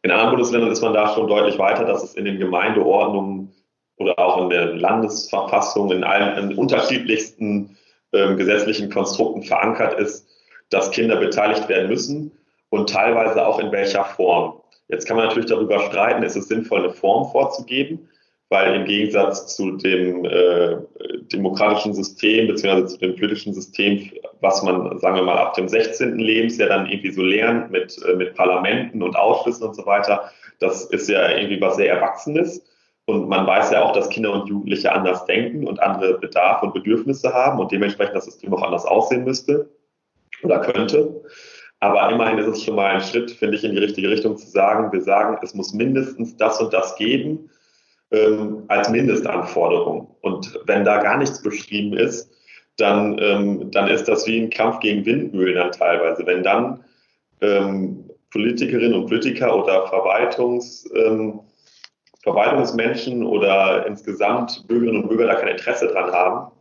in 0.03 0.11
anderen 0.13 0.31
Bundesländern 0.31 0.71
ist 0.71 0.83
man 0.83 0.95
da 0.95 1.13
schon 1.13 1.27
deutlich 1.27 1.59
weiter, 1.59 1.85
dass 1.85 2.05
es 2.05 2.15
in 2.15 2.25
den 2.25 2.39
Gemeindeordnungen 2.39 3.53
oder 3.97 4.19
auch 4.19 4.43
in 4.43 4.51
der 4.51 4.77
Landesverfassung 4.77 5.91
in 5.91 6.05
allen 6.05 6.51
in 6.51 6.57
unterschiedlichsten 6.57 7.77
ähm, 8.13 8.37
gesetzlichen 8.37 8.91
Konstrukten 8.91 9.43
verankert 9.43 9.99
ist, 9.99 10.27
dass 10.71 10.91
Kinder 10.91 11.17
beteiligt 11.17 11.69
werden 11.69 11.89
müssen 11.89 12.33
und 12.71 12.91
teilweise 12.91 13.47
auch 13.47 13.59
in 13.59 13.73
welcher 13.73 14.05
Form. 14.05 14.61
Jetzt 14.89 15.07
kann 15.07 15.17
man 15.17 15.27
natürlich 15.27 15.49
darüber 15.49 15.81
streiten, 15.81 16.23
ist 16.23 16.37
es 16.37 16.49
sinnvoll, 16.49 16.81
eine 16.81 16.91
Form 16.91 17.31
vorzugeben, 17.31 18.09
weil 18.49 18.75
im 18.75 18.85
Gegensatz 18.87 19.55
zu 19.55 19.73
dem 19.73 20.25
äh, 20.25 20.77
demokratischen 21.33 21.93
System 21.93 22.47
beziehungsweise 22.47 22.95
zu 22.95 22.99
dem 22.99 23.17
politischen 23.17 23.53
System, 23.53 24.11
was 24.41 24.63
man, 24.63 24.99
sagen 24.99 25.17
wir 25.17 25.23
mal, 25.23 25.37
ab 25.37 25.55
dem 25.55 25.69
16. 25.69 26.19
Lebensjahr 26.19 26.71
dann 26.71 26.87
irgendwie 26.87 27.11
so 27.11 27.23
lernt 27.23 27.71
mit, 27.71 27.99
äh, 28.07 28.15
mit 28.15 28.35
Parlamenten 28.35 29.03
und 29.03 29.17
Ausschüssen 29.17 29.67
und 29.67 29.75
so 29.75 29.85
weiter, 29.85 30.31
das 30.61 30.87
ist 30.87 31.09
ja 31.09 31.37
irgendwie 31.37 31.61
was 31.61 31.77
sehr 31.77 31.93
Erwachsenes. 31.93 32.65
Und 33.09 33.27
man 33.27 33.47
weiß 33.47 33.71
ja 33.71 33.83
auch, 33.83 33.93
dass 33.93 34.11
Kinder 34.11 34.35
und 34.35 34.51
Jugendliche 34.51 34.93
anders 34.93 35.25
denken 35.25 35.67
und 35.67 35.81
andere 35.81 36.19
Bedarfe 36.19 36.67
und 36.67 36.75
Bedürfnisse 36.75 37.33
haben 37.33 37.59
und 37.59 37.73
dementsprechend 37.73 38.15
das 38.15 38.27
System 38.27 38.53
auch 38.53 38.61
anders 38.61 38.85
aussehen 38.85 39.25
müsste 39.25 39.71
oder 40.43 40.61
könnte. 40.61 41.23
Aber 41.81 42.11
immerhin 42.11 42.37
ist 42.37 42.49
es 42.49 42.63
schon 42.63 42.75
mal 42.75 42.91
ein 42.91 43.01
Schritt, 43.01 43.31
finde 43.31 43.57
ich, 43.57 43.65
in 43.65 43.73
die 43.73 43.79
richtige 43.79 44.11
Richtung 44.11 44.37
zu 44.37 44.47
sagen, 44.47 44.93
wir 44.93 45.01
sagen, 45.01 45.39
es 45.41 45.55
muss 45.55 45.73
mindestens 45.73 46.37
das 46.37 46.61
und 46.61 46.75
das 46.75 46.97
geben 46.97 47.49
ähm, 48.11 48.65
als 48.69 48.91
Mindestanforderung. 48.91 50.15
Und 50.21 50.61
wenn 50.67 50.85
da 50.85 50.99
gar 50.99 51.17
nichts 51.17 51.41
beschrieben 51.41 51.97
ist, 51.97 52.31
dann, 52.77 53.19
ähm, 53.23 53.71
dann 53.71 53.89
ist 53.89 54.07
das 54.07 54.27
wie 54.27 54.39
ein 54.39 54.51
Kampf 54.51 54.81
gegen 54.81 55.07
Windmühlen 55.07 55.55
dann 55.55 55.73
teilweise. 55.73 56.27
Wenn 56.27 56.43
dann 56.43 56.85
ähm, 57.41 58.05
Politikerinnen 58.31 58.93
und 58.93 59.07
Politiker 59.07 59.57
oder 59.57 59.87
Verwaltungs, 59.87 60.87
ähm, 60.95 61.41
Verwaltungsmenschen 62.23 63.25
oder 63.25 63.87
insgesamt 63.87 64.67
Bürgerinnen 64.67 65.03
und 65.03 65.09
Bürger 65.09 65.27
da 65.27 65.35
kein 65.37 65.49
Interesse 65.49 65.89
dran 65.89 66.13
haben, 66.13 66.53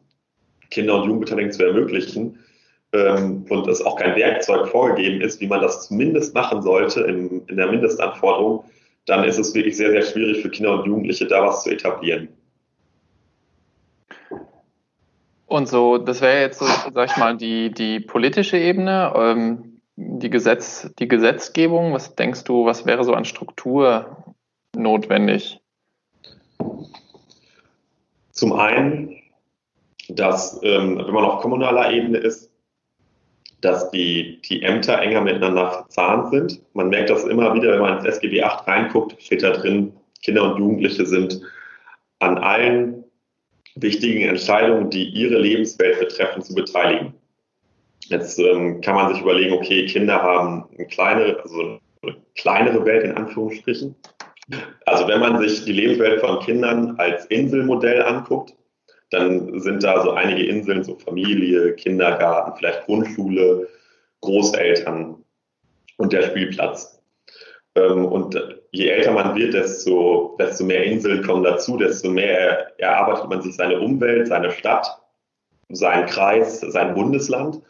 Kinder- 0.69 1.01
und 1.01 1.05
Jugendbeteiligung 1.05 1.51
zu 1.51 1.65
ermöglichen 1.65 2.39
ähm, 2.93 3.45
und 3.49 3.67
es 3.67 3.83
auch 3.83 3.97
kein 3.97 4.15
Werkzeug 4.15 4.67
vorgegeben 4.67 5.21
ist, 5.21 5.41
wie 5.41 5.47
man 5.47 5.61
das 5.61 5.87
zumindest 5.87 6.33
machen 6.35 6.61
sollte 6.61 7.01
in, 7.01 7.45
in 7.47 7.57
der 7.57 7.67
Mindestanforderung, 7.67 8.63
dann 9.05 9.23
ist 9.23 9.39
es 9.39 9.53
wirklich 9.55 9.77
sehr, 9.77 9.91
sehr 9.91 10.03
schwierig 10.03 10.41
für 10.41 10.49
Kinder 10.49 10.73
und 10.73 10.85
Jugendliche 10.85 11.25
da 11.25 11.45
was 11.45 11.63
zu 11.63 11.71
etablieren. 11.71 12.29
Und 15.47 15.69
so, 15.69 15.97
das 15.97 16.21
wäre 16.21 16.41
jetzt 16.41 16.59
sag 16.59 17.09
ich 17.09 17.17
mal, 17.17 17.37
die, 17.37 17.71
die 17.71 18.01
politische 18.01 18.57
Ebene, 18.57 19.13
ähm, 19.15 19.79
die, 19.95 20.29
Gesetz, 20.29 20.89
die 20.99 21.07
Gesetzgebung. 21.07 21.93
Was 21.93 22.15
denkst 22.15 22.43
du, 22.43 22.65
was 22.65 22.85
wäre 22.85 23.05
so 23.05 23.13
an 23.13 23.23
Struktur 23.23 24.16
notwendig? 24.77 25.59
Zum 28.31 28.53
einen, 28.53 29.15
dass, 30.09 30.59
ähm, 30.63 30.97
wenn 30.97 31.13
man 31.13 31.25
auf 31.25 31.41
kommunaler 31.41 31.91
Ebene 31.91 32.19
ist, 32.19 32.51
dass 33.61 33.89
die, 33.91 34.39
die 34.41 34.61
Ämter 34.61 35.01
enger 35.01 35.21
miteinander 35.21 35.71
verzahnt 35.71 36.29
sind. 36.29 36.61
Man 36.73 36.89
merkt 36.89 37.09
das 37.09 37.23
immer 37.23 37.53
wieder, 37.55 37.73
wenn 37.73 37.81
man 37.81 37.97
ins 37.97 38.05
SGB 38.05 38.43
8 38.43 38.67
reinguckt, 38.67 39.21
steht 39.21 39.43
da 39.43 39.51
drin, 39.51 39.93
Kinder 40.21 40.43
und 40.43 40.59
Jugendliche 40.59 41.05
sind 41.05 41.41
an 42.19 42.37
allen 42.37 43.03
wichtigen 43.75 44.27
Entscheidungen, 44.27 44.89
die 44.89 45.05
ihre 45.09 45.39
Lebenswelt 45.39 45.99
betreffen, 45.99 46.41
zu 46.41 46.53
beteiligen. 46.53 47.13
Jetzt 48.05 48.39
ähm, 48.39 48.81
kann 48.81 48.95
man 48.95 49.13
sich 49.13 49.21
überlegen, 49.21 49.53
okay, 49.53 49.85
Kinder 49.85 50.21
haben 50.21 50.65
eine 50.75 50.87
kleinere, 50.87 51.39
also 51.41 51.79
eine 52.01 52.15
kleinere 52.35 52.85
Welt 52.85 53.03
in 53.03 53.13
Anführungsstrichen. 53.13 53.95
Also 54.85 55.07
wenn 55.07 55.19
man 55.19 55.39
sich 55.39 55.65
die 55.65 55.73
Lebenswelt 55.73 56.21
von 56.21 56.39
Kindern 56.39 56.95
als 56.97 57.25
Inselmodell 57.25 58.01
anguckt, 58.01 58.53
dann 59.09 59.59
sind 59.59 59.83
da 59.83 60.03
so 60.03 60.11
einige 60.11 60.45
Inseln, 60.45 60.83
so 60.83 60.95
Familie, 60.95 61.73
Kindergarten, 61.75 62.57
vielleicht 62.57 62.85
Grundschule, 62.85 63.67
Großeltern 64.21 65.23
und 65.97 66.13
der 66.13 66.23
Spielplatz. 66.23 67.01
Ähm, 67.75 68.05
und 68.05 68.41
je 68.71 68.89
älter 68.89 69.11
man 69.11 69.35
wird, 69.35 69.53
desto, 69.53 70.35
desto 70.39 70.65
mehr 70.65 70.83
Inseln 70.83 71.23
kommen 71.23 71.43
dazu, 71.43 71.77
desto 71.77 72.09
mehr 72.09 72.79
erarbeitet 72.79 73.29
man 73.29 73.41
sich 73.41 73.55
seine 73.55 73.79
Umwelt, 73.79 74.27
seine 74.27 74.51
Stadt, 74.51 74.87
seinen 75.69 76.07
Kreis, 76.07 76.61
sein 76.61 76.93
Bundesland. 76.93 77.61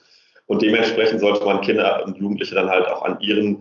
Und 0.45 0.61
dementsprechend 0.61 1.19
sollte 1.19 1.43
man 1.43 1.61
Kinder 1.61 2.03
und 2.05 2.17
Jugendliche 2.17 2.55
dann 2.55 2.69
halt 2.69 2.87
auch 2.87 3.03
an 3.03 3.19
ihren 3.19 3.59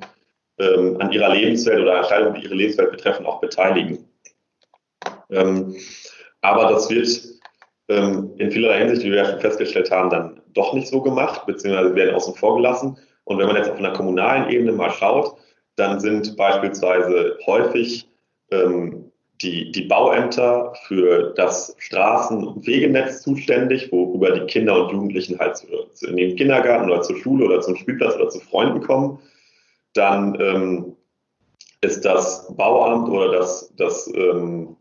ähm, 0.59 0.97
an 1.01 1.13
ihrer 1.13 1.35
Lebenswelt 1.35 1.81
oder 1.81 1.99
Entscheidungen, 1.99 2.35
die 2.35 2.45
ihre 2.45 2.55
Lebenswelt 2.55 2.91
betreffen, 2.91 3.27
auch 3.27 3.41
beteiligen. 3.41 4.09
Ähm, 5.31 5.77
aber 6.41 6.71
das 6.71 6.89
wird 6.91 7.09
ähm, 7.89 8.33
in 8.39 8.51
vielerlei 8.51 8.79
Hinsicht, 8.79 9.05
wie 9.05 9.11
wir 9.11 9.19
ja 9.19 9.31
schon 9.31 9.41
festgestellt 9.41 9.91
haben, 9.91 10.11
dann 10.11 10.41
doch 10.55 10.73
nicht 10.73 10.89
so 10.89 11.01
gemacht, 11.01 11.47
beziehungsweise 11.47 11.95
werden 11.95 12.15
außen 12.15 12.35
vor 12.35 12.57
gelassen. 12.57 12.97
Und 13.25 13.39
wenn 13.39 13.47
man 13.47 13.57
jetzt 13.57 13.71
auf 13.71 13.79
einer 13.79 13.93
kommunalen 13.93 14.49
Ebene 14.51 14.73
mal 14.73 14.91
schaut, 14.91 15.37
dann 15.77 16.01
sind 16.01 16.37
beispielsweise 16.37 17.37
häufig 17.47 18.09
ähm, 18.51 19.11
die, 19.43 19.71
die 19.71 19.83
Bauämter 19.83 20.73
für 20.87 21.35
das 21.37 21.77
Straßen- 21.79 22.43
und 22.43 22.67
Wegenetz 22.67 23.23
zuständig, 23.23 23.93
worüber 23.93 24.31
die 24.31 24.47
Kinder 24.47 24.83
und 24.83 24.93
Jugendlichen 24.93 25.39
halt 25.39 25.59
zu, 25.59 25.67
zu, 25.93 26.07
in 26.07 26.17
den 26.17 26.37
Kindergarten 26.37 26.91
oder 26.91 27.03
zur 27.03 27.17
Schule 27.19 27.45
oder 27.45 27.61
zum 27.61 27.77
Spielplatz 27.77 28.15
oder 28.15 28.31
zu 28.31 28.41
Freunden 28.41 28.81
kommen. 28.81 29.19
Dann 29.97 30.39
ähm, 30.41 30.97
ist 31.81 32.05
das 32.05 32.55
Bauamt 32.57 33.09
oder 33.09 33.33
das, 33.33 33.73
das 33.77 34.11
ähm, 34.15 34.77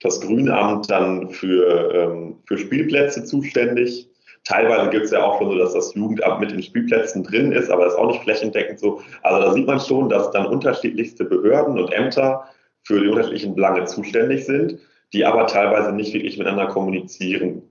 das 0.00 0.20
Grünamt 0.20 0.90
dann 0.90 1.30
für, 1.30 1.92
ähm, 1.94 2.36
für 2.46 2.58
Spielplätze 2.58 3.24
zuständig. 3.24 4.08
Teilweise 4.44 4.90
gibt 4.90 5.06
es 5.06 5.10
ja 5.10 5.24
auch 5.24 5.38
schon 5.38 5.50
so, 5.50 5.58
dass 5.58 5.72
das 5.72 5.94
Jugendamt 5.94 6.40
mit 6.40 6.52
den 6.52 6.62
Spielplätzen 6.62 7.24
drin 7.24 7.50
ist, 7.52 7.70
aber 7.70 7.84
das 7.84 7.94
ist 7.94 7.98
auch 7.98 8.08
nicht 8.08 8.22
flächendeckend 8.22 8.78
so. 8.78 9.00
Also 9.22 9.42
da 9.42 9.52
sieht 9.52 9.66
man 9.66 9.80
schon, 9.80 10.08
dass 10.08 10.30
dann 10.30 10.46
unterschiedlichste 10.46 11.24
Behörden 11.24 11.78
und 11.78 11.92
Ämter 11.92 12.44
für 12.84 13.00
die 13.00 13.08
unterschiedlichen 13.08 13.56
Belange 13.56 13.84
zuständig 13.86 14.44
sind, 14.44 14.78
die 15.12 15.24
aber 15.24 15.46
teilweise 15.46 15.92
nicht 15.92 16.14
wirklich 16.14 16.38
miteinander 16.38 16.68
kommunizieren, 16.68 17.62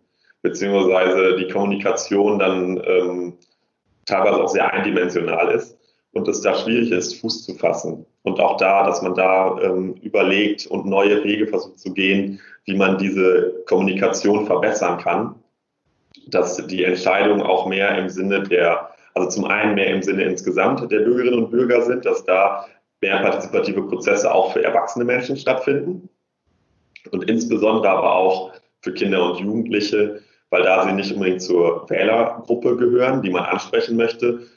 beziehungsweise 0.41 1.38
die 1.38 1.47
Kommunikation 1.47 2.39
dann 2.39 2.82
ähm, 2.86 3.34
teilweise 4.05 4.43
auch 4.43 4.49
sehr 4.49 4.72
eindimensional 4.74 5.51
ist 5.51 5.74
und 6.16 6.28
es 6.30 6.41
da 6.41 6.55
schwierig 6.55 6.91
ist, 6.91 7.20
Fuß 7.20 7.43
zu 7.43 7.55
fassen. 7.55 8.05
Und 8.24 8.39
auch 8.39 8.57
da, 8.57 8.86
dass 8.86 9.01
man 9.01 9.16
da 9.16 9.59
ähm, 9.61 9.95
überlegt 10.01 10.66
und 10.68 10.86
neue 10.86 11.24
Wege 11.24 11.45
versucht 11.45 11.78
zu 11.78 11.93
gehen, 11.93 12.39
wie 12.63 12.76
man 12.76 12.97
diese 12.97 13.53
Kommunikation 13.68 14.45
verbessern 14.47 14.97
kann, 14.97 15.36
dass 16.28 16.66
die 16.68 16.86
Entscheidungen 16.86 17.41
auch 17.41 17.68
mehr 17.68 17.97
im 17.97 18.09
Sinne 18.09 18.41
der 18.43 18.89
Also 19.13 19.30
zum 19.30 19.45
einen 19.45 19.76
mehr 19.76 19.88
im 19.88 20.01
Sinne 20.01 20.24
insgesamt 20.24 20.89
der 20.89 20.99
Bürgerinnen 20.99 21.43
und 21.43 21.51
Bürger 21.51 21.82
sind, 21.82 22.05
dass 22.05 22.24
da 22.24 22.66
mehr 23.01 23.20
partizipative 23.20 23.84
Prozesse 23.84 24.34
auch 24.34 24.53
für 24.53 24.63
erwachsene 24.63 25.05
Menschen 25.05 25.36
stattfinden 25.36 26.09
und 27.11 27.30
insbesondere 27.30 27.89
aber 27.89 28.16
auch 28.16 28.53
für 28.82 28.93
Kinder 28.93 29.32
und 29.32 29.39
Jugendliche, 29.39 30.22
weil 30.49 30.63
da 30.63 30.88
sie 30.88 30.93
nicht 30.93 31.13
unbedingt 31.13 31.41
zur 31.41 31.89
Wählergruppe 31.89 32.78
gehören, 32.78 33.22
die 33.22 33.30
man 33.30 33.43
ansprechen 33.43 33.97
möchte, 33.97 34.47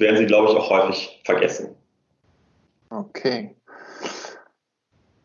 werden 0.00 0.16
sie, 0.16 0.26
glaube 0.26 0.50
ich, 0.50 0.56
auch 0.56 0.70
häufig 0.70 1.20
vergessen. 1.24 1.76
Okay. 2.88 3.54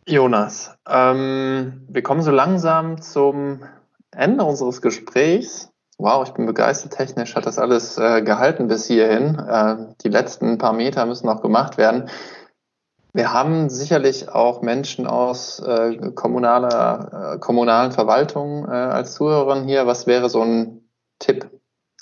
Jonas, 0.08 0.78
ähm, 0.88 1.86
wir 1.88 2.04
kommen 2.04 2.22
so 2.22 2.30
langsam 2.30 3.02
zum 3.02 3.64
Ende 4.12 4.44
unseres 4.44 4.82
Gesprächs. 4.82 5.72
Wow, 5.98 6.28
ich 6.28 6.34
bin 6.34 6.46
begeistert. 6.46 6.94
Technisch 6.94 7.36
hat 7.36 7.46
das 7.46 7.58
alles 7.58 7.98
äh, 7.98 8.22
gehalten 8.22 8.68
bis 8.68 8.86
hierhin. 8.86 9.40
Äh, 9.40 9.96
die 10.04 10.10
letzten 10.10 10.58
paar 10.58 10.74
Meter 10.74 11.06
müssen 11.06 11.26
noch 11.26 11.42
gemacht 11.42 11.78
werden. 11.78 12.10
Wir 13.14 13.32
haben 13.32 13.70
sicherlich 13.70 14.30
auch 14.30 14.62
Menschen 14.62 15.08
aus 15.08 15.60
äh, 15.60 16.12
kommunaler, 16.14 17.36
äh, 17.36 17.40
kommunalen 17.40 17.94
Verwaltungen 17.94 18.66
äh, 18.66 18.76
als 18.76 19.14
Zuhörerin 19.14 19.64
hier. 19.64 19.88
Was 19.88 20.06
wäre 20.06 20.30
so 20.30 20.42
ein 20.42 20.82
Tipp 21.18 21.50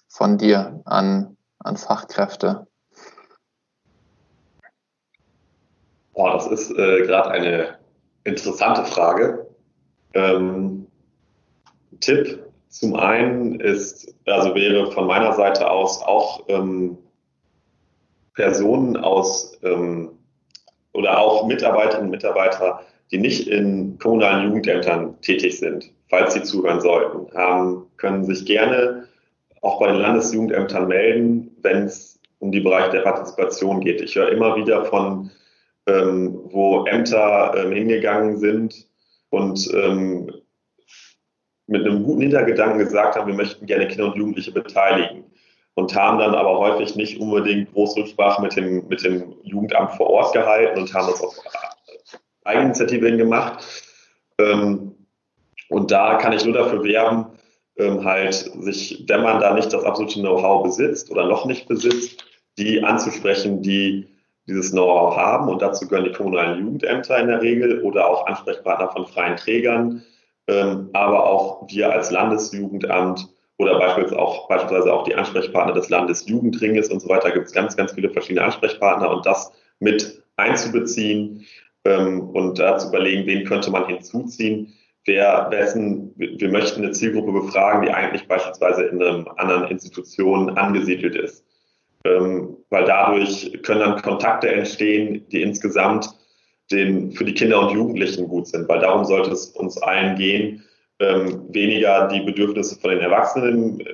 von 0.10 0.40
dir 0.40 0.82
an, 0.86 1.38
an 1.64 1.78
Fachkräfte? 1.78 2.68
Boah, 6.14 6.34
das 6.34 6.48
ist 6.48 6.72
äh, 6.72 7.06
gerade 7.06 7.32
eine 7.32 7.78
interessante 8.24 8.86
Frage. 8.86 9.48
Ähm, 10.14 10.88
Tipp 12.00 12.44
zum 12.70 12.96
einen 12.96 13.60
ist, 13.60 14.14
also 14.26 14.54
wäre 14.56 14.92
von 14.92 15.08
meiner 15.08 15.34
Seite 15.34 15.70
aus 15.70 16.02
auch 16.02 16.44
ähm, 16.48 16.98
Personen 18.36 18.98
aus 18.98 19.58
ähm, 19.64 20.12
oder 20.94 21.20
auch 21.20 21.48
Mitarbeiterinnen 21.48 22.08
und 22.08 22.12
Mitarbeiter, 22.12 22.82
die 23.12 23.20
nicht 23.20 23.48
in 23.48 23.98
kommunalen 24.00 24.48
Jugendämtern 24.48 25.20
tätig 25.22 25.60
sind, 25.60 25.92
falls 26.10 26.34
sie 26.34 26.44
zuhören 26.44 26.82
sollten, 26.82 27.32
haben, 27.36 27.86
können 27.98 28.24
sich 28.24 28.46
gerne 28.46 29.08
auch 29.64 29.80
bei 29.80 29.88
den 29.88 30.02
Landesjugendämtern 30.02 30.88
melden, 30.88 31.56
wenn 31.62 31.86
es 31.86 32.20
um 32.40 32.52
die 32.52 32.60
Bereiche 32.60 32.92
der 32.92 33.02
Partizipation 33.02 33.80
geht. 33.80 34.02
Ich 34.02 34.16
höre 34.16 34.30
immer 34.30 34.58
wieder 34.58 34.86
von, 34.86 35.32
ähm, 35.88 36.40
wo 36.52 36.86
Ämter 36.86 37.54
ähm, 37.56 37.72
hingegangen 37.72 38.38
sind 38.38 38.88
und 39.30 39.72
ähm, 39.74 40.30
mit 41.68 41.86
einem 41.86 42.04
guten 42.04 42.22
Hintergedanken 42.22 42.80
gesagt 42.80 43.16
haben, 43.16 43.28
wir 43.28 43.36
möchten 43.36 43.66
gerne 43.66 43.88
Kinder 43.88 44.08
und 44.08 44.18
Jugendliche 44.18 44.52
beteiligen 44.52 45.24
und 45.76 45.96
haben 45.96 46.20
dann 46.20 46.36
aber 46.36 46.60
häufig 46.60 46.98
nicht 46.98 47.22
unbedingt 47.22 47.72
Großrücksprache 47.72 48.42
mit 48.42 48.58
dem, 48.58 48.86
mit 48.90 49.04
dem 49.04 49.34
Jugendamt 49.44 49.94
vor 49.94 50.10
Ort 50.10 50.34
gehalten 50.34 50.82
und 50.82 50.94
haben 50.94 51.08
das 51.08 51.22
auf 51.22 51.36
Eigeninitiative 52.44 53.16
gemacht. 53.16 53.64
Ähm, 54.40 54.94
und 55.70 55.90
da 55.90 56.16
kann 56.16 56.34
ich 56.34 56.44
nur 56.44 56.54
dafür 56.54 56.84
werben, 56.84 57.28
ähm, 57.78 58.04
halt 58.04 58.34
sich, 58.34 59.04
wenn 59.08 59.24
man 59.24 59.40
da 59.40 59.54
nicht 59.54 59.74
das 59.74 59.84
absolute 59.84 60.20
Know-how 60.20 60.64
besitzt 60.64 61.12
oder 61.12 61.28
noch 61.28 61.46
nicht 61.46 61.68
besitzt, 61.68 62.26
die 62.58 62.84
anzusprechen, 62.84 63.62
die 63.62 64.08
dieses 64.48 64.72
Know-how 64.72 65.16
haben. 65.16 65.50
Und 65.50 65.62
dazu 65.62 65.88
gehören 65.88 66.06
die 66.06 66.12
kommunalen 66.12 66.60
Jugendämter 66.60 67.18
in 67.20 67.28
der 67.28 67.42
Regel 67.42 67.82
oder 67.82 68.08
auch 68.08 68.28
Ansprechpartner 68.28 68.92
von 68.92 69.08
freien 69.08 69.38
Trägern, 69.38 70.04
ähm, 70.48 70.90
aber 70.94 71.26
auch 71.26 71.68
wir 71.70 71.92
als 71.92 72.12
Landesjugendamt 72.12 73.28
oder 73.58 73.80
beispielsweise 73.80 74.20
auch, 74.20 74.48
beispielsweise 74.48 74.94
auch 74.94 75.04
die 75.04 75.16
Ansprechpartner 75.16 75.74
des 75.74 75.90
Landesjugendringes 75.90 76.90
und 76.90 77.00
so 77.02 77.10
weiter. 77.10 77.30
Da 77.30 77.34
gibt 77.34 77.48
es 77.48 77.54
ganz, 77.54 77.78
ganz 77.78 77.94
viele 77.94 78.10
verschiedene 78.10 78.46
Ansprechpartner 78.46 79.10
und 79.10 79.26
das 79.26 79.52
mit 79.80 80.22
einzubeziehen 80.36 81.46
ähm, 81.86 82.30
und 82.32 82.60
da 82.60 82.78
zu 82.78 82.90
überlegen, 82.90 83.26
wen 83.26 83.46
könnte 83.46 83.72
man 83.72 83.88
hinzuziehen, 83.88 84.74
wer 85.06 85.48
wessen, 85.52 86.14
wir 86.16 86.50
möchten 86.50 86.82
eine 86.82 86.92
Zielgruppe 86.92 87.32
befragen, 87.32 87.84
die 87.84 87.92
eigentlich 87.92 88.28
beispielsweise 88.28 88.84
in 88.84 89.02
einer 89.02 89.40
anderen 89.40 89.68
Institution 89.68 90.50
angesiedelt 90.58 91.16
ist. 91.16 91.46
Ähm, 92.06 92.58
weil 92.70 92.86
dadurch 92.86 93.60
können 93.64 93.80
dann 93.80 94.02
Kontakte 94.02 94.50
entstehen, 94.50 95.26
die 95.32 95.42
insgesamt 95.42 96.10
den, 96.72 97.12
für 97.12 97.26
die 97.26 97.34
Kinder 97.34 97.62
und 97.62 97.74
Jugendlichen 97.74 98.28
gut 98.28 98.48
sind, 98.48 98.68
weil 98.68 98.80
darum 98.80 99.06
sollte 99.06 99.32
es 99.32 99.48
uns 99.52 99.78
allen 99.78 100.16
gehen, 100.18 100.64
ähm, 101.00 101.46
weniger 101.50 102.08
die 102.08 102.22
Bedürfnisse 102.22 102.80
von 102.80 102.92
den 102.92 103.00
Erwachsenen 103.00 103.80
im, 103.80 103.88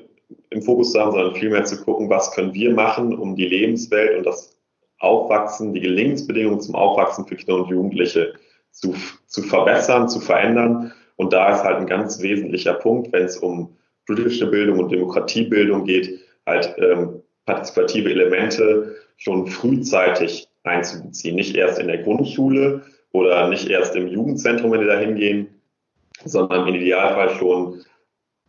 im 0.50 0.62
Fokus 0.62 0.92
zu 0.92 1.00
haben, 1.00 1.12
sondern 1.12 1.36
vielmehr 1.36 1.66
zu 1.66 1.84
gucken, 1.84 2.10
was 2.10 2.32
können 2.32 2.54
wir 2.54 2.72
machen, 2.72 3.18
um 3.18 3.36
die 3.36 3.48
Lebenswelt 3.48 4.18
und 4.18 4.26
das 4.26 4.58
Aufwachsen, 5.00 5.74
die 5.74 5.80
Gelingensbedingungen 5.80 6.62
zum 6.62 6.76
Aufwachsen 6.76 7.26
für 7.26 7.36
Kinder 7.36 7.64
und 7.64 7.70
Jugendliche 7.70 8.34
zu, 8.80 8.96
zu 9.28 9.44
verbessern, 9.44 10.10
zu 10.10 10.20
verändern. 10.20 10.94
Und 11.18 11.34
da 11.34 11.54
ist 11.54 11.64
halt 11.64 11.78
ein 11.78 11.88
ganz 11.88 12.22
wesentlicher 12.22 12.74
Punkt, 12.74 13.12
wenn 13.12 13.26
es 13.26 13.38
um 13.38 13.78
politische 14.06 14.48
Bildung 14.48 14.80
und 14.80 14.92
Demokratiebildung 14.92 15.84
geht, 15.84 16.20
halt 16.46 16.74
ähm, 16.78 17.22
partizipative 17.46 18.10
Elemente 18.10 18.96
schon 19.18 19.48
frühzeitig 19.48 20.48
einzubeziehen. 20.64 21.36
Nicht 21.36 21.56
erst 21.56 21.80
in 21.80 21.88
der 21.88 22.00
Grundschule 22.00 22.84
oder 23.12 23.48
nicht 23.50 23.70
erst 23.70 23.96
im 23.96 24.08
Jugendzentrum, 24.08 24.72
wenn 24.72 24.82
die 24.82 24.88
da 24.88 24.98
hingehen, 24.98 25.62
sondern 26.24 26.68
im 26.68 26.76
Idealfall 26.76 27.36
schon, 27.38 27.82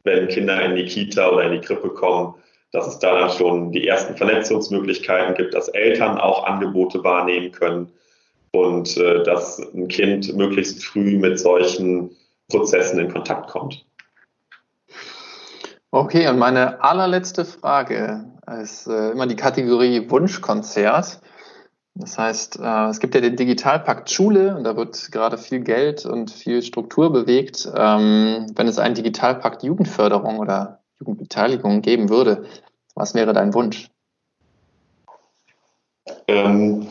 wenn 0.05 0.29
Kinder 0.29 0.63
in 0.65 0.77
die 0.77 0.87
Kita 0.87 1.31
oder 1.31 1.45
in 1.45 1.61
die 1.61 1.67
Krippe 1.67 1.91
kommen, 1.91 2.35
dass 2.73 2.87
es 2.87 2.99
da 3.01 3.19
dann 3.19 3.31
schon 3.31 3.73
die 3.73 3.87
ersten 3.87 4.17
Vernetzungsmöglichkeiten 4.17 5.35
gibt, 5.35 5.55
dass 5.55 5.69
Eltern 5.69 6.19
auch 6.19 6.45
Angebote 6.45 7.03
wahrnehmen 7.03 7.51
können 7.51 7.93
und 8.53 8.97
äh, 8.97 9.23
dass 9.23 9.59
ein 9.59 9.89
Kind 9.89 10.35
möglichst 10.37 10.85
früh 10.85 11.19
mit 11.19 11.39
solchen 11.39 12.17
Prozessen 12.49 12.99
in 12.99 13.13
Kontakt 13.13 13.49
kommt. 13.51 13.85
Okay, 15.93 16.29
und 16.29 16.39
meine 16.39 16.83
allerletzte 16.83 17.45
Frage 17.45 18.25
ist 18.63 18.87
äh, 18.87 19.11
immer 19.11 19.27
die 19.27 19.37
Kategorie 19.37 20.09
Wunschkonzert. 20.09 21.21
Das 21.95 22.19
heißt, 22.19 22.61
äh, 22.61 22.87
es 22.89 23.01
gibt 23.01 23.15
ja 23.15 23.21
den 23.21 23.37
Digitalpakt 23.37 24.11
Schule 24.11 24.57
und 24.57 24.65
da 24.65 24.77
wird 24.77 25.11
gerade 25.11 25.37
viel 25.37 25.61
Geld 25.61 26.07
und 26.07 26.31
viel 26.31 26.63
Struktur 26.63 27.13
bewegt. 27.13 27.69
Ähm, 27.75 28.47
wenn 28.55 28.69
es 28.69 28.79
einen 28.79 28.95
Digitalpakt 28.95 29.65
Jugendförderung 29.65 30.39
oder 30.39 30.81
Jugendbeteiligung 31.01 31.83
geben 31.83 32.09
würde, 32.09 32.45
was 32.95 33.15
wäre 33.15 33.33
dein 33.33 33.53
Wunsch? 33.55 33.91
Ähm, 36.29 36.87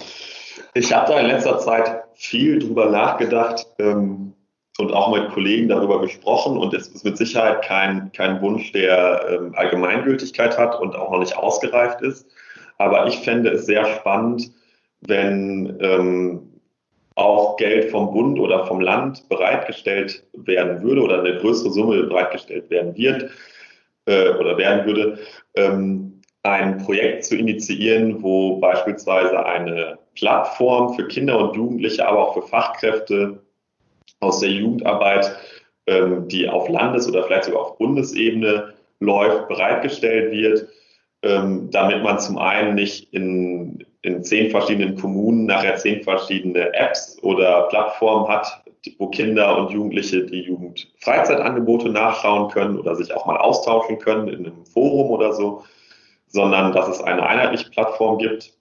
ich 0.74 0.94
habe 0.94 1.12
da 1.12 1.20
in 1.20 1.28
letzter 1.28 1.60
Zeit 1.60 2.04
viel 2.16 2.60
drüber 2.60 2.90
nachgedacht 2.90 3.66
ähm, 3.80 4.34
und 4.78 4.94
auch 4.94 5.16
mit 5.16 5.30
Kollegen 5.32 5.70
darüber 5.70 6.02
gesprochen 6.02 6.58
und 6.58 6.74
es 6.74 6.88
ist 6.88 7.04
mit 7.04 7.18
Sicherheit 7.18 7.64
kein, 7.64 8.12
kein 8.12 8.42
Wunsch, 8.42 8.72
der 8.72 9.26
ähm, 9.30 9.54
Allgemeingültigkeit 9.56 10.58
hat 10.58 10.80
und 10.80 10.96
auch 10.96 11.12
noch 11.12 11.20
nicht 11.20 11.38
ausgereift 11.38 12.02
ist. 12.02 12.28
Aber 12.78 13.08
ich 13.08 13.20
fände 13.20 13.50
es 13.50 13.66
sehr 13.66 13.86
spannend, 13.86 14.52
wenn 15.02 15.78
ähm, 15.82 16.50
auch 17.16 17.58
Geld 17.58 17.92
vom 17.92 18.12
Bund 18.12 18.40
oder 18.40 18.66
vom 18.66 18.80
Land 18.80 19.28
bereitgestellt 19.28 20.24
werden 20.34 20.82
würde 20.82 21.02
oder 21.02 21.20
eine 21.20 21.38
größere 21.38 21.72
Summe 21.72 22.04
bereitgestellt 22.04 22.70
werden 22.70 22.96
wird 22.96 23.30
äh, 24.06 24.30
oder 24.30 24.58
werden 24.58 24.86
würde, 24.86 25.20
ähm, 25.56 26.19
ein 26.44 26.78
Projekt 26.78 27.26
zu 27.26 27.36
initiieren, 27.36 28.24
wo 28.24 28.58
beispielsweise 28.58 29.46
eine 29.46 30.00
Plattform 30.16 30.94
für 30.94 31.08
Kinder 31.08 31.38
und 31.40 31.56
Jugendliche, 31.56 32.08
aber 32.08 32.30
auch 32.30 32.34
für 32.34 32.48
Fachkräfte 32.48 33.42
aus 34.20 34.40
der 34.40 34.50
Jugendarbeit, 34.50 35.36
ähm, 35.88 36.28
die 36.28 36.48
auf 36.48 36.70
Landes- 36.70 37.08
oder 37.08 37.24
vielleicht 37.24 37.46
sogar 37.46 37.62
auf 37.62 37.78
Bundesebene 37.78 38.74
läuft, 39.00 39.48
bereitgestellt 39.48 40.32
wird, 40.32 40.68
ähm, 41.22 41.70
damit 41.72 42.04
man 42.04 42.20
zum 42.20 42.38
einen 42.38 42.76
nicht 42.76 43.14
in, 43.14 43.86
in 44.02 44.24
zehn 44.24 44.52
verschiedenen 44.52 44.96
Kommunen 44.96 45.46
nachher 45.46 45.76
zehn 45.76 46.04
verschiedene 46.04 46.74
Apps 46.74 47.18
oder 47.22 47.64
Plattformen 47.64 48.28
hat, 48.28 48.64
wo 48.98 49.08
Kinder 49.08 49.58
und 49.58 49.72
Jugendliche 49.72 50.26
die 50.26 50.42
Jugendfreizeitangebote 50.42 51.90
nachschauen 51.90 52.50
können 52.50 52.80
oder 52.80 52.96
sich 52.96 53.14
auch 53.14 53.26
mal 53.26 53.38
austauschen 53.38 54.00
können 54.00 54.30
in 54.30 54.46
einem 54.46 54.66
Forum 54.66 55.12
oder 55.12 55.34
so, 55.34 55.64
sondern 56.30 56.72
dass 56.72 56.88
es 56.88 57.02
eine 57.02 57.26
einheitliche 57.26 57.70
Plattform 57.70 58.18
gibt, 58.18 58.54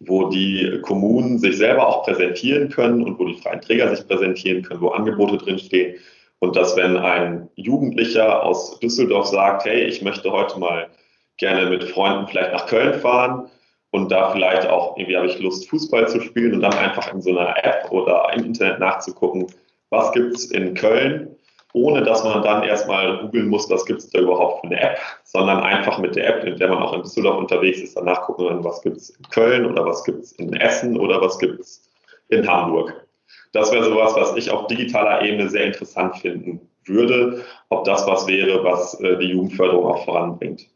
wo 0.00 0.28
die 0.28 0.80
Kommunen 0.82 1.38
sich 1.38 1.58
selber 1.58 1.86
auch 1.86 2.04
präsentieren 2.04 2.70
können 2.70 3.02
und 3.02 3.18
wo 3.18 3.26
die 3.26 3.40
freien 3.40 3.60
Träger 3.60 3.94
sich 3.94 4.06
präsentieren 4.06 4.62
können, 4.62 4.80
wo 4.80 4.88
Angebote 4.88 5.36
drinstehen. 5.36 5.96
Und 6.38 6.56
dass 6.56 6.74
wenn 6.76 6.96
ein 6.96 7.50
Jugendlicher 7.56 8.42
aus 8.42 8.80
Düsseldorf 8.80 9.26
sagt, 9.26 9.66
hey, 9.66 9.84
ich 9.84 10.00
möchte 10.00 10.32
heute 10.32 10.58
mal 10.58 10.88
gerne 11.36 11.68
mit 11.68 11.84
Freunden 11.84 12.28
vielleicht 12.28 12.52
nach 12.52 12.66
Köln 12.66 12.98
fahren 12.98 13.50
und 13.90 14.10
da 14.10 14.30
vielleicht 14.30 14.66
auch, 14.66 14.96
irgendwie 14.96 15.16
habe 15.16 15.26
ich 15.26 15.38
Lust, 15.38 15.68
Fußball 15.68 16.08
zu 16.08 16.20
spielen 16.20 16.54
und 16.54 16.60
dann 16.62 16.72
einfach 16.72 17.12
in 17.12 17.20
so 17.20 17.30
einer 17.30 17.62
App 17.62 17.90
oder 17.90 18.30
im 18.34 18.44
Internet 18.44 18.78
nachzugucken, 18.78 19.46
was 19.90 20.12
gibt 20.12 20.34
es 20.34 20.50
in 20.50 20.74
Köln 20.74 21.36
ohne 21.72 22.02
dass 22.02 22.24
man 22.24 22.42
dann 22.42 22.62
erstmal 22.62 23.18
googeln 23.18 23.48
muss, 23.48 23.70
was 23.70 23.84
gibt 23.84 24.00
es 24.00 24.10
da 24.10 24.20
überhaupt 24.20 24.60
für 24.60 24.66
eine 24.66 24.80
App, 24.80 24.98
sondern 25.24 25.60
einfach 25.60 25.98
mit 25.98 26.16
der 26.16 26.28
App, 26.28 26.44
in 26.44 26.56
der 26.56 26.68
man 26.68 26.82
auch 26.82 26.92
in 26.92 27.02
Düsseldorf 27.02 27.38
unterwegs 27.38 27.80
ist, 27.80 27.96
danach 27.96 28.22
gucken 28.22 28.48
kann, 28.48 28.64
was 28.64 28.82
gibt 28.82 28.96
es 28.96 29.10
in 29.10 29.24
Köln 29.30 29.66
oder 29.66 29.84
was 29.84 30.04
gibt 30.04 30.22
es 30.22 30.32
in 30.32 30.52
Essen 30.54 30.98
oder 30.98 31.20
was 31.20 31.38
gibt 31.38 31.60
es 31.60 31.88
in 32.28 32.46
Hamburg. 32.48 33.06
Das 33.52 33.72
wäre 33.72 33.84
sowas, 33.84 34.14
was 34.16 34.36
ich 34.36 34.50
auf 34.50 34.66
digitaler 34.66 35.22
Ebene 35.22 35.48
sehr 35.48 35.64
interessant 35.64 36.16
finden 36.18 36.60
würde, 36.84 37.44
ob 37.68 37.84
das 37.84 38.06
was 38.06 38.26
wäre, 38.26 38.64
was 38.64 38.98
äh, 39.00 39.18
die 39.18 39.28
Jugendförderung 39.28 39.86
auch 39.86 40.04
voranbringt. 40.04 40.66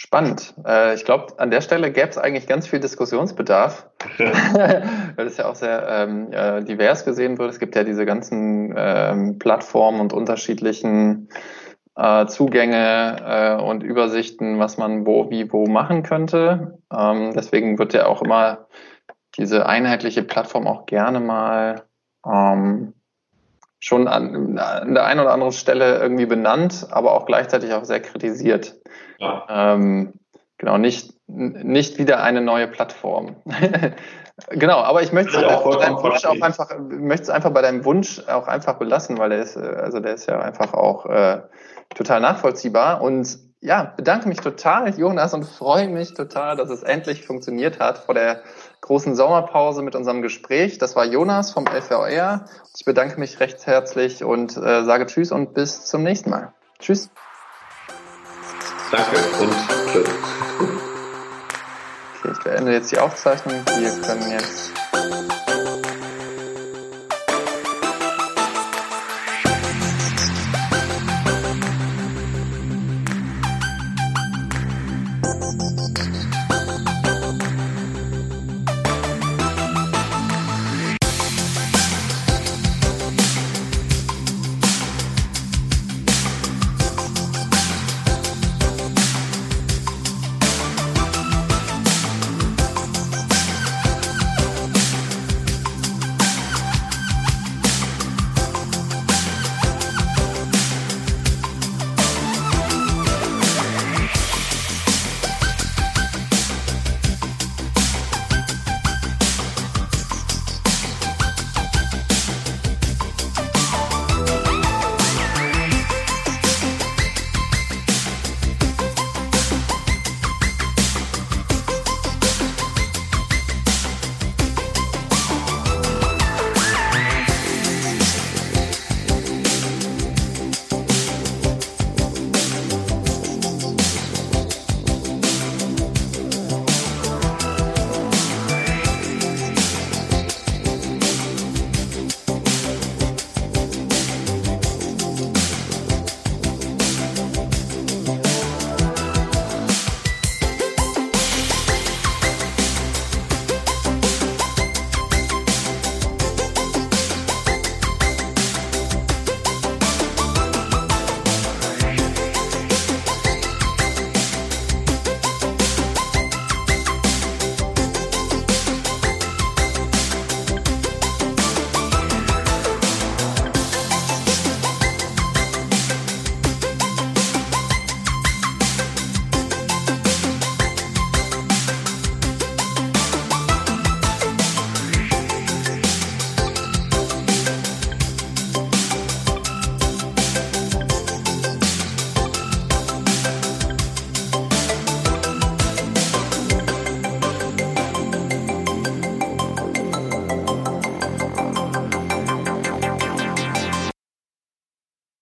Spannend. 0.00 0.54
Äh, 0.64 0.94
ich 0.94 1.04
glaube, 1.04 1.40
an 1.40 1.50
der 1.50 1.60
Stelle 1.60 1.90
gäbe 1.90 2.08
es 2.08 2.18
eigentlich 2.18 2.46
ganz 2.46 2.68
viel 2.68 2.78
Diskussionsbedarf, 2.78 3.90
weil 4.16 5.26
es 5.26 5.38
ja 5.38 5.48
auch 5.50 5.56
sehr 5.56 5.88
ähm, 5.88 6.28
äh, 6.30 6.62
divers 6.62 7.04
gesehen 7.04 7.36
wird. 7.36 7.50
Es 7.50 7.58
gibt 7.58 7.74
ja 7.74 7.82
diese 7.82 8.06
ganzen 8.06 8.72
ähm, 8.76 9.40
Plattformen 9.40 10.00
und 10.00 10.12
unterschiedlichen 10.12 11.30
äh, 11.96 12.26
Zugänge 12.26 13.16
äh, 13.26 13.60
und 13.60 13.82
Übersichten, 13.82 14.60
was 14.60 14.78
man 14.78 15.04
wo, 15.04 15.30
wie, 15.30 15.52
wo 15.52 15.66
machen 15.66 16.04
könnte. 16.04 16.78
Ähm, 16.96 17.32
deswegen 17.34 17.80
wird 17.80 17.92
ja 17.92 18.06
auch 18.06 18.22
immer 18.22 18.68
diese 19.36 19.66
einheitliche 19.66 20.22
Plattform 20.22 20.68
auch 20.68 20.86
gerne 20.86 21.18
mal 21.18 21.82
ähm, 22.24 22.94
schon 23.80 24.06
an, 24.06 24.58
an 24.58 24.94
der 24.94 25.06
einen 25.06 25.18
oder 25.18 25.32
anderen 25.32 25.52
Stelle 25.52 25.98
irgendwie 25.98 26.26
benannt, 26.26 26.86
aber 26.88 27.14
auch 27.14 27.26
gleichzeitig 27.26 27.72
auch 27.72 27.84
sehr 27.84 27.98
kritisiert. 27.98 28.76
Ja. 29.18 29.46
Ähm, 29.48 30.14
genau, 30.56 30.78
nicht, 30.78 31.14
nicht 31.26 31.98
wieder 31.98 32.22
eine 32.22 32.40
neue 32.40 32.68
Plattform. 32.68 33.36
genau, 34.50 34.78
aber 34.78 35.02
ich 35.02 35.12
möchte 35.12 35.36
es 35.36 35.44
auch, 35.44 36.40
einfach, 36.40 36.70
möchte 36.78 37.24
es 37.24 37.30
einfach 37.30 37.50
bei 37.50 37.62
deinem 37.62 37.84
Wunsch 37.84 38.22
auch 38.28 38.46
einfach 38.48 38.74
belassen, 38.74 39.18
weil 39.18 39.30
der 39.30 39.40
ist, 39.40 39.56
also 39.56 40.00
der 40.00 40.14
ist 40.14 40.26
ja 40.26 40.40
einfach 40.40 40.72
auch 40.72 41.06
äh, 41.06 41.42
total 41.94 42.20
nachvollziehbar 42.20 43.02
und 43.02 43.38
ja, 43.60 43.92
bedanke 43.96 44.28
mich 44.28 44.38
total, 44.38 44.96
Jonas, 44.96 45.34
und 45.34 45.44
freue 45.44 45.88
mich 45.88 46.14
total, 46.14 46.56
dass 46.56 46.70
es 46.70 46.84
endlich 46.84 47.26
funktioniert 47.26 47.80
hat 47.80 47.98
vor 47.98 48.14
der 48.14 48.42
großen 48.82 49.16
Sommerpause 49.16 49.82
mit 49.82 49.96
unserem 49.96 50.22
Gespräch. 50.22 50.78
Das 50.78 50.94
war 50.94 51.04
Jonas 51.04 51.50
vom 51.50 51.66
LVR. 51.66 52.44
Ich 52.76 52.84
bedanke 52.84 53.18
mich 53.18 53.40
recht 53.40 53.66
herzlich 53.66 54.22
und 54.22 54.56
äh, 54.56 54.84
sage 54.84 55.06
Tschüss 55.06 55.32
und 55.32 55.54
bis 55.54 55.86
zum 55.86 56.04
nächsten 56.04 56.30
Mal. 56.30 56.52
Tschüss. 56.78 57.10
Danke 58.90 59.18
und 59.40 59.52
tschüss. 59.92 60.08
Okay, 62.20 62.32
ich 62.32 62.44
beende 62.44 62.72
jetzt 62.72 62.90
die 62.90 62.98
Aufzeichnung. 62.98 63.62
Wir 63.78 63.90
können 64.00 64.30
jetzt 64.30 64.72